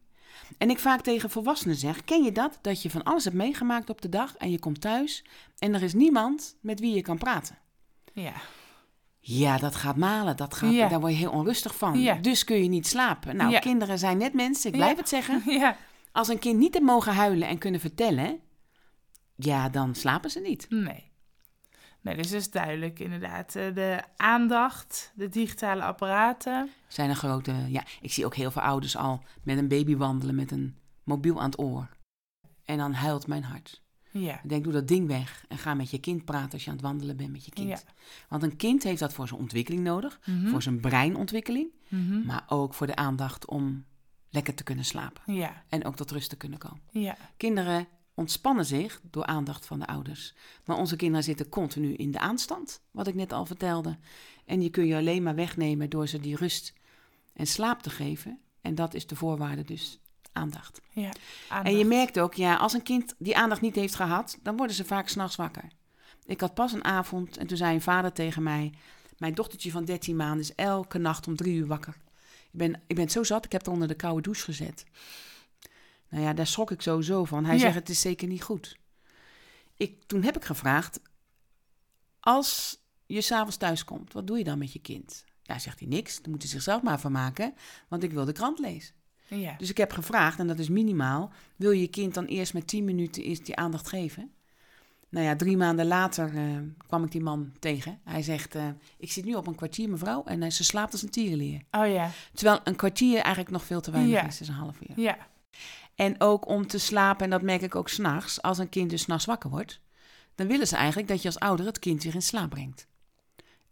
En 0.57 0.69
ik 0.69 0.79
vaak 0.79 1.01
tegen 1.01 1.29
volwassenen 1.29 1.75
zeg, 1.75 2.03
ken 2.03 2.23
je 2.23 2.31
dat? 2.31 2.59
Dat 2.61 2.81
je 2.81 2.89
van 2.89 3.03
alles 3.03 3.23
hebt 3.23 3.35
meegemaakt 3.35 3.89
op 3.89 4.01
de 4.01 4.09
dag 4.09 4.35
en 4.37 4.51
je 4.51 4.59
komt 4.59 4.81
thuis 4.81 5.25
en 5.57 5.73
er 5.73 5.83
is 5.83 5.93
niemand 5.93 6.55
met 6.61 6.79
wie 6.79 6.95
je 6.95 7.01
kan 7.01 7.17
praten. 7.17 7.57
Ja. 8.13 8.33
Ja, 9.23 9.57
dat 9.57 9.75
gaat 9.75 9.95
malen, 9.95 10.37
dat 10.37 10.53
gaat, 10.53 10.71
Ja. 10.73 10.87
daar 10.87 10.99
word 10.99 11.11
je 11.11 11.17
heel 11.17 11.31
onrustig 11.31 11.75
van. 11.77 11.99
Ja. 11.99 12.15
Dus 12.15 12.43
kun 12.43 12.63
je 12.63 12.69
niet 12.69 12.87
slapen. 12.87 13.35
Nou, 13.35 13.51
Ja. 13.51 13.59
kinderen 13.59 13.99
zijn 13.99 14.17
net 14.17 14.33
mensen, 14.33 14.69
ik 14.71 14.75
blijf 14.75 14.97
het 14.97 15.09
zeggen. 15.09 15.41
Ja. 15.59 15.77
Als 16.11 16.27
een 16.27 16.39
kind 16.39 16.57
niet 16.59 16.73
heeft 16.73 16.85
mogen 16.85 17.13
huilen 17.13 17.47
en 17.47 17.57
kunnen 17.57 17.79
vertellen, 17.79 18.39
ja, 19.35 19.69
dan 19.69 19.95
slapen 19.95 20.29
ze 20.29 20.39
niet. 20.39 20.65
Nee. 20.69 21.09
Nee, 22.01 22.15
dus 22.15 22.29
dat 22.31 22.39
is 22.41 22.51
duidelijk 22.51 22.99
inderdaad. 22.99 23.55
Eh, 23.55 23.73
De 23.73 24.03
aandacht, 24.15 25.11
de 25.15 25.29
digitale 25.29 25.81
apparaten. 25.83 26.69
Zijn 26.87 27.09
een 27.09 27.15
grote, 27.15 27.53
ja, 27.67 27.83
ik 28.01 28.11
zie 28.11 28.25
ook 28.25 28.35
heel 28.35 28.51
veel 28.51 28.61
ouders 28.61 28.95
al 28.97 29.23
met 29.43 29.57
een 29.57 29.67
baby 29.67 29.95
wandelen 29.95 30.35
met 30.35 30.51
een 30.51 30.77
mobiel 31.03 31.39
aan 31.39 31.49
het 31.49 31.59
oor. 31.59 31.89
En 32.65 32.77
dan 32.77 32.93
huilt 32.93 33.27
mijn 33.27 33.43
hart. 33.43 33.81
Ja. 34.11 34.41
Denk, 34.43 34.63
doe 34.63 34.73
dat 34.73 34.87
ding 34.87 35.07
weg 35.07 35.45
en 35.47 35.57
ga 35.57 35.73
met 35.73 35.89
je 35.91 35.99
kind 35.99 36.25
praten 36.25 36.51
als 36.51 36.63
je 36.63 36.69
aan 36.69 36.75
het 36.75 36.85
wandelen 36.85 37.17
bent 37.17 37.31
met 37.31 37.45
je 37.45 37.51
kind. 37.51 37.67
Ja. 37.69 37.79
Want 38.29 38.43
een 38.43 38.55
kind 38.55 38.83
heeft 38.83 38.99
dat 38.99 39.13
voor 39.13 39.27
zijn 39.27 39.39
ontwikkeling 39.39 39.83
nodig, 39.83 40.19
Mhm. 40.25 40.47
voor 40.47 40.61
zijn 40.61 40.79
breinontwikkeling, 40.79 41.69
Mhm. 41.87 42.25
maar 42.25 42.43
ook 42.47 42.73
voor 42.73 42.87
de 42.87 42.95
aandacht 42.95 43.45
om 43.47 43.85
lekker 44.29 44.53
te 44.53 44.63
kunnen 44.63 44.85
slapen 44.85 45.33
Ja. 45.33 45.63
en 45.69 45.85
ook 45.85 45.95
tot 45.95 46.11
rust 46.11 46.29
te 46.29 46.37
kunnen 46.37 46.59
komen. 46.59 46.81
Ja. 46.91 47.17
Kinderen 47.37 47.87
ontspannen 48.13 48.65
zich 48.65 49.01
door 49.11 49.25
aandacht 49.25 49.65
van 49.65 49.79
de 49.79 49.87
ouders. 49.87 50.33
Maar 50.65 50.77
onze 50.77 50.95
kinderen 50.95 51.23
zitten 51.23 51.49
continu 51.49 51.93
in 51.93 52.11
de 52.11 52.19
aanstand, 52.19 52.81
wat 52.91 53.07
ik 53.07 53.15
net 53.15 53.33
al 53.33 53.45
vertelde. 53.45 53.97
En 54.45 54.59
die 54.59 54.69
kun 54.69 54.85
je 54.85 54.95
alleen 54.95 55.23
maar 55.23 55.35
wegnemen 55.35 55.89
door 55.89 56.07
ze 56.07 56.19
die 56.19 56.35
rust 56.35 56.73
en 57.33 57.47
slaap 57.47 57.81
te 57.81 57.89
geven. 57.89 58.39
En 58.61 58.75
dat 58.75 58.93
is 58.93 59.07
de 59.07 59.15
voorwaarde 59.15 59.63
dus 59.63 59.99
aandacht. 60.33 60.81
Ja. 60.89 61.01
En 61.03 61.11
je 61.49 61.53
Aandacht. 61.53 61.85
merkt 61.87 62.19
ook, 62.19 62.33
ja, 62.33 62.55
als 62.55 62.73
een 62.73 62.83
kind 62.83 63.15
die 63.17 63.37
aandacht 63.37 63.61
niet 63.61 63.75
heeft 63.75 63.95
gehad, 63.95 64.37
dan 64.43 64.57
worden 64.57 64.75
ze 64.75 64.85
vaak 64.85 65.07
s'nachts 65.09 65.35
wakker. 65.35 65.63
Ik 66.25 66.41
had 66.41 66.53
pas 66.53 66.73
een 66.73 66.83
avond 66.83 67.37
en 67.37 67.47
toen 67.47 67.57
zei 67.57 67.73
een 67.75 67.81
vader 67.81 68.11
tegen 68.13 68.43
mij: 68.43 68.73
Mijn 69.17 69.33
dochtertje 69.33 69.71
van 69.71 69.85
13 69.85 70.15
maanden 70.15 70.39
is 70.39 70.55
elke 70.55 70.97
nacht 70.97 71.27
om 71.27 71.35
drie 71.35 71.55
uur 71.55 71.67
wakker. 71.67 71.95
Ik 72.51 72.57
ben, 72.59 72.81
ik 72.87 72.95
ben 72.95 73.09
zo 73.09 73.23
zat, 73.23 73.45
ik 73.45 73.51
heb 73.51 73.65
haar 73.65 73.73
onder 73.73 73.87
de 73.87 73.93
koude 73.95 74.21
douche 74.21 74.43
gezet. 74.43 74.83
Nou 76.09 76.23
ja, 76.23 76.33
daar 76.33 76.47
schrok 76.47 76.71
ik 76.71 76.81
sowieso 76.81 77.25
van. 77.25 77.45
Hij 77.45 77.55
Ja. 77.55 77.61
zegt: 77.61 77.75
Het 77.75 77.89
is 77.89 78.01
zeker 78.01 78.27
niet 78.27 78.43
goed. 78.43 78.77
Ik, 79.77 80.03
toen 80.07 80.23
heb 80.23 80.35
ik 80.35 80.43
gevraagd: 80.45 80.99
Als 82.19 82.79
je 83.05 83.21
s'avonds 83.21 83.57
thuis 83.57 83.83
komt, 83.83 84.13
wat 84.13 84.27
doe 84.27 84.37
je 84.37 84.43
dan 84.43 84.57
met 84.57 84.73
je 84.73 84.79
kind? 84.79 85.23
Ja, 85.43 85.59
zegt 85.59 85.79
hij 85.79 85.87
niks. 85.87 86.21
Dan 86.21 86.31
moet 86.31 86.41
hij 86.41 86.51
zichzelf 86.51 86.81
maar 86.81 86.99
vermaken, 86.99 87.53
want 87.87 88.03
ik 88.03 88.11
wil 88.11 88.25
de 88.25 88.31
krant 88.31 88.59
lezen. 88.59 88.93
Ja. 89.39 89.55
Dus 89.57 89.69
ik 89.69 89.77
heb 89.77 89.91
gevraagd, 89.91 90.39
en 90.39 90.47
dat 90.47 90.59
is 90.59 90.69
minimaal, 90.69 91.31
wil 91.55 91.71
je 91.71 91.81
je 91.81 91.87
kind 91.87 92.13
dan 92.13 92.25
eerst 92.25 92.53
met 92.53 92.67
10 92.67 92.85
minuten 92.85 93.23
eerst 93.23 93.45
die 93.45 93.55
aandacht 93.55 93.87
geven? 93.87 94.31
Nou 95.09 95.25
ja, 95.25 95.35
drie 95.35 95.57
maanden 95.57 95.85
later 95.85 96.35
eh, 96.35 96.43
kwam 96.87 97.03
ik 97.03 97.11
die 97.11 97.21
man 97.21 97.51
tegen. 97.59 97.99
Hij 98.03 98.21
zegt, 98.21 98.55
eh, 98.55 98.67
ik 98.97 99.11
zit 99.11 99.25
nu 99.25 99.33
op 99.33 99.47
een 99.47 99.55
kwartier 99.55 99.89
mevrouw 99.89 100.23
en 100.23 100.43
eh, 100.43 100.49
ze 100.49 100.63
slaapt 100.63 100.91
als 100.91 101.01
een 101.01 101.09
tierenleer. 101.09 101.61
Oh 101.71 101.87
ja. 101.87 102.09
Terwijl 102.33 102.59
een 102.63 102.75
kwartier 102.75 103.15
eigenlijk 103.17 103.49
nog 103.49 103.63
veel 103.63 103.81
te 103.81 103.91
weinig 103.91 104.13
Ja. 104.13 104.27
is, 104.27 104.41
is 104.41 104.47
een 104.47 104.53
half 104.53 104.77
uur. 104.89 104.99
Ja. 104.99 105.17
En 105.95 106.15
ook 106.21 106.47
om 106.47 106.67
te 106.67 106.77
slapen, 106.77 107.23
en 107.23 107.29
dat 107.29 107.41
merk 107.41 107.61
ik 107.61 107.75
ook 107.75 107.89
s'nachts, 107.89 108.41
als 108.41 108.57
een 108.57 108.69
kind 108.69 108.89
dus 108.89 109.01
s'nachts 109.01 109.25
wakker 109.25 109.49
wordt, 109.49 109.79
dan 110.35 110.47
willen 110.47 110.67
ze 110.67 110.75
eigenlijk 110.75 111.07
dat 111.07 111.21
je 111.21 111.27
als 111.27 111.39
ouder 111.39 111.65
het 111.65 111.79
kind 111.79 112.03
weer 112.03 112.13
in 112.15 112.21
slaap 112.21 112.49
brengt. 112.49 112.87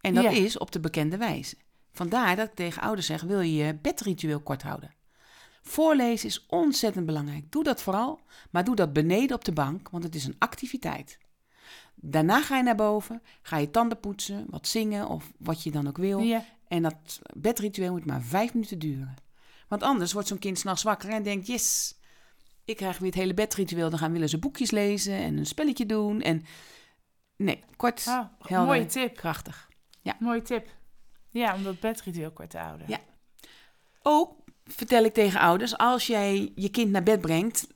En 0.01 0.13
dat 0.13 0.23
Ja. 0.23 0.29
is 0.29 0.57
op 0.57 0.71
de 0.71 0.79
bekende 0.79 1.17
wijze. 1.17 1.55
Vandaar 1.91 2.35
dat 2.35 2.47
ik 2.47 2.53
tegen 2.55 2.81
ouders 2.81 3.07
zeg, 3.07 3.21
wil 3.21 3.39
je 3.39 3.53
je 3.53 3.75
bedritueel 3.81 4.39
kort 4.39 4.61
houden? 4.63 4.93
Voorlezen 5.61 6.27
is 6.27 6.45
ontzettend 6.45 7.05
belangrijk. 7.05 7.51
Doe 7.51 7.63
dat 7.63 7.81
vooral, 7.81 8.19
maar 8.49 8.63
doe 8.63 8.75
dat 8.75 8.93
beneden 8.93 9.35
op 9.35 9.45
de 9.45 9.51
bank, 9.51 9.89
want 9.89 10.03
het 10.03 10.15
is 10.15 10.25
een 10.25 10.35
activiteit. 10.39 11.17
Daarna 11.95 12.41
ga 12.41 12.57
je 12.57 12.63
naar 12.63 12.75
boven, 12.75 13.21
ga 13.41 13.57
je 13.57 13.71
tanden 13.71 13.99
poetsen, 13.99 14.45
wat 14.49 14.67
zingen 14.67 15.07
of 15.07 15.31
wat 15.37 15.63
je 15.63 15.71
dan 15.71 15.87
ook 15.87 15.97
wil. 15.97 16.19
Ja. 16.19 16.45
En 16.67 16.81
dat 16.81 17.19
bedritueel 17.35 17.91
moet 17.91 18.05
maar 18.05 18.21
vijf 18.21 18.53
minuten 18.53 18.79
duren. 18.79 19.15
Want 19.67 19.83
anders 19.83 20.13
wordt 20.13 20.27
zo'n 20.27 20.39
kind 20.39 20.59
s'nachts 20.59 20.83
wakker 20.83 21.09
en 21.09 21.23
denkt: 21.23 21.47
Yes, 21.47 21.95
ik 22.65 22.75
krijg 22.77 22.97
weer 22.97 23.09
het 23.09 23.19
hele 23.19 23.33
bedritueel. 23.33 23.89
Dan 23.89 23.99
gaan 23.99 24.11
willen 24.11 24.29
ze 24.29 24.37
boekjes 24.37 24.71
lezen 24.71 25.13
en 25.13 25.37
een 25.37 25.45
spelletje 25.45 25.85
doen. 25.85 26.21
En 26.21 26.45
nee, 27.35 27.63
kort, 27.75 28.05
Oh, 28.07 28.25
helder, 28.39 28.67
mooie 28.67 28.85
tip. 28.85 29.15
krachtig. 29.15 29.67
Mooie 30.19 30.41
tip. 30.41 30.67
Ja, 31.29 31.55
om 31.55 31.63
dat 31.63 31.79
bedritueel 31.79 32.31
kort 32.31 32.49
te 32.49 32.57
houden. 32.57 32.87
Ja. 32.89 32.99
Ook 34.01 34.38
vertel 34.73 35.03
ik 35.03 35.13
tegen 35.13 35.39
ouders: 35.39 35.77
als 35.77 36.07
jij 36.07 36.51
je 36.55 36.69
kind 36.69 36.91
naar 36.91 37.03
bed 37.03 37.21
brengt, 37.21 37.67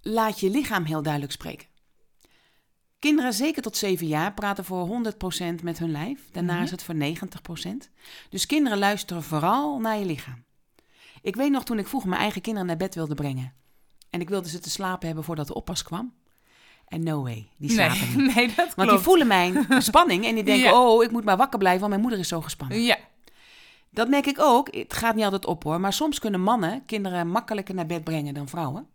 laat 0.00 0.40
je 0.40 0.50
lichaam 0.50 0.84
heel 0.84 1.02
duidelijk 1.02 1.32
spreken. 1.32 1.66
Kinderen, 2.98 3.32
zeker 3.32 3.62
tot 3.62 3.76
7 3.76 4.06
jaar, 4.06 4.34
praten 4.34 4.64
voor 4.64 4.86
100% 4.86 5.62
met 5.62 5.78
hun 5.78 5.90
lijf. 5.90 6.20
Daarna 6.32 6.54
Mhm. 6.54 6.62
is 6.62 6.70
het 6.70 6.82
voor 6.82 6.94
90%. 6.94 7.90
Dus 8.30 8.46
kinderen 8.46 8.78
luisteren 8.78 9.22
vooral 9.22 9.78
naar 9.78 9.98
je 9.98 10.04
lichaam. 10.04 10.44
Ik 11.22 11.36
weet 11.36 11.50
nog 11.50 11.64
toen 11.64 11.78
ik 11.78 11.86
vroeger 11.86 12.08
mijn 12.10 12.20
eigen 12.22 12.40
kinderen 12.40 12.66
naar 12.68 12.76
bed 12.76 12.94
wilde 12.94 13.14
brengen. 13.14 13.52
En 14.10 14.20
ik 14.20 14.28
wilde 14.28 14.48
ze 14.48 14.58
te 14.58 14.70
slapen 14.70 15.06
hebben 15.06 15.24
voordat 15.24 15.46
de 15.46 15.54
oppas 15.54 15.82
kwam. 15.82 16.14
En 16.88 17.02
no 17.02 17.22
way, 17.22 17.48
die 17.56 17.70
slapen 17.70 17.98
nee, 17.98 18.16
niet. 18.26 18.34
nee, 18.34 18.46
dat 18.46 18.54
klopt. 18.54 18.74
Want 18.74 18.90
die 18.90 18.98
voelen 18.98 19.26
mijn 19.26 19.66
spanning 19.82 20.24
en 20.26 20.34
die 20.34 20.44
denken: 20.44 20.64
Ja. 20.64 20.80
oh, 20.82 21.04
ik 21.04 21.10
moet 21.10 21.24
maar 21.24 21.36
wakker 21.36 21.58
blijven, 21.58 21.80
want 21.80 21.90
mijn 21.90 22.02
moeder 22.02 22.20
is 22.20 22.28
zo 22.28 22.40
gespannen. 22.40 22.82
Ja, 22.82 22.98
Dat 23.96 24.08
merk 24.08 24.26
ik 24.26 24.38
ook. 24.40 24.74
Het 24.74 24.94
gaat 24.94 25.14
niet 25.14 25.24
altijd 25.24 25.46
op 25.46 25.62
hoor. 25.62 25.80
Maar 25.80 25.92
soms 25.92 26.18
kunnen 26.18 26.40
mannen 26.40 26.84
kinderen 26.84 27.28
makkelijker 27.28 27.74
naar 27.74 27.86
bed 27.86 28.04
brengen 28.04 28.34
dan 28.34 28.48
vrouwen. 28.48 28.88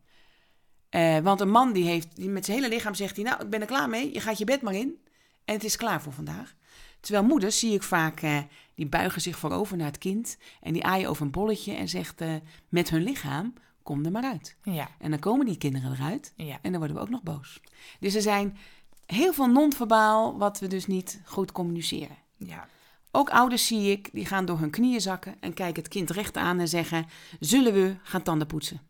Eh, 0.89 1.17
want 1.17 1.39
een 1.39 1.49
man 1.49 1.73
die 1.73 1.83
heeft, 1.85 2.15
die 2.15 2.29
met 2.29 2.45
zijn 2.45 2.57
hele 2.57 2.69
lichaam 2.73 2.93
zegt 2.93 3.15
hij, 3.15 3.25
nou 3.25 3.41
ik 3.43 3.49
ben 3.49 3.61
er 3.61 3.67
klaar 3.67 3.89
mee. 3.89 4.13
Je 4.13 4.19
gaat 4.19 4.37
je 4.37 4.45
bed 4.45 4.61
maar 4.61 4.73
in. 4.73 4.97
En 5.45 5.53
het 5.53 5.63
is 5.63 5.75
klaar 5.77 6.01
voor 6.01 6.13
vandaag. 6.13 6.55
Terwijl 6.99 7.25
moeders 7.25 7.59
zie 7.59 7.73
ik 7.73 7.83
vaak, 7.83 8.21
eh, 8.21 8.37
die 8.75 8.85
buigen 8.87 9.21
zich 9.21 9.37
voorover 9.37 9.77
naar 9.77 9.87
het 9.87 9.97
kind. 9.97 10.37
En 10.61 10.73
die 10.73 10.83
aaien 10.83 11.09
over 11.09 11.25
een 11.25 11.31
bolletje 11.31 11.73
en 11.73 11.89
zegt 11.89 12.21
eh, 12.21 12.33
met 12.69 12.89
hun 12.89 13.03
lichaam, 13.03 13.53
kom 13.83 14.05
er 14.05 14.11
maar 14.11 14.23
uit. 14.23 14.57
ja, 14.63 14.89
En 14.99 15.09
dan 15.09 15.19
komen 15.19 15.45
die 15.45 15.57
kinderen 15.57 15.91
eruit. 15.91 16.33
ja. 16.35 16.59
En 16.61 16.71
dan 16.71 16.79
worden 16.79 16.97
we 16.97 17.03
ook 17.03 17.09
nog 17.09 17.23
boos. 17.23 17.61
Dus 17.99 18.15
er 18.15 18.21
zijn 18.21 18.57
heel 19.05 19.33
veel 19.33 19.47
non-verbaal 19.47 20.37
wat 20.37 20.59
we 20.59 20.67
dus 20.67 20.87
niet 20.87 21.21
goed 21.25 21.51
communiceren. 21.51 22.17
ja. 22.37 22.67
Ook 23.11 23.29
ouders 23.29 23.67
zie 23.67 23.91
ik, 23.91 24.09
die 24.13 24.25
gaan 24.25 24.45
door 24.45 24.59
hun 24.59 24.69
knieën 24.69 25.01
zakken 25.01 25.35
en 25.39 25.53
kijken 25.53 25.83
het 25.83 25.91
kind 25.91 26.09
recht 26.09 26.37
aan 26.37 26.59
en 26.59 26.67
zeggen: 26.67 27.05
Zullen 27.39 27.73
we 27.73 27.95
gaan 28.03 28.21
tanden 28.23 28.47
poetsen? 28.47 28.81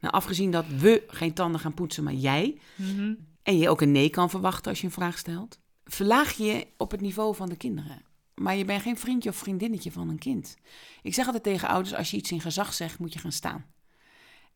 Nou, 0.00 0.14
afgezien 0.14 0.50
dat 0.50 0.66
we 0.66 1.04
geen 1.06 1.32
tanden 1.34 1.60
gaan 1.60 1.74
poetsen, 1.74 2.04
maar 2.04 2.12
jij, 2.14 2.58
Mhm. 2.76 3.14
en 3.42 3.58
je 3.58 3.68
ook 3.68 3.80
een 3.80 3.92
nee 3.92 4.10
kan 4.10 4.30
verwachten 4.30 4.70
als 4.70 4.80
je 4.80 4.86
een 4.86 4.92
vraag 4.92 5.18
stelt, 5.18 5.58
verlaag 5.84 6.32
je 6.32 6.66
op 6.76 6.90
het 6.90 7.00
niveau 7.00 7.34
van 7.34 7.48
de 7.48 7.56
kinderen. 7.56 8.02
Maar 8.34 8.56
je 8.56 8.64
bent 8.64 8.82
geen 8.82 8.98
vriendje 8.98 9.28
of 9.30 9.36
vriendinnetje 9.36 9.92
van 9.92 10.08
een 10.08 10.18
kind. 10.18 10.56
Ik 11.02 11.14
zeg 11.14 11.24
altijd 11.26 11.42
tegen 11.44 11.68
ouders: 11.68 11.94
als 11.94 12.10
je 12.10 12.16
iets 12.16 12.30
in 12.32 12.40
gezag 12.40 12.74
zegt, 12.74 12.98
moet 12.98 13.12
je 13.12 13.18
gaan 13.18 13.32
staan. 13.32 13.64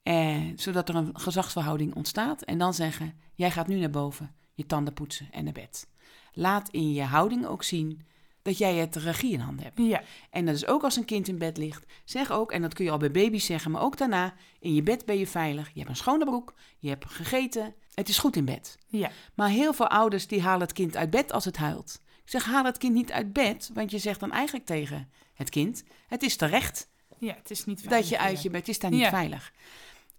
Eh, 0.02 0.40
zodat 0.56 0.88
er 0.88 0.94
een 0.94 1.10
gezagsverhouding 1.12 1.94
ontstaat. 1.94 2.42
En 2.42 2.58
dan 2.58 2.74
zeggen: 2.74 3.14
Jij 3.34 3.50
gaat 3.50 3.66
nu 3.66 3.78
naar 3.78 3.90
boven, 3.90 4.34
je 4.54 4.66
tanden 4.66 4.94
poetsen 4.94 5.28
en 5.30 5.44
naar 5.44 5.52
bed. 5.52 5.88
Laat 6.32 6.68
in 6.68 6.92
je 6.92 7.02
houding 7.02 7.46
ook 7.46 7.62
zien 7.62 8.06
dat 8.50 8.58
jij 8.58 8.74
het 8.74 8.96
regie 8.96 9.32
in 9.32 9.40
handen 9.40 9.64
hebt. 9.64 9.78
Ja, 9.78 10.02
En 10.30 10.46
dat 10.46 10.54
is 10.54 10.66
ook 10.66 10.82
als 10.82 10.96
een 10.96 11.04
kind 11.04 11.28
in 11.28 11.38
bed 11.38 11.56
ligt. 11.56 11.84
Zeg 12.04 12.30
ook, 12.30 12.52
en 12.52 12.62
dat 12.62 12.74
kun 12.74 12.84
je 12.84 12.90
al 12.90 12.98
bij 12.98 13.10
baby's 13.10 13.44
zeggen, 13.44 13.70
maar 13.70 13.82
ook 13.82 13.96
daarna, 13.96 14.34
in 14.60 14.74
je 14.74 14.82
bed 14.82 15.04
ben 15.06 15.18
je 15.18 15.26
veilig. 15.26 15.66
Je 15.72 15.78
hebt 15.78 15.90
een 15.90 15.96
schone 15.96 16.24
broek, 16.24 16.54
je 16.78 16.88
hebt 16.88 17.04
gegeten, 17.04 17.74
het 17.94 18.08
is 18.08 18.18
goed 18.18 18.36
in 18.36 18.44
bed. 18.44 18.78
ja, 18.86 19.10
Maar 19.34 19.48
heel 19.48 19.72
veel 19.72 19.88
ouders 19.88 20.26
die 20.26 20.42
halen 20.42 20.60
het 20.60 20.72
kind 20.72 20.96
uit 20.96 21.10
bed 21.10 21.32
als 21.32 21.44
het 21.44 21.56
huilt. 21.56 22.00
Ik 22.24 22.30
zeg, 22.30 22.44
haal 22.44 22.64
het 22.64 22.78
kind 22.78 22.94
niet 22.94 23.12
uit 23.12 23.32
bed, 23.32 23.70
want 23.74 23.90
je 23.90 23.98
zegt 23.98 24.20
dan 24.20 24.32
eigenlijk 24.32 24.66
tegen 24.66 25.10
het 25.34 25.50
kind, 25.50 25.84
het 26.06 26.22
is 26.22 26.36
terecht 26.36 26.88
ja, 27.18 27.34
het 27.34 27.50
is 27.50 27.64
niet 27.64 27.76
dat 27.82 27.88
veilig 27.88 28.08
je 28.08 28.18
uit 28.18 28.42
je 28.42 28.50
bed, 28.50 28.68
is 28.68 28.78
daar 28.78 28.90
niet 28.90 29.00
Ja. 29.00 29.08
veilig. 29.10 29.52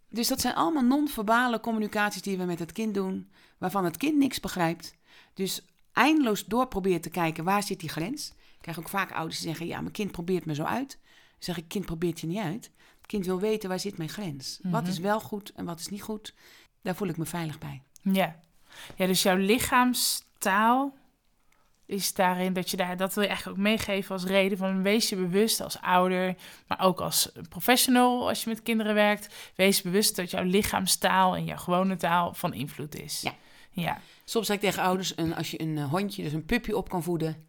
Dus 0.09 0.27
dat 0.27 0.41
zijn 0.41 0.55
allemaal 0.55 0.83
non-verbale 0.83 1.59
communicaties 1.59 2.21
die 2.21 2.37
we 2.37 2.43
met 2.43 2.59
het 2.59 2.71
kind 2.71 2.93
doen, 2.93 3.31
waarvan 3.57 3.85
het 3.85 3.97
kind 3.97 4.17
niks 4.17 4.39
begrijpt. 4.39 4.95
Dus 5.33 5.65
eindeloos 5.93 6.45
door 6.45 6.67
proberen 6.67 7.01
te 7.01 7.09
kijken, 7.09 7.43
waar 7.43 7.63
zit 7.63 7.79
die 7.79 7.89
grens? 7.89 8.29
Ik 8.29 8.61
krijg 8.61 8.79
ook 8.79 8.89
vaak 8.89 9.11
ouders 9.11 9.39
die 9.39 9.47
zeggen, 9.47 9.67
ja, 9.67 9.79
mijn 9.81 9.91
kind 9.93 10.11
probeert 10.11 10.45
me 10.45 10.55
zo 10.55 10.63
uit. 10.63 10.99
Dan 11.01 11.09
zeg 11.39 11.57
ik, 11.57 11.67
kind 11.67 11.85
probeert 11.85 12.19
je 12.19 12.27
niet 12.27 12.39
uit. 12.39 12.71
Het 12.97 13.05
kind 13.07 13.25
wil 13.25 13.39
weten, 13.39 13.69
waar 13.69 13.79
zit 13.79 13.97
mijn 13.97 14.09
grens? 14.09 14.59
Wat 14.63 14.81
Mhm. 14.81 14.91
is 14.91 14.99
wel 14.99 15.19
goed 15.19 15.51
en 15.55 15.65
wat 15.65 15.79
is 15.79 15.87
niet 15.87 16.01
goed? 16.01 16.33
Daar 16.81 16.95
voel 16.95 17.07
ik 17.07 17.17
me 17.17 17.25
veilig 17.25 17.59
bij. 17.59 17.81
Ja. 18.01 18.39
ja, 18.95 19.05
dus 19.05 19.21
jouw 19.23 19.35
lichaamstaal 19.35 20.93
is 21.85 22.13
daarin 22.13 22.53
dat 22.53 22.69
je 22.69 22.77
daar, 22.77 22.97
dat 22.97 23.13
wil 23.13 23.23
je 23.23 23.29
eigenlijk 23.29 23.57
ook 23.59 23.63
meegeven 23.65 24.11
als 24.11 24.23
reden 24.23 24.57
van 24.57 24.81
wees 24.81 25.09
je 25.09 25.15
bewust 25.15 25.61
als 25.61 25.81
ouder, 25.81 26.35
maar 26.67 26.79
ook 26.79 27.01
als 27.01 27.31
professional 27.49 28.27
als 28.27 28.43
je 28.43 28.49
met 28.49 28.61
kinderen 28.61 28.93
werkt. 28.93 29.51
Wees 29.55 29.81
bewust 29.81 30.15
dat 30.15 30.31
jouw 30.31 30.43
lichaamstaal 30.43 31.35
en 31.35 31.45
jouw 31.45 31.57
gewone 31.57 31.95
taal 31.95 32.33
van 32.33 32.53
invloed 32.53 32.95
is. 32.95 33.21
Ja. 33.21 33.33
Ja, 33.71 34.01
Soms 34.25 34.45
zeg 34.47 34.55
ik 34.55 34.61
tegen 34.61 34.83
ouders, 34.83 35.17
een, 35.17 35.35
als 35.35 35.51
je 35.51 35.61
een 35.61 35.77
eh, 35.77 35.89
hondje, 35.89 36.23
dus 36.23 36.33
een 36.33 36.45
pupje 36.45 36.77
op 36.77 36.89
kan 36.89 37.03
voeden, 37.03 37.45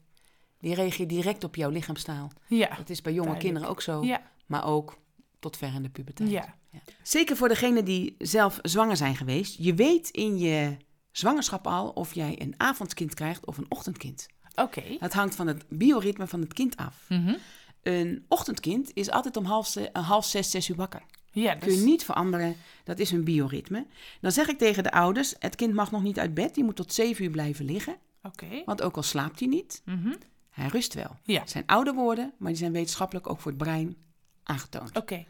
die 0.60 0.74
reageert 0.74 1.08
direct 1.08 1.44
op 1.44 1.54
jouw 1.56 1.70
lichaamstaal. 1.70 2.30
ja, 2.46 2.74
Dat 2.76 2.90
is 2.90 3.02
bij 3.02 3.12
jonge 3.12 3.26
Duidelijk. 3.28 3.38
kinderen 3.40 3.68
ook 3.68 3.82
zo, 3.82 4.04
ja, 4.04 4.22
maar 4.46 4.64
ook 4.66 4.98
tot 5.38 5.56
ver 5.56 5.74
in 5.74 5.82
de 5.82 5.88
puberteit. 5.88 6.30
ja. 6.30 6.54
Zeker 7.02 7.36
voor 7.36 7.48
degenen 7.48 7.84
die 7.84 8.14
zelf 8.18 8.58
zwanger 8.62 8.96
zijn 8.96 9.16
geweest. 9.16 9.56
Je 9.58 9.74
weet 9.74 10.08
in 10.08 10.38
je 10.38 10.76
zwangerschap 11.10 11.66
al 11.66 11.88
of 11.88 12.14
jij 12.14 12.40
een 12.40 12.54
avondkind 12.56 13.14
krijgt 13.14 13.46
of 13.46 13.58
een 13.58 13.66
ochtendkind. 13.68 14.26
Oké. 14.54 14.82
Het 14.98 15.12
hangt 15.12 15.34
van 15.34 15.46
het 15.46 15.64
bioritme 15.68 16.26
van 16.26 16.40
het 16.40 16.52
kind 16.52 16.76
af. 16.76 17.04
Mhm. 17.08 17.34
Een 17.82 18.24
ochtendkind 18.28 18.90
is 18.94 19.10
altijd 19.10 19.36
om 19.36 19.44
half, 19.44 19.76
eh, 19.76 20.06
half 20.08 20.24
zes, 20.24 20.50
zes 20.50 20.68
uur 20.68 20.76
wakker. 20.76 21.02
Ja, 21.32 21.54
Kun 21.54 21.70
je 21.70 21.76
dus, 21.76 21.84
niet 21.84 22.04
veranderen. 22.04 22.56
Dat 22.84 22.98
is 22.98 23.10
hun 23.10 23.24
bioritme. 23.24 23.86
Dan 24.20 24.32
zeg 24.32 24.48
ik 24.48 24.58
tegen 24.58 24.82
de 24.82 24.90
ouders: 24.92 25.34
het 25.38 25.54
kind 25.56 25.74
mag 25.74 25.90
nog 25.90 26.02
niet 26.02 26.18
uit 26.18 26.34
bed. 26.34 26.54
Die 26.54 26.64
moet 26.64 26.76
tot 26.76 26.92
zeven 26.92 27.24
uur 27.24 27.30
blijven 27.30 27.64
liggen. 27.64 27.96
oké. 28.22 28.62
Want 28.64 28.82
ook 28.82 28.96
al 28.96 29.02
slaapt 29.02 29.38
hij 29.38 29.48
niet, 29.48 29.82
Mhm. 29.84 30.14
hij 30.50 30.66
rust 30.68 30.94
wel. 30.94 31.16
Ja, 31.24 31.40
Het 31.40 31.50
zijn 31.50 31.66
oude 31.66 31.92
woorden, 31.92 32.32
maar 32.38 32.48
die 32.50 32.58
zijn 32.58 32.72
wetenschappelijk 32.72 33.30
ook 33.30 33.40
voor 33.40 33.50
het 33.50 33.60
brein 33.60 33.96
aangetoond. 34.42 34.96
oké. 34.96 35.24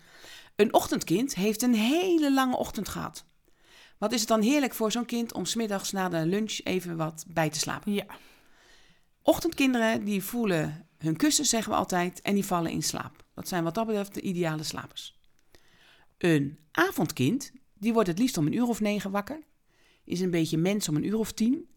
Een 0.56 0.74
ochtendkind 0.74 1.34
heeft 1.34 1.62
een 1.62 1.74
hele 1.74 2.32
lange 2.32 2.56
ochtend 2.56 2.88
gehad. 2.88 3.24
Wat 3.98 4.12
is 4.12 4.20
het 4.20 4.28
dan 4.28 4.40
heerlijk 4.42 4.74
voor 4.74 4.92
zo'n 4.92 5.04
kind 5.04 5.32
om 5.32 5.44
smiddags 5.44 5.92
na 5.92 6.08
de 6.08 6.26
lunch 6.26 6.60
even 6.64 6.96
wat 6.96 7.24
bij 7.28 7.50
te 7.50 7.58
slapen? 7.58 7.92
Ja, 7.92 8.04
Ochtendkinderen 9.22 10.04
die 10.04 10.22
voelen 10.22 10.86
hun 10.98 11.16
kussen, 11.16 11.44
zeggen 11.46 11.72
we 11.72 11.78
altijd, 11.78 12.20
en 12.20 12.34
die 12.34 12.44
vallen 12.44 12.70
in 12.70 12.82
slaap. 12.82 13.24
Dat 13.34 13.48
zijn 13.48 13.64
wat 13.64 13.74
dat 13.74 13.86
betreft 13.86 14.14
de 14.14 14.20
ideale 14.20 14.62
slapers. 14.62 15.18
Een 16.22 16.58
avondkind, 16.72 17.52
die 17.78 17.92
wordt 17.92 18.08
het 18.08 18.18
liefst 18.18 18.36
om 18.36 18.46
een 18.46 18.52
uur 18.56 18.66
of 18.68 18.80
negen 18.80 19.10
wakker. 19.10 19.38
Is 20.04 20.20
een 20.20 20.30
beetje 20.30 20.56
mens 20.58 20.88
om 20.88 20.96
een 20.96 21.06
uur 21.06 21.18
of 21.18 21.32
tien. 21.32 21.68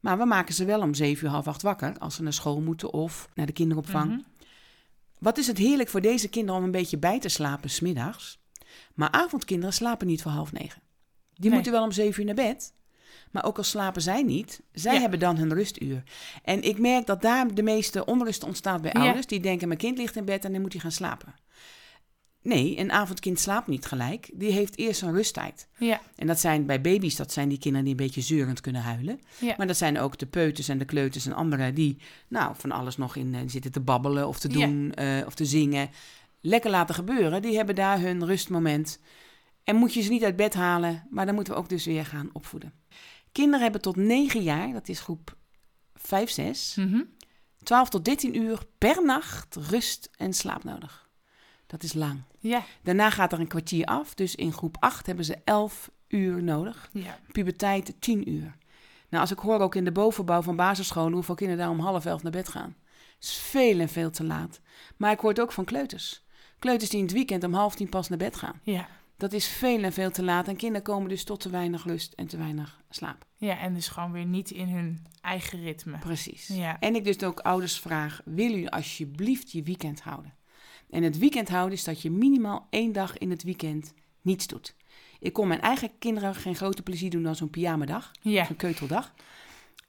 Maar 0.00 0.18
we 0.18 0.24
maken 0.24 0.54
ze 0.54 0.64
wel 0.64 0.80
om 0.80 0.94
zeven 0.94 1.24
uur, 1.26 1.30
half 1.32 1.46
acht 1.46 1.62
wakker 1.62 1.98
als 1.98 2.14
ze 2.14 2.22
naar 2.22 2.32
school 2.32 2.60
moeten 2.60 2.92
of 2.92 3.28
naar 3.34 3.46
de 3.46 3.52
kinderopvang. 3.52 4.10
Mhm. 4.10 4.20
Wat 5.18 5.38
is 5.38 5.46
het 5.46 5.58
heerlijk 5.58 5.88
voor 5.88 6.00
deze 6.00 6.28
kinderen 6.28 6.58
om 6.60 6.64
een 6.66 6.70
beetje 6.70 6.98
bij 6.98 7.20
te 7.20 7.28
slapen 7.28 7.70
smiddags. 7.70 8.38
Maar 8.94 9.10
avondkinderen 9.10 9.74
slapen 9.74 10.06
niet 10.06 10.22
voor 10.22 10.30
half 10.30 10.52
negen. 10.52 10.82
Die 11.34 11.44
Nee. 11.44 11.52
moeten 11.54 11.72
wel 11.72 11.82
om 11.82 11.92
zeven 11.92 12.20
uur 12.20 12.26
naar 12.34 12.46
bed. 12.46 12.72
Maar 13.30 13.44
ook 13.44 13.56
al 13.56 13.62
slapen 13.64 14.02
zij 14.02 14.22
niet, 14.22 14.62
zij 14.72 14.94
Ja. 14.94 15.00
hebben 15.00 15.18
dan 15.18 15.36
hun 15.36 15.54
rustuur. 15.54 16.02
En 16.42 16.62
ik 16.62 16.78
merk 16.78 17.06
dat 17.06 17.22
daar 17.22 17.54
de 17.54 17.62
meeste 17.62 18.04
onrust 18.04 18.44
ontstaat 18.44 18.82
bij 18.82 18.90
Ja. 18.94 19.00
ouders. 19.04 19.26
Die 19.26 19.40
denken, 19.40 19.68
mijn 19.68 19.80
kind 19.80 19.98
ligt 19.98 20.16
in 20.16 20.24
bed 20.24 20.44
en 20.44 20.52
dan 20.52 20.60
moet 20.60 20.72
hij 20.72 20.80
gaan 20.80 20.92
slapen. 20.92 21.34
Nee, 22.44 22.78
een 22.78 22.92
avondkind 22.92 23.40
slaapt 23.40 23.66
niet 23.66 23.86
gelijk. 23.86 24.30
Die 24.34 24.52
heeft 24.52 24.78
eerst 24.78 25.02
een 25.02 25.12
rusttijd. 25.12 25.68
ja, 25.78 26.00
En 26.16 26.26
dat 26.26 26.40
zijn 26.40 26.66
bij 26.66 26.80
baby's, 26.80 27.16
dat 27.16 27.32
zijn 27.32 27.48
die 27.48 27.58
kinderen 27.58 27.84
die 27.86 27.94
een 27.96 28.04
beetje 28.04 28.20
zeurend 28.20 28.60
kunnen 28.60 28.82
huilen. 28.82 29.20
ja. 29.40 29.54
Maar 29.56 29.66
dat 29.66 29.76
zijn 29.76 29.98
ook 29.98 30.18
de 30.18 30.26
peuters 30.26 30.68
en 30.68 30.78
de 30.78 30.84
kleuters 30.84 31.26
en 31.26 31.32
anderen 31.32 31.74
die 31.74 31.98
nou, 32.28 32.54
van 32.56 32.70
alles 32.72 32.96
nog 32.96 33.16
in 33.16 33.34
eh, 33.34 33.40
zitten 33.46 33.72
te 33.72 33.80
babbelen 33.80 34.28
of 34.28 34.38
te 34.38 34.48
Ja. 34.58 34.66
doen 34.66 34.92
eh, 34.94 35.26
of 35.26 35.34
te 35.34 35.44
zingen. 35.44 35.90
Lekker 36.40 36.70
laten 36.70 36.94
gebeuren. 36.94 37.42
Die 37.42 37.56
hebben 37.56 37.74
daar 37.74 38.00
hun 38.00 38.24
rustmoment. 38.26 38.98
En 39.64 39.76
moet 39.76 39.94
je 39.94 40.00
ze 40.02 40.10
niet 40.10 40.24
uit 40.24 40.36
bed 40.36 40.54
halen, 40.54 41.06
maar 41.10 41.26
dan 41.26 41.34
moeten 41.34 41.52
we 41.52 41.58
ook 41.58 41.68
dus 41.68 41.84
weer 41.84 42.04
gaan 42.06 42.30
opvoeden. 42.32 42.72
Kinderen 43.32 43.60
hebben 43.62 43.80
tot 43.80 43.96
9 43.96 44.42
jaar, 44.42 44.72
dat 44.72 44.88
is 44.88 45.00
groep 45.00 45.36
5, 45.94 46.30
6, 46.30 46.74
Mhm. 46.78 47.00
12 47.62 47.88
tot 47.88 48.04
13 48.04 48.36
uur 48.36 48.62
per 48.78 49.04
nacht 49.04 49.56
rust 49.56 50.10
en 50.16 50.32
slaap 50.32 50.64
nodig. 50.64 51.03
Dat 51.74 51.82
is 51.82 51.92
lang. 51.92 52.22
Ja, 52.38 52.64
Daarna 52.82 53.10
gaat 53.10 53.32
er 53.32 53.40
een 53.40 53.46
kwartier 53.46 53.84
af, 53.84 54.14
dus 54.14 54.34
in 54.34 54.52
groep 54.52 54.76
8 54.80 55.06
hebben 55.06 55.24
ze 55.24 55.38
11 55.44 55.90
uur 56.08 56.42
nodig 56.42 56.88
ja, 56.92 57.18
puberteit 57.32 57.94
10 57.98 58.30
uur. 58.30 58.56
Nou, 59.08 59.22
als 59.22 59.30
ik 59.30 59.38
hoor 59.38 59.60
ook 59.60 59.74
in 59.74 59.84
de 59.84 59.92
bovenbouw 59.92 60.42
van 60.42 60.56
basisscholen 60.56 61.12
hoeveel 61.12 61.34
kinderen 61.34 61.62
daar 61.64 61.72
om 61.72 61.80
half 61.80 62.04
elf 62.04 62.22
naar 62.22 62.32
bed 62.32 62.48
gaan. 62.48 62.76
is 63.20 63.32
veel 63.36 63.80
en 63.80 63.88
veel 63.88 64.10
te 64.10 64.24
laat. 64.24 64.60
Maar 64.96 65.12
ik 65.12 65.20
hoor 65.20 65.30
het 65.30 65.40
ook 65.40 65.52
van 65.52 65.64
kleuters. 65.64 66.24
Kleuters 66.58 66.90
die 66.90 66.98
in 66.98 67.04
het 67.04 67.14
weekend 67.14 67.44
om 67.44 67.54
half 67.54 67.74
tien 67.74 67.88
pas 67.88 68.08
naar 68.08 68.18
bed 68.18 68.36
gaan. 68.36 68.60
ja. 68.62 68.88
Dat 69.16 69.32
is 69.32 69.46
veel 69.48 69.82
en 69.82 69.92
veel 69.92 70.10
te 70.10 70.22
laat. 70.22 70.48
En 70.48 70.56
kinderen 70.56 70.82
komen 70.82 71.08
dus 71.08 71.24
tot 71.24 71.40
te 71.40 71.50
weinig 71.50 71.84
lust 71.84 72.12
en 72.12 72.26
te 72.26 72.36
weinig 72.36 72.80
slaap. 72.90 73.26
Ja, 73.36 73.58
en 73.58 73.74
dus 73.74 73.88
gewoon 73.88 74.12
weer 74.12 74.24
niet 74.24 74.50
in 74.50 74.68
hun 74.68 75.06
eigen 75.20 75.62
ritme. 75.62 75.98
Precies. 75.98 76.46
Ja. 76.46 76.80
En 76.80 76.94
ik 76.94 77.04
dus 77.04 77.22
ook 77.22 77.40
ouders 77.40 77.78
vraag, 77.78 78.20
willen 78.24 78.50
jullie 78.50 78.70
alsjeblieft 78.70 79.52
je 79.52 79.62
weekend 79.62 80.00
houden? 80.00 80.34
En 80.90 81.02
het 81.02 81.18
weekend 81.18 81.48
houden 81.48 81.74
is 81.78 81.84
dat 81.84 82.02
je 82.02 82.10
minimaal 82.10 82.66
één 82.70 82.92
dag 82.92 83.18
in 83.18 83.30
het 83.30 83.42
weekend 83.42 83.94
niets 84.20 84.46
doet. 84.46 84.74
Ik 85.18 85.32
kon 85.32 85.48
mijn 85.48 85.60
eigen 85.60 85.98
kinderen 85.98 86.34
geen 86.34 86.54
groter 86.56 86.82
plezier 86.82 87.10
doen 87.10 87.22
dan 87.22 87.36
zo'n 87.36 87.50
pyjamadag, 87.50 88.10
Ja, 88.20 88.48
een 88.50 88.56
keuteldag. 88.56 89.14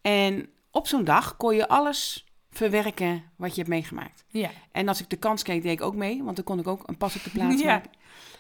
En 0.02 0.50
op 0.72 0.88
zo'n 0.88 1.04
dag 1.04 1.38
kon 1.38 1.56
je 1.56 1.68
alles 1.68 2.26
verwerken 2.52 3.24
wat 3.36 3.50
je 3.50 3.56
hebt 3.56 3.70
meegemaakt. 3.70 4.24
ja, 4.28 4.52
En 4.72 4.88
als 4.88 5.00
ik 5.02 5.10
de 5.10 5.16
kans 5.16 5.44
kreeg, 5.44 5.62
deed 5.62 5.72
ik 5.72 5.82
ook 5.82 5.96
mee, 5.96 6.24
want 6.24 6.36
dan 6.36 6.46
kon 6.46 6.60
ik 6.60 6.68
ook 6.68 6.88
een 6.88 6.98
pas 6.98 7.16
op 7.16 7.24
de 7.24 7.30
plaats 7.30 7.62
Ja. 7.62 7.66
maken. 7.66 7.92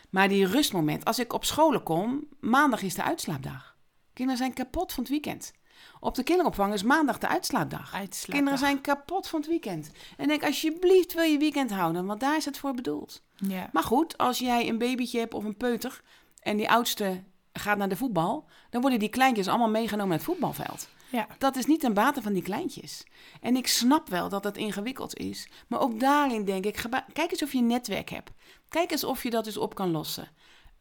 Maar 0.09 0.27
die 0.29 0.47
rustmoment, 0.47 1.05
als 1.05 1.19
ik 1.19 1.33
op 1.33 1.45
scholen 1.45 1.83
kom, 1.83 2.27
maandag 2.39 2.81
is 2.81 2.93
de 2.93 3.03
uitslaapdag. 3.03 3.75
Kinderen 4.13 4.37
zijn 4.41 4.53
kapot 4.53 4.93
van 4.93 5.03
het 5.03 5.11
weekend. 5.11 5.53
Op 5.99 6.15
de 6.15 6.23
kinderopvang 6.23 6.73
is 6.73 6.83
maandag 6.83 7.17
de 7.17 7.27
uitslaapdag. 7.27 7.93
uitslaap. 7.93 8.35
Kinderen 8.35 8.59
zijn 8.59 8.81
kapot 8.81 9.27
van 9.27 9.39
het 9.39 9.49
weekend. 9.49 9.91
En 10.17 10.27
denk, 10.27 10.43
alsjeblieft 10.43 11.13
wil 11.13 11.23
je 11.23 11.37
weekend 11.37 11.71
houden, 11.71 12.05
want 12.05 12.19
daar 12.19 12.35
is 12.37 12.45
het 12.45 12.57
voor 12.57 12.73
bedoeld. 12.73 13.21
Ja, 13.35 13.69
Maar 13.71 13.83
goed, 13.83 14.17
als 14.17 14.39
jij 14.39 14.67
een 14.69 14.77
babytje 14.77 15.19
hebt 15.19 15.33
of 15.33 15.43
een 15.43 15.57
peuter 15.57 16.01
en 16.39 16.57
die 16.57 16.69
oudste 16.69 17.23
gaat 17.53 17.77
naar 17.77 17.89
de 17.89 17.95
voetbal, 17.95 18.45
dan 18.69 18.81
worden 18.81 18.99
die 18.99 19.09
kleintjes 19.09 19.47
allemaal 19.47 19.69
meegenomen 19.69 20.07
naar 20.07 20.17
het 20.17 20.25
voetbalveld. 20.25 20.87
ja, 21.09 21.27
Dat 21.37 21.55
is 21.55 21.65
niet 21.65 21.79
ten 21.79 21.93
bate 21.93 22.21
van 22.21 22.33
die 22.33 22.43
kleintjes. 22.43 23.03
En 23.41 23.55
ik 23.55 23.67
snap 23.67 24.09
wel 24.09 24.29
dat 24.29 24.43
het 24.43 24.57
ingewikkeld 24.57 25.17
is. 25.17 25.49
Maar 25.67 25.79
ook 25.79 25.99
daarin 25.99 26.45
denk 26.45 26.65
ik, 26.65 26.83
kijk 27.13 27.31
eens 27.31 27.43
of 27.43 27.51
je 27.51 27.57
een 27.57 27.67
netwerk 27.67 28.09
hebt. 28.09 28.31
Kijk 28.69 28.91
eens 28.91 29.03
of 29.03 29.23
je 29.23 29.29
dat 29.29 29.45
eens 29.45 29.57
op 29.57 29.75
kan 29.75 29.91
lossen. 29.91 30.27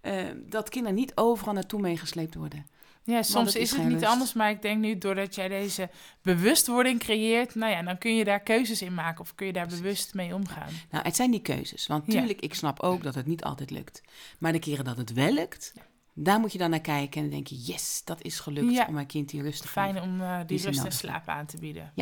Eh, 0.00 0.24
dat 0.36 0.68
kinderen 0.68 0.96
niet 0.96 1.12
overal 1.16 1.54
naartoe 1.54 1.80
meegesleept 1.80 2.34
worden. 2.34 2.66
Ja 3.04 3.22
soms 3.22 3.54
is 3.54 3.70
het 3.70 3.84
niet 3.88 4.04
anders, 4.04 4.32
maar 4.32 4.50
ik 4.50 4.62
denk 4.62 4.80
nu 4.80 4.98
doordat 4.98 5.34
jij 5.34 5.48
deze 5.48 5.90
bewustwording 6.22 6.98
creëert, 7.00 7.54
nou 7.54 7.72
ja, 7.72 7.82
dan 7.82 7.98
kun 7.98 8.16
je 8.16 8.24
daar 8.24 8.40
keuzes 8.40 8.82
in 8.82 8.94
maken 8.94 9.20
of 9.20 9.34
kun 9.34 9.46
je 9.46 9.52
daar 9.52 9.66
bewust 9.66 10.14
mee 10.14 10.34
omgaan. 10.34 10.72
Nou, 10.90 11.04
het 11.04 11.16
zijn 11.16 11.30
die 11.30 11.42
keuzes. 11.42 11.86
Want 11.86 12.12
Ja. 12.12 12.18
tuurlijk, 12.18 12.40
ik 12.40 12.54
snap 12.54 12.80
ook 12.80 13.02
dat 13.02 13.14
het 13.14 13.26
niet 13.26 13.44
altijd 13.44 13.70
lukt. 13.70 14.02
Maar 14.38 14.52
de 14.52 14.58
keren 14.58 14.84
dat 14.84 14.96
het 14.96 15.12
wel 15.12 15.32
lukt, 15.32 15.72
daar 16.14 16.40
moet 16.40 16.52
je 16.52 16.58
dan 16.58 16.70
naar 16.70 16.80
kijken. 16.80 17.16
En 17.16 17.22
dan 17.22 17.30
denk 17.34 17.46
je, 17.46 17.56
yes, 17.72 18.02
dat 18.04 18.22
is 18.22 18.40
gelukt 18.40 18.72
Ja. 18.74 18.86
om 18.86 18.94
mijn 18.94 19.06
kind 19.06 19.28
die 19.28 19.42
rust 19.42 19.60
te 19.60 19.68
geven. 19.68 19.82
Fijn 19.82 20.02
om 20.02 20.20
eh, 20.20 20.38
die 20.46 20.58
ze 20.58 20.66
rust 20.66 20.84
en 20.84 20.92
slaap 20.92 21.28
aan 21.28 21.46
te 21.46 21.56
bieden. 21.58 21.92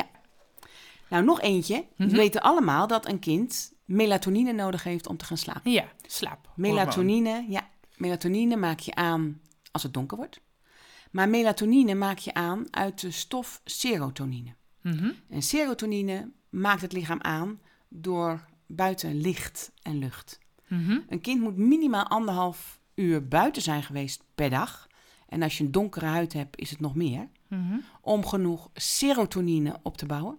Nou, 1.09 1.25
nog 1.25 1.41
eentje. 1.41 1.85
Mhm. 1.97 2.09
We 2.09 2.15
weten 2.15 2.41
allemaal 2.41 2.87
dat 2.87 3.07
een 3.07 3.19
kind 3.19 3.73
melatonine 3.85 4.51
nodig 4.51 4.83
heeft 4.83 5.07
om 5.07 5.17
te 5.17 5.25
gaan 5.25 5.37
slapen. 5.37 5.71
Ja, 5.71 5.85
slaap. 6.07 6.49
Melatonine, 6.55 7.45
ja, 7.49 7.69
melatonine 7.97 8.55
maak 8.55 8.79
je 8.79 8.95
aan 8.95 9.41
als 9.71 9.83
het 9.83 9.93
donker 9.93 10.17
wordt. 10.17 10.39
Maar 11.13 11.29
melatonine 11.29 11.95
maak 11.95 12.17
je 12.17 12.33
aan 12.33 12.65
uit 12.71 13.01
de 13.01 13.11
stof 13.11 13.61
serotonine. 13.65 14.53
Mhm. 14.81 15.11
En 15.29 15.41
serotonine 15.41 16.31
maakt 16.49 16.81
het 16.81 16.93
lichaam 16.93 17.21
aan 17.21 17.59
door 17.87 18.45
buiten 18.67 19.21
licht 19.21 19.71
en 19.81 19.97
lucht. 19.97 20.39
Mhm. 20.67 20.99
Een 21.09 21.21
kind 21.21 21.41
moet 21.41 21.57
minimaal 21.57 22.07
anderhalf 22.07 22.79
uur 22.95 23.27
buiten 23.27 23.61
zijn 23.61 23.83
geweest 23.83 24.23
per 24.35 24.49
dag. 24.49 24.87
En 25.27 25.41
als 25.41 25.57
je 25.57 25.63
een 25.63 25.71
donkere 25.71 26.05
huid 26.05 26.33
hebt, 26.33 26.59
is 26.59 26.69
het 26.69 26.79
nog 26.79 26.95
meer. 26.95 27.27
Mhm. 27.47 27.77
Om 28.01 28.25
genoeg 28.25 28.69
serotonine 28.73 29.79
op 29.83 29.97
te 29.97 30.05
bouwen. 30.05 30.37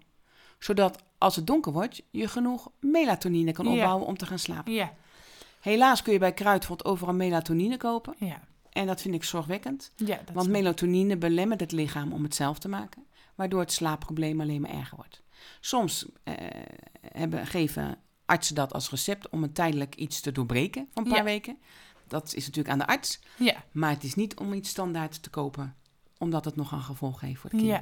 Zodat 0.58 1.02
als 1.18 1.36
het 1.36 1.46
donker 1.46 1.72
wordt, 1.72 2.02
je 2.10 2.28
genoeg 2.28 2.70
melatonine 2.80 3.52
kan 3.52 3.66
opbouwen 3.66 4.06
om 4.06 4.16
te 4.16 4.26
gaan 4.26 4.38
slapen. 4.38 4.72
Helaas 5.60 6.02
kun 6.02 6.12
je 6.12 6.18
bij 6.18 6.32
Kruidvat 6.32 6.84
overal 6.84 7.14
melatonine 7.14 7.76
kopen. 7.76 8.14
ja. 8.18 8.40
En 8.74 8.86
dat 8.86 9.00
vind 9.00 9.14
ik 9.14 9.24
zorgwekkend. 9.24 9.92
ja 9.96 10.20
Want 10.32 10.48
melatonine 10.48 11.16
belemmert 11.16 11.60
het 11.60 11.72
lichaam 11.72 12.12
om 12.12 12.22
het 12.22 12.34
zelf 12.34 12.58
te 12.58 12.68
maken. 12.68 13.04
Waardoor 13.34 13.60
het 13.60 13.72
slaapprobleem 13.72 14.40
alleen 14.40 14.60
maar 14.60 14.70
erger 14.70 14.96
wordt. 14.96 15.22
Soms 15.60 16.06
eh, 16.24 16.34
hebben, 17.12 17.46
geven 17.46 17.98
artsen 18.26 18.54
dat 18.54 18.72
als 18.72 18.90
recept 18.90 19.28
om 19.28 19.42
een 19.42 19.52
tijdelijk 19.52 19.94
iets 19.94 20.20
te 20.20 20.32
doorbreken 20.32 20.88
van 20.92 21.02
een 21.02 21.08
paar 21.08 21.18
Ja. 21.18 21.24
weken. 21.24 21.58
Dat 22.08 22.34
is 22.34 22.46
natuurlijk 22.46 22.68
aan 22.68 22.78
de 22.78 22.86
arts. 22.86 23.20
Ja, 23.38 23.64
Maar 23.72 23.90
het 23.90 24.04
is 24.04 24.14
niet 24.14 24.36
om 24.36 24.52
iets 24.52 24.68
standaard 24.70 25.22
te 25.22 25.30
kopen. 25.30 25.76
Omdat 26.18 26.44
het 26.44 26.56
nog 26.56 26.72
een 26.72 26.82
gevolg 26.82 27.20
heeft 27.20 27.40
voor 27.40 27.50
het 27.50 27.58
kind. 27.60 27.72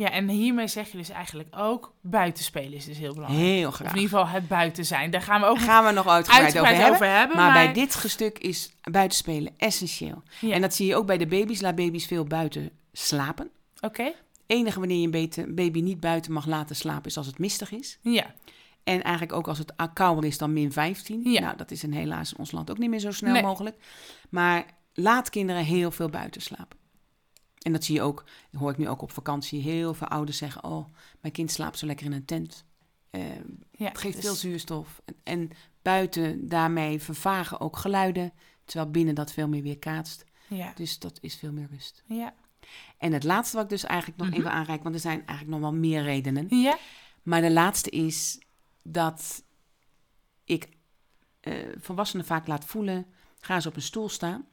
Ja. 0.00 0.10
En 0.10 0.28
hiermee 0.28 0.66
zeg 0.68 0.90
je 0.90 0.96
dus 0.96 1.08
eigenlijk 1.08 1.48
ook 1.56 1.94
buitenspelen 2.00 2.72
is 2.72 2.84
dus 2.84 2.98
heel 2.98 3.14
belangrijk. 3.14 3.44
Heel 3.44 3.66
Of 3.68 3.72
in 3.80 3.86
graag. 3.86 3.94
ieder 3.94 4.08
geval 4.18 4.26
het 4.28 4.48
buiten 4.48 4.84
zijn. 4.84 5.10
Daar 5.10 5.22
gaan 5.22 5.40
we 5.40 5.46
ook 5.46 5.58
gaan 5.58 5.84
we 5.84 5.90
nog 5.90 6.06
uitgebreid, 6.06 6.44
uitgebreid 6.44 6.80
over 6.80 6.92
over 6.92 7.06
hebben. 7.06 7.36
maar, 7.36 7.52
bij 7.52 7.72
dit 7.72 8.04
stuk 8.06 8.38
is 8.38 8.70
buitenspelen 8.90 9.52
essentieel. 9.56 10.22
Ja. 10.40 10.54
En 10.54 10.60
dat 10.60 10.74
zie 10.74 10.86
je 10.86 10.96
ook 10.96 11.06
bij 11.06 11.18
de 11.18 11.26
baby's. 11.26 11.60
Laat 11.60 11.74
baby's 11.74 12.06
veel 12.06 12.24
buiten 12.24 12.70
slapen. 12.92 13.50
Oké, 13.80 14.12
enige 14.46 14.78
wanneer 14.78 15.00
je 15.10 15.28
een 15.42 15.54
baby 15.54 15.80
niet 15.80 16.00
buiten 16.00 16.32
mag 16.32 16.46
laten 16.46 16.76
slapen 16.76 17.04
is 17.10 17.16
als 17.16 17.26
het 17.26 17.38
mistig 17.38 17.72
is. 17.72 17.98
ja. 18.02 18.34
En 18.84 19.02
eigenlijk 19.02 19.32
ook 19.32 19.48
als 19.48 19.58
het 19.58 19.72
kouder 19.92 20.24
is 20.24 20.38
dan 20.38 20.52
min 20.52 20.72
15. 20.72 21.20
Ja. 21.24 21.40
Nou, 21.40 21.56
dat 21.56 21.70
is 21.70 21.84
in 21.84 21.92
helaas 21.92 22.32
in 22.32 22.38
ons 22.38 22.52
land 22.52 22.70
ook 22.70 22.78
niet 22.78 22.90
meer 22.90 22.98
zo 22.98 23.10
snel 23.10 23.32
Nee. 23.32 23.42
mogelijk. 23.42 23.76
Maar 24.30 24.64
laat 24.94 25.30
kinderen 25.30 25.64
heel 25.64 25.90
veel 25.90 26.08
buiten 26.08 26.40
slapen. 26.42 26.78
En 27.60 27.72
dat 27.72 27.84
zie 27.84 27.94
je 27.94 28.02
ook, 28.02 28.24
hoor 28.58 28.70
ik 28.70 28.78
nu 28.78 28.88
ook 28.88 29.02
op 29.02 29.12
vakantie, 29.12 29.62
heel 29.62 29.94
veel 29.94 30.06
ouders 30.08 30.38
zeggen... 30.38 30.64
oh, 30.64 30.86
mijn 31.20 31.32
kind 31.34 31.50
slaapt 31.50 31.78
zo 31.78 31.86
lekker 31.86 32.06
in 32.06 32.12
een 32.12 32.24
tent. 32.24 32.64
Eh, 33.10 33.22
ja. 33.70 33.88
het 33.88 33.98
geeft 33.98 34.14
dus- 34.14 34.24
veel 34.24 34.34
zuurstof. 34.34 35.00
En, 35.04 35.14
en 35.22 35.50
buiten 35.82 36.48
daarmee 36.48 37.00
vervagen 37.00 37.60
ook 37.60 37.76
geluiden... 37.76 38.32
terwijl 38.64 38.90
binnen 38.90 39.14
dat 39.14 39.32
veel 39.32 39.48
meer 39.48 39.62
weerkaatst. 39.62 40.24
Ja, 40.48 40.72
Dus 40.74 40.98
dat 40.98 41.18
is 41.20 41.36
veel 41.36 41.52
meer 41.52 41.68
rust. 41.70 42.02
ja. 42.06 42.34
En 42.98 43.12
het 43.12 43.24
laatste 43.24 43.54
wat 43.56 43.64
ik 43.64 43.70
dus 43.70 43.84
eigenlijk 43.84 44.18
nog 44.20 44.28
Mhm. 44.28 44.38
even 44.38 44.50
aanreik... 44.52 44.82
want 44.82 44.94
er 44.94 45.00
zijn 45.00 45.26
eigenlijk 45.26 45.48
nog 45.60 45.70
wel 45.70 45.78
meer 45.80 46.02
redenen... 46.02 46.46
Ja, 46.48 46.78
Maar 47.22 47.40
de 47.40 47.50
laatste 47.50 47.90
is 47.90 48.38
dat 48.82 49.42
ik 50.44 50.68
eh, 51.40 51.54
volwassenen 51.78 52.26
vaak 52.26 52.46
laat 52.46 52.64
voelen: 52.64 53.06
ga 53.40 53.54
eens 53.54 53.66
op 53.66 53.76
een 53.76 53.82
stoel 53.82 54.08
staan. 54.08 54.46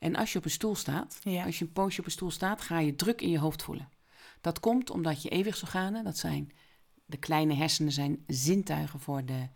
En 0.00 0.16
als 0.16 0.32
je 0.32 0.38
op 0.38 0.44
een 0.44 0.50
stoel 0.50 0.74
staat, 0.74 1.18
Ja. 1.22 1.44
als 1.44 1.58
je 1.58 1.64
een 1.64 1.72
poosje 1.72 2.00
op 2.00 2.06
een 2.06 2.10
stoel 2.12 2.30
staat, 2.30 2.60
ga 2.60 2.78
je 2.78 2.96
druk 2.96 3.20
in 3.20 3.30
je 3.30 3.38
hoofd 3.38 3.62
voelen. 3.62 3.88
Dat 4.40 4.60
komt 4.60 4.90
omdat 4.90 5.22
je 5.22 5.28
evenwichtsorganen, 5.28 6.04
dat 6.04 6.16
zijn 6.18 6.52
de 7.06 7.16
kleine 7.16 7.54
hersenen, 7.54 7.92
zijn 7.92 8.24
zintuigen 8.26 9.00
voor 9.00 9.24
de 9.24 9.48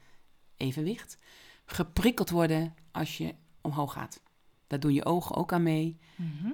evenwicht, 0.56 1.18
geprikkeld 1.64 2.30
worden 2.30 2.74
als 2.92 3.16
je 3.18 3.34
omhoog 3.60 3.92
gaat. 3.92 4.20
Daar 4.66 4.80
doen 4.80 4.92
je 4.92 5.04
ogen 5.04 5.36
ook 5.36 5.52
aan 5.52 5.62
mee. 5.62 5.98
Mhm. 6.16 6.52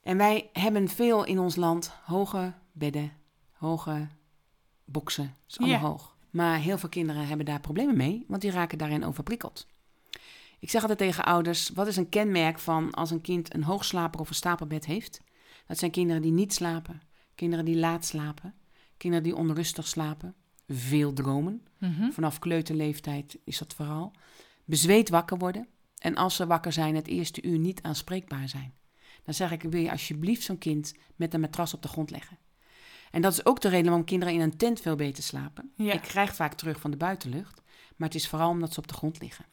En 0.00 0.16
wij 0.16 0.50
hebben 0.52 0.88
veel 0.88 1.24
in 1.24 1.38
ons 1.38 1.56
land 1.56 1.88
hoge 2.04 2.52
bedden, 2.72 3.12
hoge 3.52 4.08
boksen. 4.84 5.36
Is 5.48 5.58
allemaal 5.58 5.80
Ja. 5.80 5.86
hoog. 5.86 6.16
Maar 6.30 6.58
heel 6.58 6.78
veel 6.78 6.88
kinderen 6.88 7.26
hebben 7.26 7.46
daar 7.46 7.60
problemen 7.60 7.96
mee, 7.96 8.24
want 8.28 8.42
die 8.42 8.50
raken 8.50 8.78
daarin 8.78 9.04
overprikkeld. 9.04 9.66
Ik 10.66 10.72
zeg 10.72 10.80
altijd 10.80 10.98
tegen 10.98 11.24
ouders, 11.24 11.68
wat 11.68 11.86
is 11.86 11.96
een 11.96 12.08
kenmerk 12.08 12.58
van 12.58 12.90
als 12.90 13.10
een 13.10 13.20
kind 13.20 13.54
een 13.54 13.62
hoogslaper 13.62 14.20
of 14.20 14.28
een 14.28 14.34
stapelbed 14.34 14.86
heeft? 14.86 15.20
Dat 15.66 15.78
zijn 15.78 15.90
kinderen 15.90 16.22
die 16.22 16.32
niet 16.32 16.54
slapen, 16.54 17.02
kinderen 17.34 17.64
die 17.64 17.76
laat 17.76 18.04
slapen, 18.04 18.54
kinderen 18.96 19.24
die 19.24 19.36
onrustig 19.36 19.86
slapen, 19.86 20.34
veel 20.68 21.12
dromen. 21.12 21.66
Mhm. 21.78 22.10
Vanaf 22.10 22.38
kleuterleeftijd 22.38 23.38
is 23.44 23.58
dat 23.58 23.74
vooral. 23.74 24.12
Bezweet 24.64 25.08
wakker 25.08 25.38
worden. 25.38 25.68
En 25.98 26.16
als 26.16 26.36
ze 26.36 26.46
wakker 26.46 26.72
zijn, 26.72 26.94
het 26.94 27.06
eerste 27.06 27.42
uur 27.42 27.58
niet 27.58 27.82
aanspreekbaar 27.82 28.48
zijn. 28.48 28.74
Dan 29.24 29.34
zeg 29.34 29.50
ik, 29.50 29.62
wil 29.62 29.80
je 29.80 29.90
alsjeblieft 29.90 30.42
zo'n 30.42 30.58
kind 30.58 30.94
met 31.16 31.34
een 31.34 31.40
matras 31.40 31.74
op 31.74 31.82
de 31.82 31.88
grond 31.88 32.10
leggen. 32.10 32.38
En 33.10 33.22
dat 33.22 33.32
is 33.32 33.46
ook 33.46 33.60
de 33.60 33.68
reden 33.68 33.86
waarom 33.86 34.04
kinderen 34.04 34.34
in 34.34 34.40
een 34.40 34.56
tent 34.56 34.80
veel 34.80 34.96
beter 34.96 35.22
slapen. 35.22 35.72
Ja. 35.76 35.92
Ik 35.92 36.02
krijg 36.02 36.34
vaak 36.34 36.54
terug 36.54 36.80
van 36.80 36.90
de 36.90 36.96
buitenlucht. 36.96 37.62
Maar 37.96 38.08
het 38.08 38.16
is 38.16 38.28
vooral 38.28 38.50
omdat 38.50 38.72
ze 38.72 38.78
op 38.78 38.88
de 38.88 38.94
grond 38.94 39.20
liggen. 39.20 39.44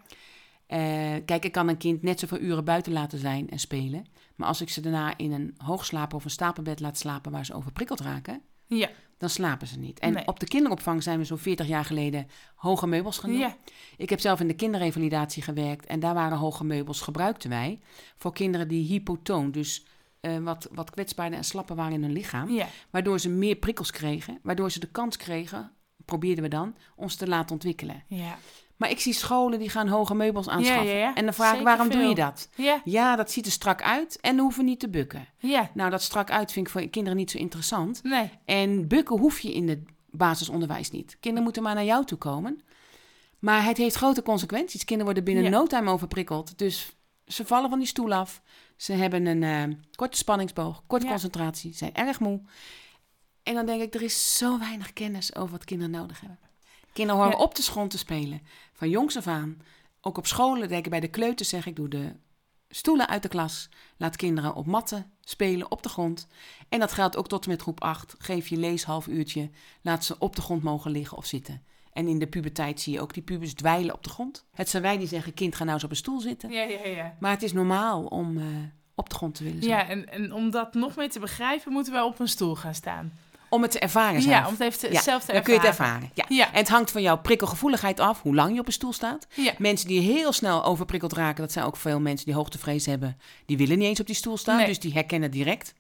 Eh, 0.74 0.80
kijk, 1.26 1.46
ik 1.46 1.52
kan 1.52 1.68
een 1.68 1.78
kind 1.78 2.02
net 2.02 2.20
zoveel 2.20 2.40
uren 2.40 2.66
buiten 2.66 2.92
laten 2.94 3.20
zijn 3.20 3.50
en 3.50 3.60
spelen. 3.60 4.06
Maar 4.36 4.48
als 4.48 4.62
ik 4.62 4.70
ze 4.70 4.82
daarna 4.82 5.18
in 5.18 5.32
een 5.32 5.54
hoogslaper 5.58 6.18
of 6.18 6.24
een 6.24 6.30
stapelbed 6.30 6.80
laat 6.80 6.98
slapen 6.98 7.32
waar 7.32 7.46
ze 7.46 7.54
overprikkeld 7.54 8.00
raken, 8.00 8.42
Ja, 8.66 8.90
dan 9.18 9.30
slapen 9.30 9.68
ze 9.68 9.80
niet. 9.80 10.00
En 10.00 10.14
Nee. 10.14 10.28
op 10.28 10.40
de 10.40 10.46
kinderopvang 10.48 11.04
zijn 11.04 11.18
we 11.20 11.26
zo'n 11.26 11.38
40 11.38 11.68
jaar 11.68 11.86
geleden 11.86 12.28
hoge 12.56 12.88
meubels 12.88 13.18
gaan 13.18 13.30
doen. 13.30 13.40
ja, 13.40 13.58
Ik 13.98 14.10
heb 14.10 14.20
zelf 14.20 14.40
in 14.40 14.48
de 14.48 14.54
kinderrevalidatie 14.56 15.44
gewerkt 15.44 15.86
en 15.86 16.00
daar 16.00 16.14
waren 16.14 16.38
hoge 16.38 16.64
meubels 16.64 17.02
gebruikten 17.02 17.50
wij 17.50 17.80
voor 18.18 18.34
kinderen 18.34 18.68
die 18.68 18.86
hypotoon, 18.88 19.52
dus 19.52 19.86
eh, 20.20 20.38
wat, 20.38 20.68
wat 20.72 20.90
kwetsbaarder 20.90 21.38
en 21.38 21.44
slapper 21.46 21.76
waren 21.76 21.94
in 21.94 22.02
hun 22.04 22.12
lichaam, 22.12 22.50
ja. 22.50 22.68
waardoor 22.90 23.20
ze 23.20 23.30
meer 23.30 23.56
prikkels 23.56 23.92
kregen, 23.92 24.40
waardoor 24.44 24.72
ze 24.72 24.80
de 24.80 24.92
kans 24.92 25.18
kregen, 25.18 25.72
probeerden 26.06 26.44
we 26.44 26.50
dan, 26.50 26.76
ze 27.08 27.18
te 27.18 27.28
laten 27.28 27.52
ontwikkelen. 27.54 28.04
ja. 28.08 28.38
Maar 28.84 28.92
ik 28.92 29.00
zie 29.00 29.14
scholen 29.14 29.60
die 29.60 29.70
gaan 29.70 29.88
hoge 29.88 30.16
meubels 30.16 30.50
aanschaffen. 30.50 30.86
ja, 30.86 30.98
ja. 30.98 31.16
En 31.16 31.24
dan 31.26 31.34
vraag 31.34 31.58
ik, 31.58 31.64
waarom 31.64 31.90
doe 31.90 32.02
je 32.02 32.16
dat? 32.16 32.50
Ja, 32.84 33.16
dat 33.16 33.32
ziet 33.32 33.46
er 33.46 33.52
strak 33.52 33.82
uit 33.82 34.20
en 34.22 34.36
dan 34.36 34.46
hoeven 34.46 34.66
niet 34.66 34.80
te 34.80 34.90
bukken. 34.90 35.28
ja. 35.38 35.70
Nou, 35.74 35.90
dat 35.90 36.02
strak 36.02 36.32
uit 36.32 36.52
vind 36.52 36.66
ik 36.68 36.72
voor 36.72 36.88
kinderen 36.88 37.18
niet 37.18 37.32
zo 37.32 37.38
interessant. 37.38 38.04
Nee. 38.04 38.30
En 38.46 38.88
bukken 38.88 39.18
hoef 39.20 39.40
je 39.40 39.54
in 39.54 39.70
het 39.70 39.80
basisonderwijs 40.12 40.92
niet. 40.92 41.18
Kinderen 41.20 41.44
moeten 41.44 41.64
maar 41.64 41.76
naar 41.76 41.84
jou 41.84 42.06
toe 42.06 42.18
komen. 42.18 42.62
Maar 43.40 43.66
het 43.66 43.78
heeft 43.78 43.96
grote 43.96 44.22
consequenties. 44.22 44.86
Kinderen 44.86 45.14
worden 45.14 45.34
binnen 45.34 45.52
no 45.52 45.68
time 45.68 45.92
overprikkeld. 45.92 46.58
Dus 46.58 46.96
ze 47.26 47.46
vallen 47.46 47.70
van 47.70 47.80
die 47.80 47.88
stoel 47.88 48.14
af. 48.14 48.42
Ze 48.76 48.94
hebben 48.94 49.26
een 49.26 49.44
eh, 49.44 49.78
korte 49.96 50.18
spanningsboog, 50.18 50.84
korte 50.88 51.06
concentratie, 51.08 51.74
zijn 51.74 51.94
erg 51.94 52.20
moe. 52.20 52.42
En 53.44 53.54
dan 53.54 53.66
denk 53.66 53.82
ik, 53.82 53.94
er 53.94 54.02
is 54.02 54.38
zo 54.38 54.60
weinig 54.60 54.94
kennis 54.94 55.36
over 55.36 55.52
wat 55.52 55.66
kinderen 55.66 55.92
nodig 55.92 56.20
hebben. 56.20 56.40
Kinderen 56.94 57.22
horen 57.22 57.38
Ja. 57.38 57.44
op 57.44 57.56
de 57.56 57.62
grond 57.62 57.92
te 57.92 57.98
spelen, 57.98 58.42
van 58.74 58.90
jongs 58.90 59.18
af 59.18 59.28
aan. 59.28 59.62
Ook 60.02 60.18
op 60.18 60.28
scholen, 60.28 60.68
denk 60.68 60.84
ik, 60.86 60.92
bij 60.92 61.00
de 61.00 61.08
kleuters 61.08 61.50
zeg 61.50 61.66
ik, 61.66 61.76
doe 61.76 61.88
de 61.88 62.16
stoelen 62.70 63.08
uit 63.08 63.22
de 63.22 63.28
klas. 63.28 63.70
Laat 63.98 64.16
kinderen 64.16 64.54
op 64.56 64.66
matten 64.66 65.12
spelen, 65.22 65.72
op 65.72 65.84
de 65.84 65.90
grond. 65.90 66.28
En 66.70 66.80
dat 66.80 66.92
geldt 66.92 67.18
ook 67.18 67.28
tot 67.28 67.44
en 67.44 67.50
met 67.50 67.62
groep 67.62 67.82
8. 67.82 68.16
Geef 68.18 68.48
je 68.48 68.58
lees 68.58 68.84
half 68.84 69.08
uurtje, 69.08 69.50
laat 69.82 70.06
ze 70.06 70.16
op 70.20 70.36
de 70.36 70.42
grond 70.42 70.64
mogen 70.64 70.92
liggen 70.92 71.18
of 71.18 71.26
zitten. 71.26 71.64
En 71.94 72.08
in 72.08 72.20
de 72.20 72.28
puberteit 72.28 72.82
zie 72.82 72.94
je 72.94 73.02
ook 73.02 73.14
die 73.14 73.24
pubers 73.24 73.54
dweilen 73.54 73.94
op 73.96 74.04
de 74.04 74.10
grond. 74.10 74.46
Het 74.54 74.70
zijn 74.70 74.84
wij 74.84 74.98
die 74.98 75.08
zeggen, 75.08 75.34
kind, 75.34 75.56
ga 75.56 75.64
nou 75.64 75.76
eens 75.76 75.84
op 75.84 75.90
een 75.90 75.96
stoel 75.96 76.20
zitten. 76.20 76.50
Ja, 76.52 76.64
ja, 76.64 76.86
ja. 76.88 77.16
Maar 77.20 77.32
het 77.32 77.44
is 77.44 77.54
normaal 77.54 78.04
om 78.04 78.38
eh, 78.38 78.46
op 78.96 79.10
de 79.10 79.16
grond 79.16 79.36
te 79.36 79.44
willen 79.44 79.64
zijn. 79.64 79.76
Ja, 79.78 79.88
en, 79.88 80.10
en 80.10 80.34
om 80.34 80.52
dat 80.52 80.74
nog 80.74 80.96
meer 80.96 81.10
te 81.10 81.20
begrijpen, 81.20 81.72
moeten 81.72 81.94
we 81.94 82.04
op 82.04 82.20
een 82.20 82.28
stoel 82.28 82.56
gaan 82.56 82.76
staan. 82.76 83.14
Om 83.54 83.62
het 83.62 83.72
te 83.72 83.80
ervaren 83.80 84.22
zelf. 84.22 84.34
Ja, 84.36 84.46
om 84.46 84.52
het 84.52 84.60
even 84.62 84.80
te, 84.80 84.92
Ja, 84.92 85.02
zelf 85.02 85.24
te 85.26 85.32
dan 85.34 85.42
kun 85.44 85.54
je 85.54 85.60
ervaren. 85.60 85.94
het 86.02 86.10
ervaren. 86.12 86.28
Ja. 86.38 86.46
Ja. 86.46 86.52
En 86.52 86.58
het 86.58 86.70
hangt 86.70 86.92
van 86.92 87.02
jouw 87.02 87.18
prikkelgevoeligheid 87.18 88.00
af, 88.00 88.22
hoe 88.22 88.36
lang 88.36 88.54
je 88.54 88.60
op 88.60 88.68
een 88.68 88.74
stoel 88.74 88.94
staat. 88.94 89.28
Ja. 89.34 89.54
Mensen 89.58 89.88
die 89.88 90.00
heel 90.02 90.32
snel 90.32 90.64
overprikkeld 90.66 91.14
raken, 91.14 91.42
dat 91.44 91.52
zijn 91.52 91.66
ook 91.66 91.78
veel 91.78 92.00
mensen 92.00 92.26
die 92.26 92.36
hoogtevrees 92.36 92.86
hebben, 92.86 93.18
die 93.46 93.58
willen 93.58 93.78
niet 93.78 93.88
eens 93.88 94.00
op 94.00 94.06
die 94.06 94.16
stoel 94.16 94.38
staan, 94.38 94.58
Nee. 94.58 94.66
dus 94.66 94.80
die 94.80 94.94
herkennen 94.94 95.32
direct. 95.32 95.74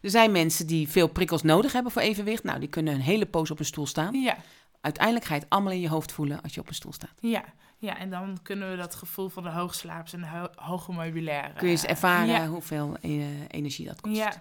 Er 0.00 0.10
zijn 0.10 0.32
mensen 0.32 0.66
die 0.66 0.88
veel 0.88 1.08
prikkels 1.08 1.42
nodig 1.42 1.72
hebben 1.72 1.92
voor 1.92 2.02
evenwicht. 2.02 2.44
Nou, 2.44 2.58
die 2.60 2.68
kunnen 2.68 2.94
een 2.94 3.00
hele 3.00 3.26
poos 3.26 3.50
op 3.50 3.58
een 3.58 3.64
stoel 3.64 3.86
staan. 3.86 4.14
Ja, 4.20 4.36
Uiteindelijk 4.80 5.24
ga 5.26 5.34
je 5.34 5.40
het 5.40 5.48
allemaal 5.50 5.72
in 5.72 5.80
je 5.80 5.88
hoofd 5.88 6.12
voelen 6.12 6.42
als 6.42 6.54
je 6.54 6.60
op 6.60 6.68
een 6.68 6.74
stoel 6.74 6.92
staat. 6.92 7.14
ja, 7.20 7.44
ja, 7.78 7.98
en 7.98 8.10
dan 8.10 8.38
kunnen 8.42 8.70
we 8.70 8.76
dat 8.76 8.94
gevoel 8.94 9.28
van 9.28 9.42
de 9.42 9.48
hoogslaaps 9.50 10.12
en 10.12 10.20
de 10.20 10.26
ho 10.26 10.46
hoge 10.54 10.92
meubilaire... 10.92 11.52
Kun 11.54 11.66
je 11.66 11.72
eens 11.72 11.84
eh, 11.84 11.90
ervaren 11.90 12.26
Ja. 12.26 12.46
hoeveel 12.46 12.96
eh, 13.00 13.10
energie 13.48 13.86
dat 13.86 14.00
kost. 14.00 14.16
Ja. 14.16 14.32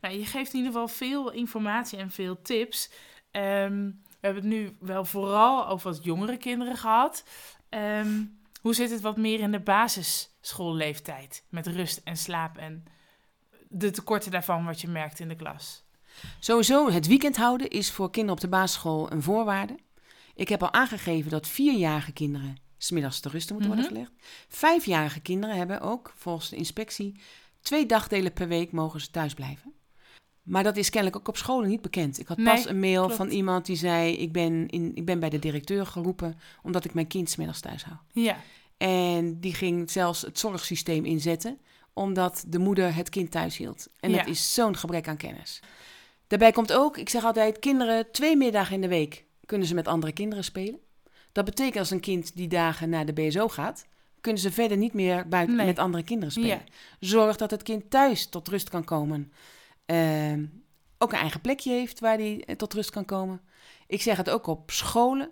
Nou, 0.00 0.18
je 0.18 0.24
geeft 0.26 0.52
in 0.52 0.58
ieder 0.58 0.72
geval 0.72 0.88
veel 0.88 1.32
informatie 1.32 1.98
en 1.98 2.10
veel 2.10 2.42
tips. 2.42 2.90
Ehm, 3.30 3.84
we 4.20 4.26
hebben 4.32 4.42
het 4.42 4.52
nu 4.52 4.76
wel 4.80 5.04
vooral 5.04 5.68
over 5.68 5.90
wat 5.92 6.04
jongere 6.04 6.36
kinderen 6.36 6.76
gehad. 6.76 7.24
Ehm, 7.68 8.24
hoe 8.60 8.74
zit 8.74 8.90
het 8.90 9.00
wat 9.00 9.16
meer 9.16 9.40
in 9.40 9.50
de 9.52 9.60
basisschoolleeftijd? 9.60 11.44
Met 11.48 11.66
rust 11.66 12.00
en 12.04 12.16
slaap 12.16 12.56
en 12.56 12.84
de 13.68 13.90
tekorten 13.90 14.30
daarvan 14.30 14.64
wat 14.64 14.80
je 14.80 14.88
merkt 14.88 15.18
in 15.20 15.28
de 15.28 15.36
klas. 15.36 15.84
Sowieso, 16.40 16.90
het 16.90 17.06
weekend 17.06 17.36
houden 17.36 17.68
is 17.68 17.90
voor 17.90 18.10
kinderen 18.10 18.34
op 18.36 18.40
de 18.40 18.48
basisschool 18.48 19.12
een 19.12 19.22
voorwaarde. 19.22 19.76
Ik 20.34 20.48
heb 20.48 20.62
al 20.62 20.72
aangegeven 20.72 21.30
dat 21.30 21.48
vierjarige 21.48 22.12
kinderen 22.12 22.56
smiddags 22.78 23.20
te 23.20 23.28
rusten 23.28 23.54
moeten 23.54 23.74
worden 23.74 23.92
Mhm. 23.92 24.02
gelegd. 24.04 24.26
Vijfjarige 24.48 25.20
kinderen 25.20 25.56
hebben 25.56 25.80
ook, 25.80 26.12
volgens 26.16 26.48
de 26.48 26.56
inspectie, 26.56 27.20
twee 27.66 27.86
dagdelen 27.86 28.32
per 28.32 28.48
week 28.48 28.72
mogen 28.72 29.00
ze 29.00 29.10
thuis 29.10 29.34
blijven. 29.34 29.72
Maar 30.42 30.62
dat 30.62 30.76
is 30.76 30.90
kennelijk 30.90 31.16
ook 31.20 31.28
op 31.28 31.36
scholen 31.36 31.68
niet 31.68 31.80
bekend. 31.80 32.18
Ik 32.18 32.28
had 32.28 32.36
Nee, 32.36 32.54
pas 32.54 32.66
een 32.68 32.80
mail 32.80 33.00
klopt. 33.02 33.16
van 33.16 33.28
iemand 33.28 33.66
die 33.66 33.76
zei: 33.76 34.16
ik 34.16 34.32
ben, 34.32 34.68
in, 34.68 34.90
ik 34.94 35.04
ben 35.04 35.20
bij 35.20 35.28
de 35.30 35.38
directeur 35.38 35.86
geroepen 35.86 36.38
omdat 36.62 36.84
ik 36.84 36.94
mijn 36.94 37.06
kind 37.06 37.30
smiddags 37.30 37.60
thuis 37.60 37.84
hou. 37.84 37.96
Ja, 38.12 38.36
En 38.76 39.40
die 39.40 39.54
ging 39.54 39.90
zelfs 39.90 40.22
het 40.22 40.38
zorgsysteem 40.38 41.04
inzetten, 41.04 41.58
omdat 41.92 42.44
de 42.48 42.58
moeder 42.58 42.94
het 42.94 43.08
kind 43.08 43.30
thuis 43.30 43.56
hield. 43.56 43.88
En 44.00 44.12
dat 44.12 44.26
is 44.26 44.54
zo'n 44.54 44.76
gebrek 44.76 45.08
aan 45.08 45.16
kennis. 45.16 45.60
Daarbij 46.26 46.52
komt 46.52 46.72
ook, 46.72 46.96
ik 46.96 47.08
zeg 47.08 47.24
altijd, 47.24 47.58
kinderen 47.58 48.10
twee 48.12 48.36
middagen 48.36 48.74
in 48.74 48.80
de 48.80 48.88
week 48.88 49.24
kunnen 49.46 49.66
ze 49.66 49.74
met 49.74 49.88
andere 49.88 50.12
kinderen 50.12 50.44
spelen. 50.44 50.80
Dat 51.32 51.44
betekent 51.44 51.76
als 51.76 51.90
een 51.90 52.00
kind 52.00 52.36
die 52.36 52.48
dagen 52.48 52.88
naar 52.88 53.06
de 53.06 53.12
BSO 53.12 53.48
gaat, 53.48 53.86
kunnen 54.20 54.40
ze 54.42 54.52
verder 54.52 54.76
niet 54.76 54.92
meer 54.92 55.28
buiten 55.28 55.56
Nee. 55.56 55.66
met 55.66 55.78
andere 55.78 56.02
kinderen 56.04 56.32
spelen. 56.32 56.48
Ja. 56.48 56.62
Zorg 57.00 57.36
dat 57.36 57.50
het 57.50 57.62
kind 57.62 57.90
thuis 57.90 58.26
tot 58.28 58.48
rust 58.48 58.68
kan 58.68 58.84
komen. 58.84 59.32
Ehm, 59.86 60.44
ook 60.98 61.12
een 61.12 61.18
eigen 61.18 61.40
plekje 61.40 61.70
heeft 61.72 62.00
waar 62.00 62.16
hij 62.16 62.42
eh, 62.46 62.56
tot 62.56 62.72
rust 62.74 62.90
kan 62.90 63.04
komen. 63.04 63.40
Ik 63.86 64.02
zeg 64.02 64.16
het 64.16 64.30
ook 64.30 64.46
op 64.46 64.70
scholen. 64.70 65.30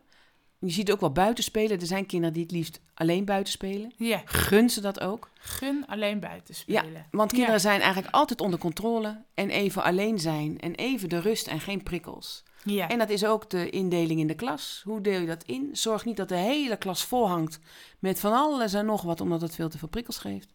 Je 0.59 0.70
ziet 0.70 0.93
ook 0.93 1.01
wel 1.01 1.12
buiten 1.12 1.45
spelen. 1.45 1.80
Er 1.80 1.87
zijn 1.87 2.07
kinderen 2.07 2.35
die 2.35 2.43
het 2.43 2.53
liefst 2.53 2.80
alleen 2.95 3.24
buiten 3.24 3.53
spelen. 3.53 3.93
ja. 3.97 4.22
Gun 4.24 4.70
ze 4.70 4.80
dat 4.80 5.01
ook. 5.01 5.30
Gun 5.39 5.85
alleen 5.87 6.20
buiten 6.20 6.55
spelen. 6.55 7.07
Want 7.11 7.30
kinderen 7.30 7.55
Ja. 7.55 7.61
zijn 7.61 7.80
eigenlijk 7.80 8.14
altijd 8.14 8.41
onder 8.41 8.59
controle. 8.59 9.22
En 9.35 9.51
even 9.51 9.82
alleen 9.82 10.18
zijn. 10.18 10.61
En 10.61 10.74
even 10.74 11.09
de 11.09 11.20
rust 11.20 11.47
en 11.47 11.61
geen 11.61 11.82
prikkels. 11.82 12.43
Ja. 12.65 12.89
En 12.89 12.99
dat 12.99 13.09
is 13.11 13.25
ook 13.25 13.51
de 13.51 13.71
indeling 13.71 14.21
in 14.21 14.27
de 14.27 14.35
klas. 14.35 14.81
Hoe 14.85 15.01
deel 15.01 15.21
je 15.21 15.27
dat 15.27 15.43
in? 15.45 15.69
Zorg 15.73 16.05
niet 16.05 16.17
dat 16.17 16.29
de 16.29 16.37
hele 16.37 16.77
klas 16.77 17.05
vol 17.05 17.29
hangt 17.29 17.59
met 17.99 18.21
van 18.21 18.33
alles 18.33 18.73
en 18.73 18.87
nog 18.87 19.03
wat, 19.03 19.21
omdat 19.21 19.41
het 19.41 19.55
veel 19.55 19.69
te 19.69 19.79
veel 19.79 19.89
prikkels 19.89 20.19
geeft. 20.19 20.55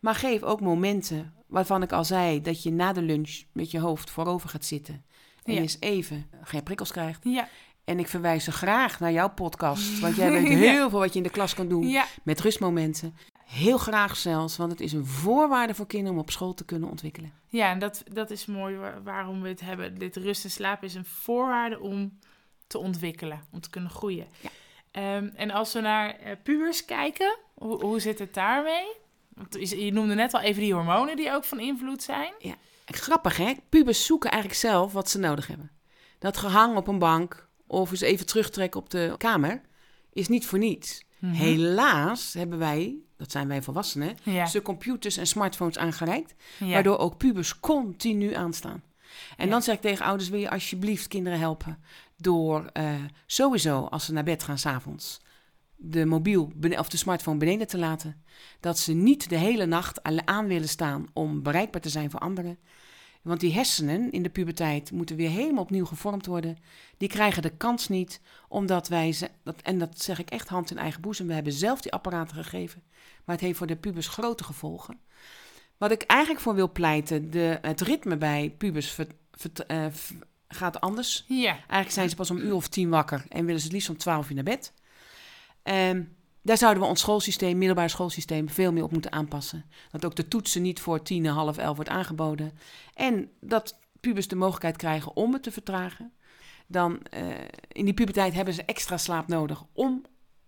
Maar 0.00 0.14
geef 0.14 0.42
ook 0.42 0.60
momenten 0.60 1.34
waarvan 1.46 1.82
ik 1.82 1.92
al 1.92 2.04
zei 2.04 2.40
dat 2.40 2.62
je 2.62 2.72
na 2.72 2.92
de 2.92 3.02
lunch 3.02 3.42
met 3.52 3.70
je 3.70 3.78
hoofd 3.80 4.10
voorover 4.10 4.48
gaat 4.48 4.64
zitten. 4.64 5.04
En 5.42 5.54
Ja. 5.54 5.60
eens 5.60 5.76
even 5.80 6.26
geen 6.42 6.62
prikkels 6.62 6.90
krijgt. 6.90 7.24
ja. 7.24 7.48
En 7.84 7.98
ik 7.98 8.08
verwijs 8.08 8.44
ze 8.44 8.52
graag 8.52 9.00
naar 9.00 9.12
jouw 9.12 9.30
podcast. 9.30 10.00
Want 10.00 10.16
jij 10.20 10.30
weet 10.30 10.48
Ja. 10.48 10.56
heel 10.56 10.90
veel 10.90 10.98
wat 10.98 11.12
je 11.12 11.16
in 11.18 11.22
de 11.24 11.30
klas 11.30 11.54
kan 11.54 11.68
doen. 11.68 11.96
Met 12.22 12.40
rustmomenten. 12.40 13.14
Heel 13.54 13.78
graag 13.78 14.16
zelfs, 14.16 14.56
want 14.56 14.70
het 14.70 14.80
is 14.80 14.92
een 14.92 15.06
voorwaarde 15.06 15.74
voor 15.74 15.86
kinderen 15.86 16.14
om 16.14 16.18
op 16.22 16.30
school 16.30 16.54
te 16.54 16.64
kunnen 16.64 16.88
ontwikkelen. 16.88 17.32
Ja, 17.48 17.70
en 17.70 17.78
dat, 17.78 18.02
dat 18.12 18.30
is 18.30 18.46
mooi 18.46 18.76
waar- 18.76 19.02
waarom 19.02 19.42
we 19.42 19.48
het 19.48 19.60
hebben. 19.60 19.98
Dit 19.98 20.16
rust 20.16 20.44
en 20.44 20.50
slaap 20.50 20.82
is 20.82 20.94
een 20.94 21.04
voorwaarde 21.04 21.80
om 21.80 22.18
te 22.66 22.78
ontwikkelen, 22.78 23.40
om 23.52 23.60
te 23.60 23.70
kunnen 23.70 23.90
groeien. 23.90 24.26
Ja. 24.40 24.50
Ehm, 24.90 25.30
en 25.34 25.50
als 25.50 25.72
we 25.72 25.80
naar 25.80 26.10
eh, 26.10 26.36
pubers 26.42 26.84
kijken, 26.84 27.36
hoe, 27.54 27.84
hoe 27.84 28.00
zit 28.00 28.18
het 28.18 28.34
daarmee? 28.34 28.86
Want 29.28 29.70
je 29.70 29.92
noemde 29.92 30.14
net 30.14 30.34
al 30.34 30.40
even 30.40 30.62
die 30.62 30.74
hormonen 30.74 31.16
die 31.16 31.32
ook 31.32 31.44
van 31.44 31.60
invloed 31.60 32.02
zijn. 32.02 32.32
Grappig 32.86 33.36
hè? 33.36 33.52
Pubers 33.68 34.06
zoeken 34.06 34.30
eigenlijk 34.30 34.60
zelf 34.60 34.92
wat 34.92 35.10
ze 35.10 35.18
nodig 35.18 35.46
hebben. 35.46 35.70
Dat 36.18 36.36
gehang 36.36 36.76
op 36.76 36.86
een 36.86 36.98
bank 36.98 37.48
of 37.66 37.90
eens 37.90 38.00
even 38.00 38.26
terugtrekken 38.26 38.80
op 38.80 38.90
de 38.90 39.14
kamer 39.18 39.60
is 40.12 40.28
niet 40.28 40.46
voor 40.46 40.58
niets. 40.58 41.04
Mhm. 41.24 41.32
Helaas 41.34 42.32
hebben 42.34 42.58
wij, 42.58 42.94
dat 43.16 43.30
zijn 43.30 43.48
wij 43.48 43.62
volwassenen, 43.62 44.16
Ja. 44.22 44.46
ze 44.46 44.62
computers 44.62 45.16
en 45.16 45.26
smartphones 45.26 45.78
aangereikt, 45.78 46.34
ja. 46.58 46.66
waardoor 46.72 46.98
ook 46.98 47.16
pubers 47.16 47.60
continu 47.60 48.34
aanstaan. 48.34 48.82
En 49.36 49.44
Ja. 49.46 49.50
dan 49.52 49.62
zeg 49.62 49.74
ik 49.74 49.80
tegen 49.80 50.04
ouders, 50.04 50.28
wil 50.28 50.40
je 50.40 50.50
alsjeblieft 50.50 51.08
kinderen 51.08 51.38
helpen 51.38 51.78
door 52.16 52.64
eh, 52.72 52.94
sowieso 53.26 53.84
als 53.84 54.04
ze 54.04 54.12
naar 54.12 54.24
bed 54.24 54.42
gaan 54.42 54.58
s'avonds 54.58 55.20
de 55.76 56.04
mobiel 56.04 56.52
of 56.78 56.88
de 56.88 56.96
smartphone 56.96 57.38
beneden 57.38 57.66
te 57.66 57.78
laten. 57.78 58.22
Dat 58.60 58.78
ze 58.78 58.92
niet 58.92 59.28
de 59.28 59.36
hele 59.36 59.66
nacht 59.66 60.02
aan 60.24 60.46
willen 60.46 60.68
staan 60.68 61.06
om 61.12 61.42
bereikbaar 61.42 61.80
te 61.80 61.88
zijn 61.88 62.10
voor 62.10 62.20
anderen. 62.20 62.58
Want 63.24 63.40
die 63.40 63.52
hersenen 63.52 64.10
in 64.12 64.22
de 64.22 64.28
puberteit 64.28 64.90
moeten 64.92 65.16
weer 65.16 65.30
helemaal 65.30 65.62
opnieuw 65.62 65.84
gevormd 65.84 66.26
worden. 66.26 66.56
Die 66.96 67.08
krijgen 67.08 67.42
de 67.42 67.56
kans 67.56 67.88
niet, 67.88 68.20
omdat 68.48 68.88
wij, 68.88 69.12
ze- 69.12 69.30
dat, 69.42 69.56
en 69.62 69.78
dat 69.78 70.00
zeg 70.00 70.18
ik 70.18 70.30
echt 70.30 70.48
hand 70.48 70.70
in 70.70 70.78
eigen 70.78 71.00
boezem, 71.00 71.26
we 71.26 71.34
hebben 71.34 71.52
zelf 71.52 71.80
die 71.80 71.92
apparaten 71.92 72.36
gegeven. 72.36 72.82
Maar 73.24 73.34
het 73.36 73.44
heeft 73.44 73.58
voor 73.58 73.66
de 73.66 73.76
pubers 73.76 74.08
grote 74.08 74.44
gevolgen. 74.44 74.98
Wat 75.76 75.90
ik 75.90 76.02
eigenlijk 76.02 76.40
voor 76.40 76.54
wil 76.54 76.72
pleiten, 76.72 77.30
de, 77.30 77.58
het 77.62 77.80
ritme 77.80 78.16
bij 78.16 78.54
pubers 78.58 78.90
ver- 78.90 79.06
ver- 79.32 79.66
eh, 79.66 79.86
gaat 80.48 80.80
anders. 80.80 81.24
Ja. 81.28 81.50
Eigenlijk 81.52 81.90
zijn 81.90 82.08
ze 82.08 82.16
pas 82.16 82.30
om 82.30 82.38
uur 82.38 82.54
of 82.54 82.68
tien 82.68 82.88
wakker 82.88 83.24
en 83.28 83.44
willen 83.44 83.60
ze 83.60 83.66
het 83.66 83.74
liefst 83.74 83.88
om 83.90 83.96
twaalf 83.96 84.28
uur 84.28 84.34
naar 84.34 84.44
bed. 84.44 84.72
Ehm, 85.62 86.02
daar 86.44 86.58
zouden 86.58 86.82
we 86.82 86.88
ons 86.88 87.00
schoolsysteem, 87.00 87.58
middelbaar 87.58 87.90
schoolsysteem, 87.90 88.48
veel 88.48 88.72
meer 88.72 88.82
op 88.82 88.92
moeten 88.92 89.12
aanpassen. 89.12 89.64
Dat 89.90 90.04
ook 90.04 90.16
de 90.16 90.28
toetsen 90.28 90.62
niet 90.62 90.80
voor 90.80 91.02
tien 91.02 91.26
en 91.26 91.32
half 91.32 91.58
elf 91.58 91.76
wordt 91.76 91.90
aangeboden. 91.90 92.58
En 92.94 93.30
dat 93.40 93.78
pubers 94.00 94.28
de 94.28 94.36
mogelijkheid 94.36 94.76
krijgen 94.76 95.16
om 95.16 95.32
het 95.32 95.42
te 95.42 95.50
vertragen. 95.50 96.12
Dan 96.66 97.02
eh, 97.02 97.26
in 97.68 97.84
die 97.84 97.94
puberteit 97.94 98.34
hebben 98.34 98.54
ze 98.54 98.64
extra 98.64 98.96
slaap 98.96 99.28
nodig 99.28 99.62
om 99.72 100.02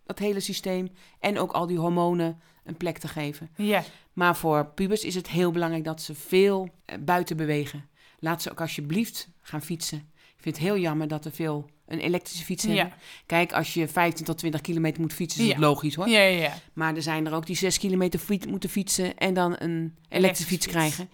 dat 0.04 0.18
hele 0.18 0.40
systeem 0.40 0.88
en 1.20 1.38
ook 1.38 1.52
al 1.52 1.66
die 1.66 1.78
hormonen 1.78 2.40
een 2.64 2.76
plek 2.76 2.98
te 2.98 3.08
geven. 3.08 3.50
Ja. 3.56 3.82
Maar 4.12 4.36
voor 4.36 4.66
pubers 4.66 5.04
is 5.04 5.14
het 5.14 5.28
heel 5.28 5.50
belangrijk 5.50 5.84
dat 5.84 6.02
ze 6.02 6.14
veel 6.14 6.68
eh, 6.84 6.98
buiten 7.00 7.36
bewegen. 7.36 7.88
Laat 8.18 8.42
ze 8.42 8.50
ook 8.50 8.60
alsjeblieft 8.60 9.28
gaan 9.40 9.62
fietsen. 9.62 9.98
Ik 10.36 10.42
vind 10.42 10.56
het 10.56 10.64
heel 10.64 10.78
jammer 10.78 11.08
dat 11.08 11.24
er 11.24 11.32
veel 11.32 11.70
een 11.86 11.98
elektrische 11.98 12.44
fiets 12.44 12.62
hebben. 12.64 12.84
Ja. 12.84 12.96
Kijk, 13.26 13.52
als 13.52 13.74
je 13.74 13.88
15 13.88 14.24
tot 14.24 14.38
20 14.38 14.60
kilometer 14.60 15.00
moet 15.00 15.12
fietsen, 15.12 15.40
is 15.40 15.46
Ja. 15.46 15.52
het 15.52 15.62
logisch 15.62 15.94
hoor. 15.94 16.08
Ja, 16.08 16.20
ja, 16.20 16.38
ja. 16.42 16.54
Maar 16.72 16.94
er 16.96 17.02
zijn 17.02 17.26
er 17.26 17.32
ook 17.32 17.46
die 17.46 17.56
6 17.56 17.78
kilometer 17.78 18.18
fiet, 18.20 18.46
moeten 18.46 18.70
fietsen 18.70 19.16
en 19.16 19.34
dan 19.34 19.56
een 19.58 19.96
elektrische 20.08 20.46
fiets 20.52 20.66
krijgen. 20.66 21.08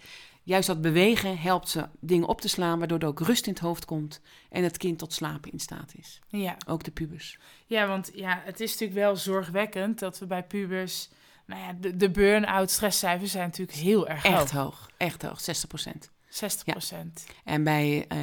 Juist 0.44 0.66
dat 0.66 0.80
bewegen 0.80 1.38
helpt 1.38 1.68
ze 1.68 1.88
dingen 2.00 2.28
op 2.28 2.40
te 2.40 2.48
slaan, 2.48 2.78
waardoor 2.78 2.98
er 2.98 3.06
ook 3.06 3.20
rust 3.20 3.46
in 3.46 3.52
het 3.52 3.62
hoofd 3.62 3.84
komt 3.84 4.20
en 4.50 4.62
het 4.62 4.76
kind 4.76 4.98
tot 4.98 5.12
slapen 5.12 5.52
in 5.52 5.58
staat 5.60 5.92
is. 5.98 6.20
Ja. 6.28 6.56
Ook 6.66 6.84
de 6.84 6.90
pubers. 6.90 7.38
Ja, 7.66 7.86
want 7.86 8.10
ja, 8.14 8.42
het 8.44 8.60
is 8.60 8.70
natuurlijk 8.72 8.98
wel 9.00 9.16
zorgwekkend 9.16 9.98
dat 9.98 10.18
we 10.18 10.26
bij 10.26 10.42
pubers... 10.42 11.08
Nou 11.46 11.60
ja, 11.60 11.72
de, 11.80 11.96
de 11.96 12.10
burn-out 12.10 12.70
stresscijfers 12.70 13.30
zijn 13.30 13.44
natuurlijk 13.46 13.78
heel 13.78 14.08
erg 14.08 14.24
Echt 14.24 14.50
hoog. 14.50 14.62
hoog, 14.62 14.90
echt 14.96 15.22
hoog, 15.22 15.40
60 15.40 15.68
procent. 15.68 16.10
60 16.34 16.64
procent. 16.64 17.26
En 17.44 17.64
bij 17.64 18.04
eh 18.08 18.18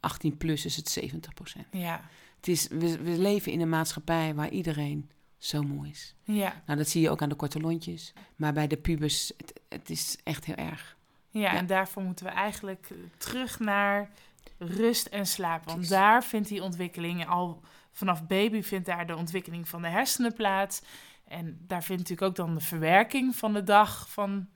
18 0.00 0.36
plus 0.36 0.64
is 0.64 0.76
het 0.76 0.88
70 0.88 1.34
procent. 1.34 1.66
Ja. 1.70 2.00
Het 2.36 2.48
is, 2.48 2.68
we, 2.68 2.98
we 3.02 3.18
leven 3.18 3.52
in 3.52 3.60
een 3.60 3.68
maatschappij 3.68 4.34
waar 4.34 4.48
iedereen 4.50 5.10
zo 5.38 5.62
mooi 5.62 5.90
is. 5.90 6.14
Ja. 6.22 6.62
Nou, 6.66 6.78
dat 6.78 6.88
zie 6.88 7.00
je 7.02 7.10
ook 7.10 7.22
aan 7.22 7.28
de 7.28 7.34
korte 7.34 7.60
lontjes. 7.60 8.12
Maar 8.36 8.52
bij 8.52 8.66
de 8.66 8.76
pubers, 8.76 9.32
het, 9.36 9.60
het 9.68 9.90
is 9.90 10.16
echt 10.24 10.44
heel 10.44 10.54
erg. 10.54 10.96
Ja, 11.30 11.40
Ja. 11.40 11.54
en 11.54 11.66
daarvoor 11.66 12.02
moeten 12.02 12.24
we 12.24 12.30
eigenlijk 12.30 12.86
eh, 12.90 12.96
terug 13.18 13.58
naar 13.58 14.10
rust 14.58 15.06
en 15.06 15.26
slaap. 15.26 15.64
Want 15.64 15.88
daar 15.88 16.24
vindt 16.24 16.48
die 16.48 16.62
ontwikkeling 16.62 17.26
al 17.28 17.60
vanaf 17.92 18.26
baby 18.26 18.62
vindt 18.62 18.86
daar 18.86 19.06
de 19.06 19.16
ontwikkeling 19.16 19.68
van 19.68 19.82
de 19.82 19.88
hersenen 19.88 20.34
plaats. 20.34 20.82
En 21.28 21.58
daar 21.66 21.82
vindt 21.84 22.02
natuurlijk 22.02 22.28
ook 22.28 22.46
dan 22.46 22.54
de 22.54 22.60
verwerking 22.60 23.36
van 23.36 23.52
de 23.52 23.62
dag 23.64 24.08
van 24.10 24.48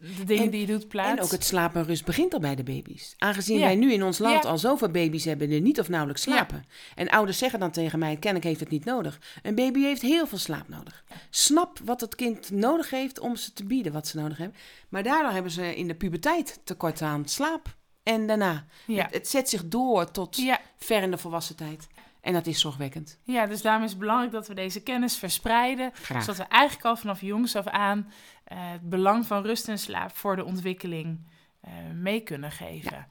de 0.00 0.24
dingen 0.24 0.44
En- 0.44 0.50
die 0.50 0.60
je 0.60 0.66
doet 0.66 0.88
plaats. 0.88 1.18
En 1.18 1.24
ook 1.24 1.30
het 1.30 1.44
slaap 1.44 1.74
en 1.76 1.84
rust 1.84 2.04
begint 2.04 2.32
al 2.34 2.40
bij 2.40 2.54
de 2.54 2.62
baby's. 2.62 3.14
Aangezien 3.18 3.58
Ja. 3.58 3.64
wij 3.64 3.74
nu 3.74 3.92
in 3.92 4.02
ons 4.02 4.18
land 4.18 4.42
Ja. 4.42 4.48
al 4.50 4.58
zoveel 4.58 4.90
baby's 4.90 5.24
hebben 5.24 5.48
die 5.48 5.60
niet 5.60 5.80
of 5.80 5.88
nauwelijks 5.88 6.24
Ja. 6.24 6.32
slapen. 6.32 6.64
En 6.94 7.08
ouders 7.08 7.38
zeggen 7.38 7.60
dan 7.60 7.70
tegen 7.70 7.98
mij, 7.98 8.12
kennelijk 8.16 8.44
heeft 8.44 8.60
het 8.60 8.68
niet 8.70 8.84
nodig. 8.84 9.20
Een 9.42 9.54
baby 9.54 9.80
heeft 9.80 10.02
heel 10.02 10.26
veel 10.26 10.38
slaap 10.38 10.68
nodig. 10.68 11.04
Snap 11.30 11.78
wat 11.84 12.00
het 12.00 12.14
kind 12.14 12.50
nodig 12.50 12.90
heeft 12.90 13.18
om 13.18 13.36
ze 13.36 13.52
te 13.52 13.64
bieden 13.64 13.92
wat 13.92 14.06
ze 14.06 14.16
nodig 14.18 14.38
hebben. 14.38 14.56
Maar 14.88 15.02
daardoor 15.02 15.32
hebben 15.32 15.52
ze 15.52 15.76
in 15.76 15.88
de 15.88 15.94
puberteit 15.94 16.60
tekort 16.64 17.02
aan 17.02 17.28
slaap. 17.28 17.76
En 18.02 18.26
daarna. 18.26 18.64
Het, 18.86 19.06
het 19.14 19.28
zet 19.28 19.48
zich 19.48 19.68
door 19.68 20.10
tot 20.10 20.38
ver 20.76 21.02
in 21.02 21.10
de 21.10 21.18
volwassen 21.18 21.56
tijd. 21.56 21.86
En 22.20 22.32
dat 22.32 22.46
is 22.46 22.60
zorgwekkend. 22.60 23.18
ja, 23.22 23.46
dus 23.46 23.62
daarom 23.62 23.84
is 23.84 23.90
het 23.90 23.98
belangrijk 23.98 24.32
dat 24.32 24.48
we 24.48 24.54
deze 24.54 24.82
kennis 24.82 25.16
verspreiden. 25.16 25.90
Graag. 25.94 26.20
Zodat 26.20 26.36
we 26.36 26.44
eigenlijk 26.48 26.84
al 26.84 26.96
vanaf 26.96 27.20
jongs 27.20 27.56
af 27.56 27.66
aan 27.66 28.12
eh, 28.44 28.58
het 28.70 28.88
belang 28.88 29.26
van 29.26 29.42
rust 29.42 29.68
en 29.68 29.78
slaap 29.78 30.16
voor 30.16 30.36
de 30.36 30.44
ontwikkeling 30.44 31.26
eh, 31.60 31.72
mee 31.94 32.20
kunnen 32.20 32.50
geven. 32.50 33.06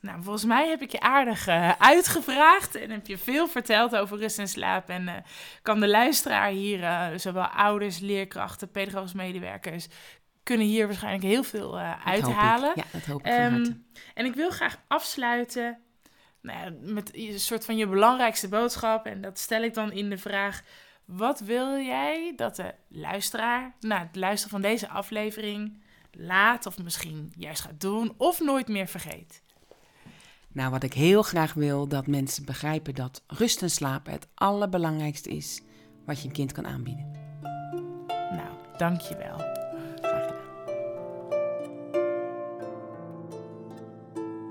Nou, 0.00 0.22
volgens 0.22 0.44
mij 0.44 0.68
heb 0.68 0.82
ik 0.82 0.90
je 0.90 1.00
aardig 1.00 1.46
eh, 1.46 1.70
uitgevraagd 1.78 2.74
en 2.74 2.90
heb 2.90 3.06
je 3.06 3.18
veel 3.18 3.48
verteld 3.48 3.96
over 3.96 4.18
rust 4.18 4.38
en 4.38 4.48
slaap. 4.48 4.88
En 4.88 5.24
kan 5.62 5.80
de 5.80 5.88
luisteraar 5.88 6.50
hier, 6.50 7.12
zowel 7.16 7.46
ouders, 7.46 7.98
leerkrachten, 7.98 8.70
pedagogisch 8.70 9.12
medewerkers, 9.12 9.88
kunnen 10.42 10.66
hier 10.66 10.86
waarschijnlijk 10.86 11.24
heel 11.24 11.42
veel 11.42 11.78
uithalen. 12.04 12.72
Ja, 12.74 12.84
dat 12.92 13.04
hoop 13.04 13.26
ik 13.26 13.32
harte. 13.32 13.80
en 14.14 14.24
ik 14.24 14.34
wil 14.34 14.50
graag 14.50 14.76
afsluiten 14.88 15.78
nou 16.42 16.58
ja, 16.58 16.92
met 16.92 17.10
een 17.14 17.40
soort 17.40 17.64
van 17.64 17.76
je 17.76 17.86
belangrijkste 17.86 18.48
boodschap. 18.48 19.06
En 19.06 19.20
dat 19.20 19.38
stel 19.38 19.62
ik 19.62 19.74
dan 19.74 19.92
in 19.92 20.10
de 20.10 20.18
vraag: 20.18 20.62
wat 21.04 21.40
wil 21.40 21.78
jij 21.78 22.32
dat 22.36 22.56
de 22.56 22.74
luisteraar 22.88 23.74
na 23.80 23.98
het 23.98 24.16
luisteren 24.16 24.50
van 24.50 24.60
deze 24.70 24.88
aflevering 24.88 25.82
laat, 26.12 26.66
of 26.66 26.82
misschien 26.82 27.32
juist 27.36 27.60
gaat 27.60 27.80
doen, 27.80 28.14
of 28.16 28.40
nooit 28.40 28.68
meer 28.68 28.86
vergeet? 28.86 29.42
Nou, 30.52 30.70
wat 30.70 30.82
ik 30.82 30.92
heel 30.92 31.22
graag 31.22 31.54
wil, 31.54 31.88
dat 31.88 32.06
mensen 32.06 32.44
begrijpen 32.44 32.94
dat 32.94 33.22
rust 33.26 33.62
en 33.62 33.70
slaap 33.70 34.06
het 34.06 34.26
allerbelangrijkste 34.34 35.30
is 35.30 35.62
wat 36.06 36.20
je 36.20 36.28
een 36.28 36.34
kind 36.34 36.52
kan 36.52 36.66
aanbieden. 36.66 37.10
Nou, 38.10 38.76
dankjewel. 38.76 39.36
Graag 40.00 40.26
gedaan. 40.26 40.48